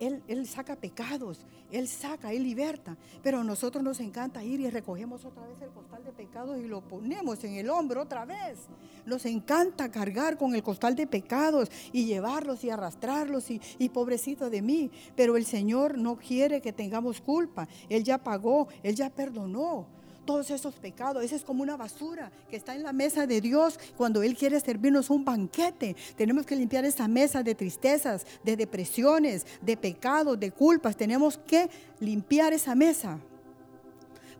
él, 0.01 0.47
saca 0.47 0.77
pecados, 0.77 1.45
Él 1.71 1.89
saca, 1.89 2.33
Él 2.33 2.43
liberta. 2.43 2.97
Pero 3.23 3.41
a 3.41 3.45
nosotros 3.45 3.83
nos 3.83 4.01
encanta 4.01 4.43
ir 4.45 4.61
y 4.61 4.71
recogemos 4.71 5.25
otra 5.25 5.47
vez 5.47 5.61
el 5.61 5.71
costal 5.71 6.05
de 6.05 6.13
pecados 6.13 6.59
y 6.59 6.67
lo 6.67 6.81
ponemos 6.81 7.43
en 7.45 7.55
el 7.55 7.69
hombro 7.69 8.03
otra 8.03 8.25
vez. 8.25 8.59
Nos 9.05 9.27
encanta 9.27 9.91
cargar 9.91 10.39
con 10.39 10.55
el 10.55 10.63
costal 10.63 10.95
de 10.95 11.07
pecados 11.07 11.71
y 11.93 12.07
llevarlos 12.07 12.65
y 12.65 12.71
arrastrarlos 12.71 13.51
y, 13.51 13.61
y 13.79 13.89
pobrecito 13.89 14.51
de 14.51 14.63
mí. 14.63 14.91
Pero 15.17 15.37
el 15.37 15.45
Señor 15.45 15.99
no 15.99 16.17
quiere 16.17 16.61
que 16.61 16.73
tengamos 16.73 17.21
culpa. 17.21 17.69
Él 17.89 18.05
ya 18.05 18.19
pagó, 18.19 18.69
Él 18.83 18.95
ya 18.95 19.11
perdonó 19.11 19.98
todos 20.29 20.51
esos 20.51 20.74
pecados. 20.74 21.24
Esa 21.24 21.37
es 21.37 21.43
como 21.43 21.62
una 21.62 21.79
basura 21.79 22.31
que 22.51 22.57
está 22.57 22.74
en 22.74 22.83
la 22.83 22.93
mesa 22.93 23.26
de 23.26 23.41
Dios 23.41 23.81
cuando 23.97 24.22
Él 24.22 24.37
quiere 24.37 24.61
servirnos 24.61 25.09
un 25.09 25.24
banquete. 25.24 25.97
Tenemos 26.18 26.45
que 26.45 26.55
limpiar 26.55 26.85
esa 26.85 27.09
mesa 27.09 27.43
de 27.43 27.55
tristezas, 27.55 28.26
de 28.45 28.55
depresiones, 28.55 29.47
de 29.62 29.79
pecados, 29.79 30.39
de 30.39 30.51
culpas. 30.51 30.99
Tenemos 30.99 31.39
que 31.39 31.70
limpiar 32.01 32.53
esa 32.53 32.74
mesa. 32.74 33.18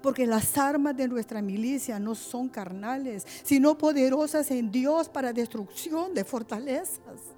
Porque 0.03 0.27
las 0.27 0.59
armas 0.59 0.95
de 0.95 1.09
nuestra 1.09 1.41
milicia 1.41 1.99
no 1.99 2.15
son 2.15 2.51
carnales, 2.51 3.27
sino 3.43 3.79
poderosas 3.79 4.51
en 4.51 4.71
Dios 4.71 5.09
para 5.09 5.33
destrucción 5.33 6.13
de 6.13 6.23
fortalezas 6.23 7.38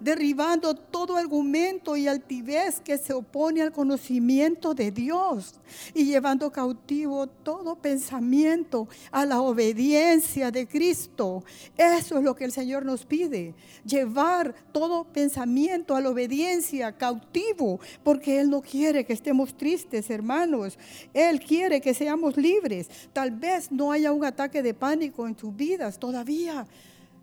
derribando 0.00 0.74
todo 0.74 1.16
argumento 1.16 1.96
y 1.96 2.08
altivez 2.08 2.80
que 2.80 2.98
se 2.98 3.12
opone 3.12 3.62
al 3.62 3.72
conocimiento 3.72 4.74
de 4.74 4.90
Dios 4.90 5.54
y 5.94 6.04
llevando 6.04 6.50
cautivo 6.50 7.26
todo 7.26 7.76
pensamiento 7.76 8.88
a 9.10 9.24
la 9.24 9.40
obediencia 9.40 10.50
de 10.50 10.66
Cristo. 10.66 11.44
Eso 11.76 12.18
es 12.18 12.24
lo 12.24 12.34
que 12.34 12.44
el 12.44 12.52
Señor 12.52 12.84
nos 12.84 13.04
pide, 13.04 13.54
llevar 13.84 14.54
todo 14.72 15.04
pensamiento 15.04 15.96
a 15.96 16.00
la 16.00 16.10
obediencia 16.10 16.92
cautivo, 16.92 17.80
porque 18.02 18.40
Él 18.40 18.50
no 18.50 18.62
quiere 18.62 19.04
que 19.04 19.12
estemos 19.12 19.56
tristes, 19.56 20.10
hermanos. 20.10 20.78
Él 21.12 21.40
quiere 21.40 21.80
que 21.80 21.94
seamos 21.94 22.36
libres. 22.36 22.88
Tal 23.12 23.30
vez 23.30 23.70
no 23.70 23.92
haya 23.92 24.12
un 24.12 24.24
ataque 24.24 24.62
de 24.62 24.74
pánico 24.74 25.26
en 25.26 25.36
sus 25.36 25.54
vidas 25.54 25.98
todavía 25.98 26.66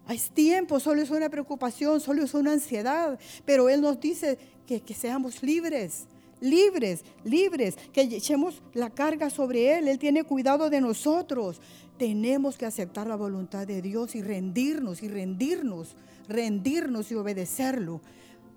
hay 0.05 0.19
tiempo, 0.33 0.79
solo 0.79 1.01
es 1.01 1.09
una 1.09 1.29
preocupación, 1.29 2.01
solo 2.01 2.23
es 2.23 2.33
una 2.33 2.53
ansiedad, 2.53 3.17
pero 3.45 3.69
Él 3.69 3.81
nos 3.81 3.99
dice 3.99 4.37
que, 4.67 4.81
que 4.81 4.93
seamos 4.93 5.41
libres, 5.43 6.07
libres, 6.41 7.03
libres, 7.23 7.75
que 7.93 8.01
echemos 8.01 8.61
la 8.73 8.89
carga 8.89 9.29
sobre 9.29 9.77
Él. 9.77 9.87
Él 9.87 9.99
tiene 9.99 10.23
cuidado 10.23 10.69
de 10.69 10.81
nosotros. 10.81 11.61
Tenemos 11.97 12.57
que 12.57 12.65
aceptar 12.65 13.07
la 13.07 13.15
voluntad 13.15 13.65
de 13.65 13.81
Dios 13.81 14.15
y 14.15 14.21
rendirnos 14.21 15.03
y 15.03 15.07
rendirnos, 15.07 15.95
rendirnos 16.27 17.11
y 17.11 17.15
obedecerlo 17.15 18.01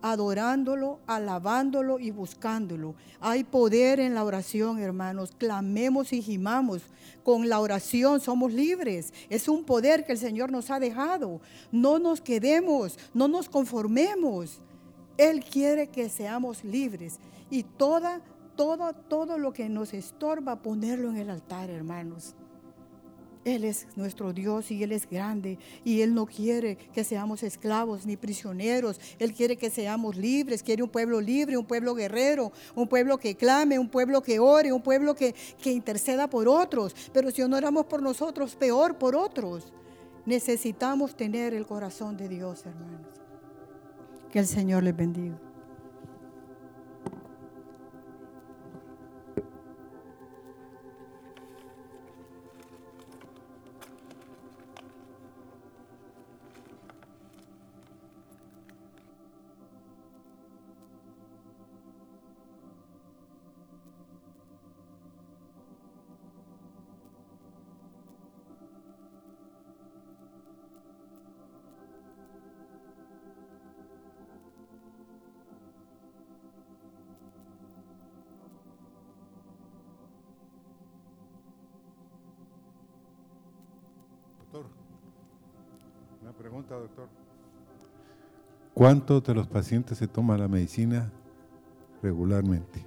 adorándolo, 0.03 1.01
alabándolo 1.07 1.99
y 1.99 2.11
buscándolo. 2.11 2.94
Hay 3.20 3.44
poder 3.44 4.01
en 4.01 4.14
la 4.14 4.24
oración, 4.24 4.78
hermanos. 4.78 5.32
Clamemos 5.36 6.12
y 6.12 6.22
gimamos. 6.22 6.82
Con 7.22 7.49
la 7.49 7.61
oración 7.61 8.20
somos 8.20 8.53
libres. 8.53 9.12
Es 9.28 9.49
un 9.49 9.64
poder 9.64 10.05
que 10.05 10.12
el 10.12 10.18
Señor 10.18 10.53
nos 10.53 10.70
ha 10.70 10.78
dejado. 10.78 11.40
No 11.72 11.99
nos 11.99 12.20
quedemos, 12.20 12.99
no 13.14 13.28
nos 13.28 13.49
conformemos. 13.49 14.61
Él 15.16 15.44
quiere 15.44 15.88
que 15.88 16.09
seamos 16.09 16.64
libres. 16.64 17.18
Y 17.51 17.62
toda, 17.62 18.20
todo, 18.57 18.92
todo 18.92 19.38
lo 19.38 19.53
que 19.53 19.68
nos 19.68 19.94
estorba, 19.94 20.62
ponerlo 20.62 21.11
en 21.11 21.16
el 21.16 21.30
altar, 21.30 21.70
hermanos. 21.70 22.34
Él 23.47 23.62
es 23.62 23.86
nuestro 23.94 24.32
Dios 24.32 24.72
y 24.72 24.82
Él 24.82 24.90
es 24.90 25.09
grande 25.09 25.57
y 25.84 26.01
Él 26.01 26.14
no 26.14 26.26
quiere 26.26 26.74
que 26.92 27.05
seamos 27.05 27.44
esclavos 27.44 28.05
ni 28.05 28.16
prisioneros. 28.16 29.01
Él 29.20 29.32
quiere 29.32 29.57
que 29.57 29.70
seamos 29.70 30.16
libres, 30.16 30.64
quiere 30.64 30.82
un 30.82 30.88
pueblo 30.88 31.20
libre, 31.20 31.57
un 31.57 31.64
pueblo 31.64 31.94
guerrero, 31.94 32.51
un 32.74 32.88
pueblo 32.88 33.18
que 33.18 33.36
clame, 33.36 33.78
un 33.78 33.88
pueblo 33.88 34.20
que 34.20 34.40
ore, 34.40 34.72
un 34.72 34.82
pueblo 34.82 35.14
que, 35.14 35.32
que 35.62 35.70
interceda 35.70 36.28
por 36.28 36.49
otros. 36.49 36.92
Pero 37.12 37.30
si 37.30 37.47
no 37.47 37.57
oramos 37.57 37.86
por 37.86 38.03
nosotros, 38.03 38.57
peor 38.57 38.99
por 38.99 39.14
otros. 39.14 39.72
Necesitamos 40.24 41.16
tener 41.16 41.55
el 41.55 41.66
corazón 41.66 42.16
de 42.16 42.28
Dios, 42.28 42.66
hermanos. 42.66 43.07
Que 44.32 44.40
el 44.40 44.47
Señor 44.49 44.82
les 44.82 44.97
bendiga. 44.97 45.38
Pregunta, 86.37 86.74
doctor. 86.74 87.09
¿Cuántos 88.74 89.24
de 89.24 89.34
los 89.34 89.47
pacientes 89.47 89.99
se 89.99 90.07
toma 90.07 90.37
la 90.37 90.49
medicina 90.49 91.11
regularmente? 92.03 92.87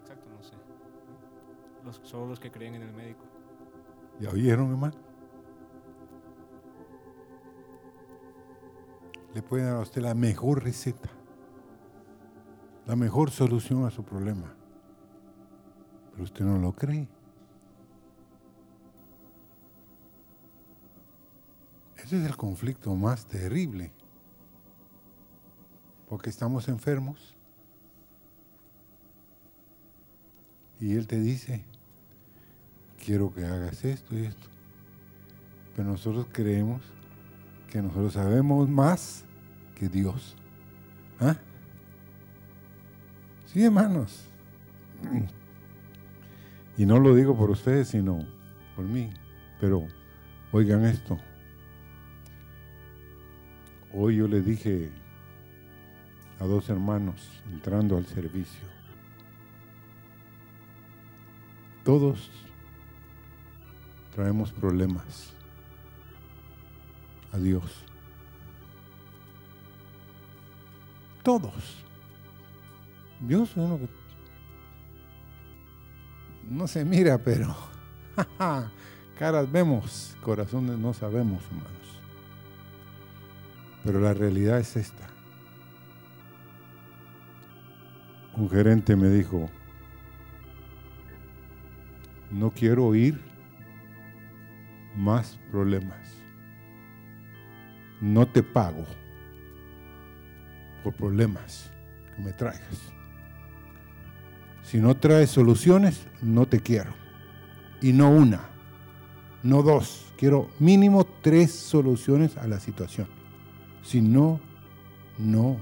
exacto, 0.00 0.30
no 0.30 0.42
sé. 0.42 0.54
Los, 1.84 2.00
solo 2.02 2.26
los 2.26 2.40
que 2.40 2.50
creen 2.50 2.76
en 2.76 2.82
el 2.82 2.92
médico. 2.92 3.24
¿Ya 4.20 4.30
oyeron, 4.30 4.70
hermano? 4.70 4.94
Le 9.34 9.42
pueden 9.42 9.66
dar 9.66 9.76
a 9.76 9.80
usted 9.80 10.00
la 10.00 10.14
mejor 10.14 10.62
receta, 10.62 11.10
la 12.86 12.94
mejor 12.94 13.30
solución 13.30 13.84
a 13.84 13.90
su 13.90 14.04
problema. 14.04 14.54
Pero 16.12 16.24
usted 16.24 16.44
no 16.44 16.58
lo 16.58 16.72
cree. 16.72 17.08
Ese 22.04 22.18
es 22.18 22.26
el 22.26 22.36
conflicto 22.36 22.94
más 22.94 23.24
terrible. 23.24 23.90
Porque 26.06 26.28
estamos 26.28 26.68
enfermos. 26.68 27.34
Y 30.78 30.96
Él 30.96 31.06
te 31.06 31.18
dice, 31.18 31.64
quiero 33.02 33.32
que 33.32 33.46
hagas 33.46 33.82
esto 33.86 34.18
y 34.18 34.26
esto. 34.26 34.48
Pero 35.74 35.88
nosotros 35.88 36.26
creemos 36.30 36.82
que 37.70 37.80
nosotros 37.80 38.12
sabemos 38.12 38.68
más 38.68 39.24
que 39.74 39.88
Dios. 39.88 40.36
¿Ah? 41.20 41.36
Sí, 43.46 43.64
hermanos. 43.64 44.26
Y 46.76 46.84
no 46.84 46.98
lo 47.00 47.14
digo 47.14 47.34
por 47.34 47.50
ustedes, 47.50 47.88
sino 47.88 48.18
por 48.76 48.84
mí. 48.84 49.08
Pero 49.58 49.86
oigan 50.52 50.84
esto. 50.84 51.18
Hoy 53.96 54.16
yo 54.16 54.26
le 54.26 54.40
dije 54.40 54.90
a 56.40 56.44
dos 56.46 56.68
hermanos 56.68 57.30
entrando 57.52 57.96
al 57.96 58.04
servicio, 58.06 58.66
todos 61.84 62.28
traemos 64.12 64.50
problemas 64.50 65.32
a 67.30 67.38
Dios. 67.38 67.84
Todos. 71.22 71.84
Dios 73.20 73.52
uno 73.54 73.78
que 73.78 73.88
no 76.50 76.66
se 76.66 76.84
mira, 76.84 77.16
pero 77.18 77.54
caras 79.18 79.50
vemos, 79.52 80.16
corazones 80.20 80.78
no 80.78 80.92
sabemos, 80.92 81.44
hermanos. 81.46 81.83
Pero 83.84 84.00
la 84.00 84.14
realidad 84.14 84.58
es 84.58 84.76
esta. 84.76 85.06
Un 88.36 88.50
gerente 88.50 88.96
me 88.96 89.08
dijo, 89.10 89.48
no 92.30 92.50
quiero 92.50 92.86
oír 92.86 93.20
más 94.96 95.38
problemas. 95.50 95.98
No 98.00 98.26
te 98.26 98.42
pago 98.42 98.84
por 100.82 100.94
problemas 100.94 101.70
que 102.16 102.22
me 102.22 102.32
traigas. 102.32 102.92
Si 104.62 104.78
no 104.78 104.96
traes 104.96 105.30
soluciones, 105.30 106.06
no 106.22 106.46
te 106.46 106.60
quiero. 106.60 106.92
Y 107.80 107.92
no 107.92 108.10
una, 108.10 108.40
no 109.42 109.62
dos. 109.62 110.12
Quiero 110.16 110.50
mínimo 110.58 111.04
tres 111.04 111.52
soluciones 111.52 112.36
a 112.36 112.46
la 112.48 112.58
situación. 112.58 113.23
Si 113.84 114.00
no, 114.00 114.40
no 115.18 115.58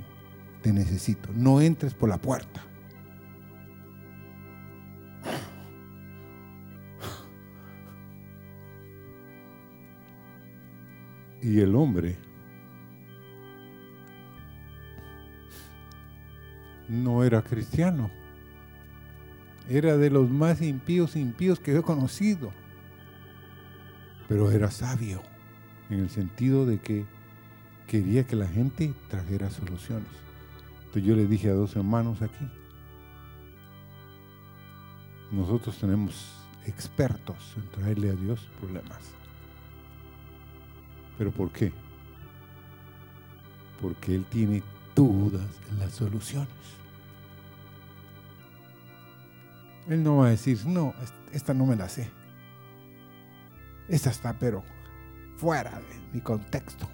te 0.62 0.72
necesito. 0.72 1.28
No 1.34 1.60
entres 1.60 1.92
por 1.92 2.08
la 2.08 2.18
puerta. 2.18 2.62
Y 11.42 11.58
el 11.58 11.74
hombre 11.74 12.16
no 16.88 17.24
era 17.24 17.42
cristiano. 17.42 18.08
Era 19.68 19.96
de 19.96 20.10
los 20.10 20.30
más 20.30 20.62
impíos 20.62 21.16
impíos 21.16 21.58
que 21.58 21.76
he 21.76 21.82
conocido. 21.82 22.52
Pero 24.28 24.52
era 24.52 24.70
sabio 24.70 25.20
en 25.90 25.98
el 25.98 26.10
sentido 26.10 26.64
de 26.64 26.78
que 26.78 27.04
quería 27.86 28.26
que 28.26 28.36
la 28.36 28.46
gente 28.46 28.92
trajera 29.08 29.50
soluciones. 29.50 30.08
Entonces 30.78 31.04
yo 31.04 31.16
le 31.16 31.26
dije 31.26 31.50
a 31.50 31.54
dos 31.54 31.74
hermanos 31.76 32.20
aquí, 32.22 32.48
nosotros 35.30 35.78
tenemos 35.78 36.32
expertos 36.66 37.54
en 37.56 37.68
traerle 37.70 38.10
a 38.10 38.14
Dios 38.14 38.48
problemas. 38.60 38.98
¿Pero 41.16 41.30
por 41.30 41.50
qué? 41.50 41.72
Porque 43.80 44.14
Él 44.14 44.24
tiene 44.26 44.62
todas 44.94 45.48
las 45.78 45.92
soluciones. 45.92 46.48
Él 49.88 50.02
no 50.02 50.18
va 50.18 50.26
a 50.26 50.30
decir, 50.30 50.64
no, 50.66 50.94
esta 51.32 51.54
no 51.54 51.66
me 51.66 51.76
la 51.76 51.88
sé. 51.88 52.10
Esta 53.88 54.10
está, 54.10 54.38
pero 54.38 54.62
fuera 55.36 55.70
de 55.70 56.00
mi 56.12 56.20
contexto. 56.20 56.88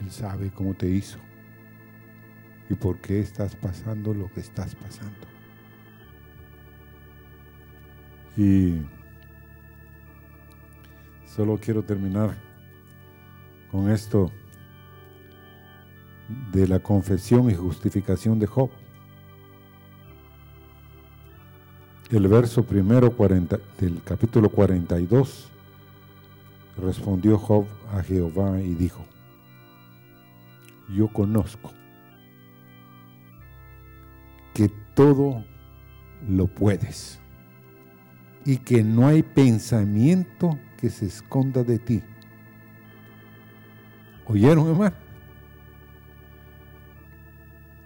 Él 0.00 0.10
sabe 0.10 0.50
cómo 0.50 0.74
te 0.74 0.88
hizo 0.88 1.18
y 2.68 2.74
por 2.74 2.98
qué 2.98 3.20
estás 3.20 3.54
pasando 3.54 4.12
lo 4.12 4.30
que 4.32 4.40
estás 4.40 4.74
pasando. 4.74 5.26
Y 8.36 8.82
solo 11.26 11.58
quiero 11.58 11.82
terminar 11.82 12.36
con 13.70 13.90
esto 13.90 14.30
de 16.52 16.66
la 16.66 16.80
confesión 16.80 17.50
y 17.50 17.54
justificación 17.54 18.38
de 18.38 18.46
Job. 18.46 18.70
El 22.10 22.28
verso 22.28 22.64
primero 22.64 23.14
del 23.80 24.02
capítulo 24.04 24.48
42 24.50 25.48
respondió 26.76 27.38
Job 27.38 27.66
a 27.92 28.02
Jehová 28.02 28.60
y 28.60 28.74
dijo, 28.74 29.04
yo 30.88 31.08
conozco 31.08 31.72
que 34.54 34.70
todo 34.94 35.44
lo 36.28 36.46
puedes 36.46 37.20
y 38.44 38.58
que 38.58 38.82
no 38.82 39.06
hay 39.06 39.22
pensamiento 39.22 40.58
que 40.76 40.88
se 40.88 41.06
esconda 41.06 41.62
de 41.62 41.78
ti. 41.78 42.02
¿Oyeron, 44.26 44.68
hermano? 44.68 44.96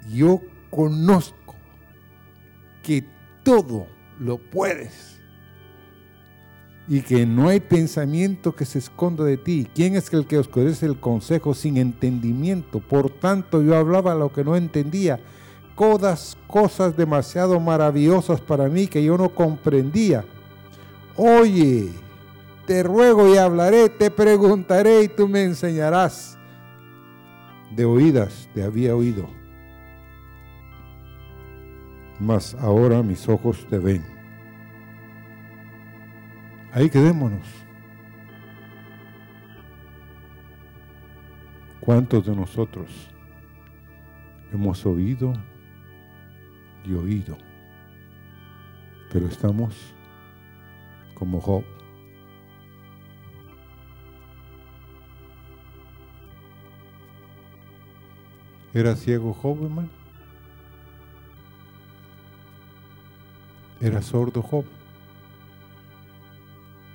Yo 0.08 0.40
conozco 0.70 1.54
que 2.82 3.04
todo 3.42 3.86
lo 4.18 4.38
puedes. 4.38 5.19
Y 6.88 7.02
que 7.02 7.24
no 7.24 7.48
hay 7.48 7.60
pensamiento 7.60 8.54
que 8.54 8.64
se 8.64 8.78
esconda 8.78 9.24
de 9.24 9.36
ti. 9.36 9.68
¿Quién 9.74 9.94
es 9.94 10.12
el 10.12 10.26
que 10.26 10.38
oscurece 10.38 10.86
el 10.86 10.98
consejo 10.98 11.54
sin 11.54 11.76
entendimiento? 11.76 12.80
Por 12.80 13.10
tanto, 13.10 13.62
yo 13.62 13.76
hablaba 13.76 14.14
lo 14.14 14.32
que 14.32 14.42
no 14.42 14.56
entendía. 14.56 15.20
Todas 15.76 16.36
cosas 16.46 16.96
demasiado 16.96 17.60
maravillosas 17.60 18.40
para 18.40 18.68
mí 18.68 18.86
que 18.86 19.04
yo 19.04 19.16
no 19.16 19.28
comprendía. 19.28 20.24
Oye, 21.16 21.90
te 22.66 22.82
ruego 22.82 23.32
y 23.32 23.36
hablaré, 23.36 23.88
te 23.88 24.10
preguntaré 24.10 25.04
y 25.04 25.08
tú 25.08 25.28
me 25.28 25.44
enseñarás. 25.44 26.36
De 27.74 27.84
oídas 27.84 28.48
te 28.52 28.64
había 28.64 28.96
oído 28.96 29.40
mas 32.20 32.54
ahora 32.60 33.02
mis 33.02 33.28
ojos 33.28 33.66
te 33.68 33.78
ven. 33.78 34.19
Ahí 36.72 36.88
quedémonos. 36.88 37.46
¿Cuántos 41.80 42.26
de 42.26 42.36
nosotros 42.36 43.10
hemos 44.52 44.86
oído 44.86 45.32
y 46.84 46.94
oído? 46.94 47.36
Pero 49.12 49.26
estamos 49.26 49.94
como 51.14 51.40
Job. 51.40 51.64
¿Era 58.72 58.94
ciego 58.94 59.32
Job, 59.32 59.64
hermano? 59.64 59.88
¿Era 63.80 64.00
sordo 64.02 64.42
Job? 64.42 64.64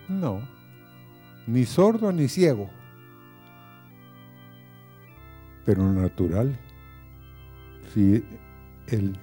No, 0.07 0.41
ni 1.47 1.65
sordo 1.65 2.11
ni 2.11 2.27
ciego. 2.27 2.69
Pero 5.65 5.91
natural, 5.91 6.55
si 7.93 8.23
él 8.87 9.17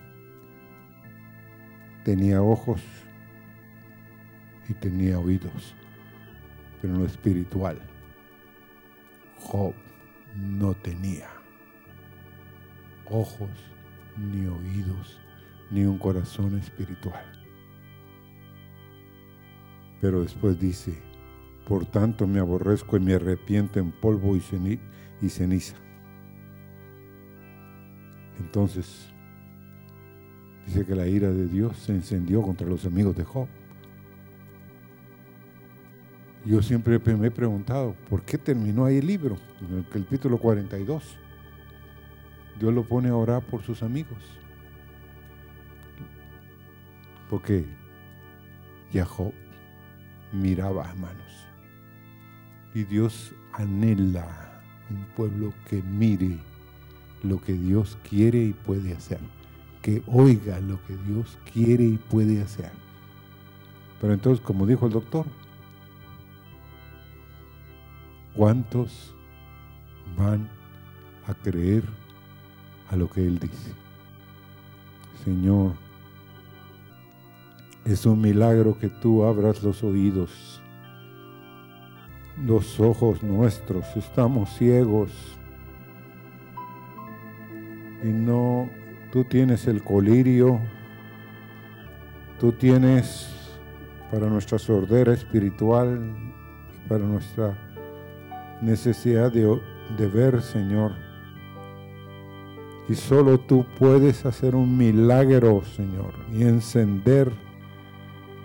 tenía 2.05 2.43
ojos 2.43 2.83
y 4.68 4.74
tenía 4.74 5.18
oídos, 5.18 5.74
pero 6.80 6.95
no 6.95 7.05
espiritual. 7.05 7.78
Job 9.39 9.74
no 10.37 10.74
tenía 10.74 11.28
ojos, 13.07 13.51
ni 14.16 14.47
oídos, 14.47 15.20
ni 15.70 15.85
un 15.85 15.99
corazón 15.99 16.59
espiritual. 16.59 17.32
Pero 20.03 20.20
después 20.20 20.59
dice, 20.59 21.00
por 21.64 21.86
tanto 21.86 22.26
me 22.26 22.40
aborrezco 22.40 22.96
y 22.96 23.00
me 23.00 23.14
arrepiento 23.14 23.78
en 23.78 23.92
polvo 23.92 24.34
y, 24.34 24.40
ceniza. 24.40 25.76
Entonces, 28.40 29.14
dice 30.66 30.84
que 30.84 30.96
la 30.96 31.07
ira 31.07 31.30
de 31.30 31.46
Dios 31.46 31.78
se 31.78 31.92
encendió 31.92 32.42
contra 32.42 32.66
los 32.66 32.84
amigos 32.84 33.14
de 33.16 33.22
Job. 33.22 33.46
Yo 36.44 36.61
siempre 36.62 36.98
me 36.98 37.28
he 37.28 37.30
preguntado, 37.30 37.94
¿por 38.11 38.24
qué 38.24 38.38
terminó 38.38 38.84
ahí 38.84 38.96
el 38.96 39.07
libro? 39.07 39.36
En 39.61 39.78
el 39.78 39.88
capítulo 39.88 40.36
42. 40.36 41.16
Dios 42.59 42.74
lo 42.74 42.82
pone 42.82 43.09
a 43.09 43.14
orar 43.14 43.46
por 43.46 43.62
sus 43.62 43.84
amigos. 43.84 44.18
Porque 47.30 47.64
ya 48.90 49.05
Job 49.05 49.32
miraba, 50.33 50.89
hermanos. 50.89 51.47
Y 52.74 52.85
Dios 52.85 53.33
anhela 53.53 54.62
un 54.91 55.05
pueblo 55.16 55.53
que 55.68 55.83
mire 55.83 56.39
lo 57.22 57.41
que 57.41 57.53
Dios 57.53 57.99
quiere 58.09 58.39
y 58.39 58.53
puede 58.53 58.95
hacer. 58.95 59.20
Que 59.83 60.03
oiga 60.07 60.61
lo 60.61 60.78
que 60.87 60.97
Dios 60.97 61.39
quiere 61.53 61.85
y 61.85 61.97
puede 61.97 62.43
hacer. 62.43 62.70
Pero 64.01 64.14
entonces, 64.14 64.45
como 64.45 64.66
dijo 64.66 64.87
el 64.87 64.93
doctor, 64.93 65.26
¿cuántos 68.35 69.14
van 70.16 70.49
a 71.26 71.35
creer 71.35 71.85
a 72.91 72.97
lo 72.97 73.09
que 73.09 73.26
Él 73.26 73.39
dice. 73.39 73.72
Señor, 75.24 75.72
es 77.85 78.07
un 78.07 78.20
milagro 78.20 78.78
que 78.78 78.89
tú 78.89 79.24
abras 79.24 79.62
los 79.62 79.83
oídos, 79.83 80.62
los 82.45 82.78
ojos 82.78 83.22
nuestros, 83.22 83.85
estamos 83.97 84.51
ciegos. 84.51 85.11
Y 88.03 88.09
no, 88.09 88.70
tú 89.11 89.24
tienes 89.24 89.66
el 89.66 89.83
colirio, 89.83 90.61
tú 92.39 92.53
tienes 92.53 93.28
para 94.11 94.28
nuestra 94.28 94.59
sordera 94.59 95.12
espiritual, 95.12 96.14
para 96.89 97.05
nuestra 97.05 97.57
necesidad 98.61 99.33
de, 99.33 99.61
de 99.97 100.07
ver, 100.07 100.41
Señor. 100.43 100.93
Y 102.89 102.95
solo 102.95 103.39
tú 103.39 103.64
puedes 103.78 104.26
hacer 104.26 104.55
un 104.55 104.76
milagro, 104.76 105.62
Señor, 105.64 106.14
y 106.33 106.43
encender 106.43 107.33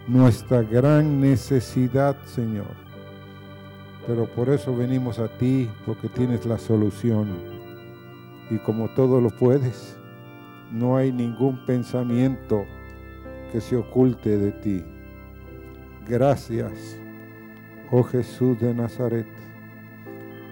nuestra 0.07 0.61
gran 0.61 1.19
necesidad, 1.19 2.15
Señor. 2.25 2.87
Pero 4.05 4.25
por 4.25 4.49
eso 4.49 4.75
venimos 4.75 5.19
a 5.19 5.27
ti, 5.37 5.69
porque 5.85 6.07
tienes 6.07 6.45
la 6.45 6.57
solución. 6.57 7.27
Y 8.49 8.57
como 8.59 8.87
todo 8.93 9.19
lo 9.19 9.29
puedes, 9.29 9.97
no 10.71 10.95
hay 10.95 11.11
ningún 11.11 11.65
pensamiento 11.65 12.65
que 13.51 13.59
se 13.59 13.75
oculte 13.75 14.37
de 14.37 14.51
ti. 14.53 14.83
Gracias, 16.07 16.97
oh 17.91 18.03
Jesús 18.03 18.57
de 18.61 18.73
Nazaret, 18.73 19.27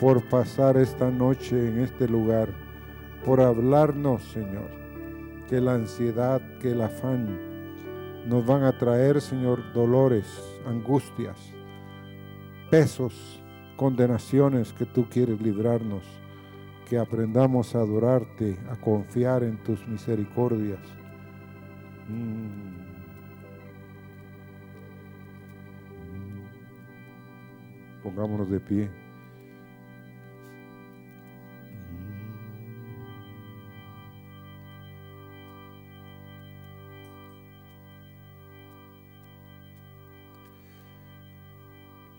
por 0.01 0.27
pasar 0.27 0.75
esta 0.75 1.09
noche 1.09 1.69
en 1.69 1.79
este 1.79 2.09
lugar, 2.09 2.49
por 3.23 3.39
hablarnos, 3.39 4.21
Señor, 4.23 4.69
que 5.47 5.61
la 5.61 5.75
ansiedad, 5.75 6.41
que 6.59 6.71
el 6.71 6.81
afán 6.81 7.54
nos 8.25 8.45
van 8.45 8.63
a 8.63 8.77
traer, 8.77 9.21
Señor, 9.21 9.73
dolores, 9.73 10.25
angustias, 10.65 11.37
pesos, 12.71 13.41
condenaciones 13.77 14.73
que 14.73 14.85
tú 14.85 15.07
quieres 15.09 15.39
librarnos, 15.39 16.03
que 16.89 16.97
aprendamos 16.97 17.75
a 17.75 17.79
adorarte, 17.79 18.57
a 18.69 18.75
confiar 18.75 19.43
en 19.43 19.57
tus 19.63 19.87
misericordias. 19.87 20.79
Mm. 22.07 22.75
Pongámonos 28.03 28.49
de 28.49 28.59
pie. 28.59 29.04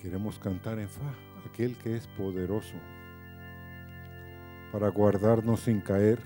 Queremos 0.07 0.38
cantar 0.38 0.78
en 0.78 0.88
fa, 0.88 1.12
aquel 1.44 1.74
que 1.78 1.96
es 1.96 2.07
poderoso 2.07 2.76
para 4.70 4.88
guardarnos 4.88 5.62
sin 5.62 5.80
caer 5.80 6.20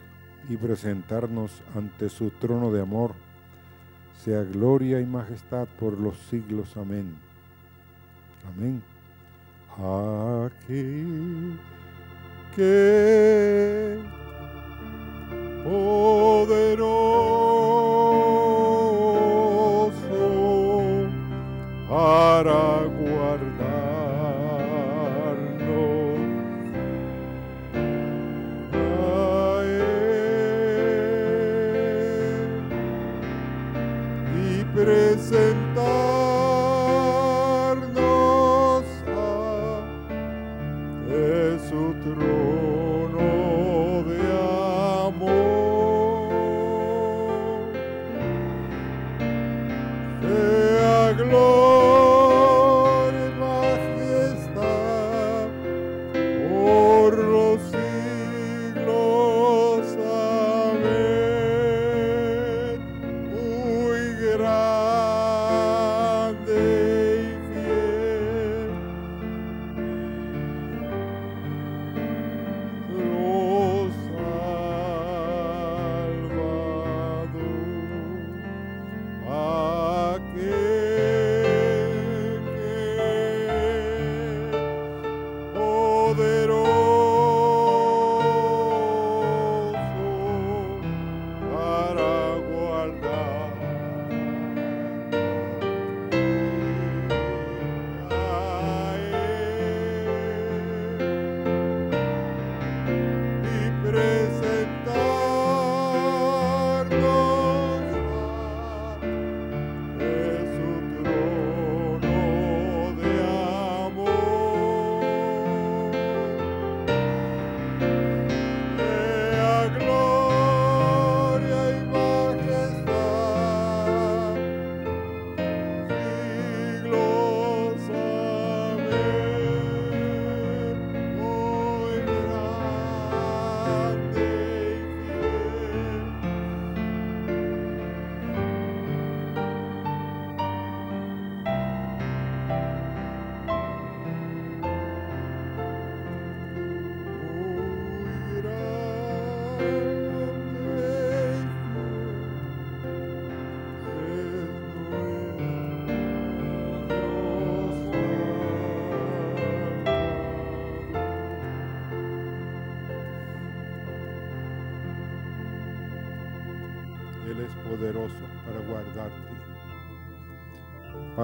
y 0.50 0.58
presentarnos 0.58 1.62
ante 1.74 2.10
su 2.10 2.28
trono 2.28 2.70
de 2.70 2.82
amor. 2.82 3.14
Sea 4.22 4.42
gloria 4.42 5.00
y 5.00 5.06
majestad 5.06 5.66
por 5.78 5.98
los 5.98 6.18
siglos. 6.28 6.76
Amén. 6.76 7.16
Amén. 8.46 8.82
Aquel 9.78 11.58
que 12.54 13.98
poderoso 15.64 16.90
para 21.88 22.90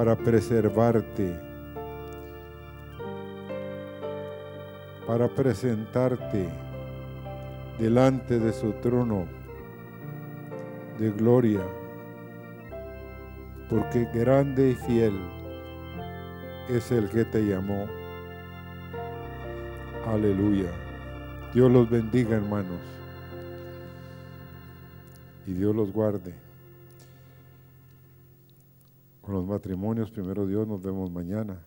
para 0.07 0.22
preservarte, 0.22 1.36
para 5.04 5.26
presentarte 5.26 6.48
delante 7.76 8.38
de 8.38 8.52
su 8.52 8.70
trono 8.74 9.26
de 11.00 11.11
gloria, 11.11 11.62
porque 13.68 14.07
grande 14.14 14.70
y 14.70 14.74
fiel 14.76 15.20
es 16.68 16.92
el 16.92 17.11
que 17.11 17.24
te 17.24 17.44
llamó. 17.44 17.88
Aleluya. 20.07 20.70
Dios 21.52 21.68
los 21.68 21.90
bendiga, 21.90 22.36
hermanos. 22.36 22.78
y 25.48 25.52
Dios 25.52 25.74
los 25.74 25.92
guarde. 25.92 26.45
Matrimonios, 29.47 30.11
primero 30.11 30.47
Dios, 30.47 30.66
nos 30.66 30.82
vemos 30.82 31.11
mañana. 31.11 31.64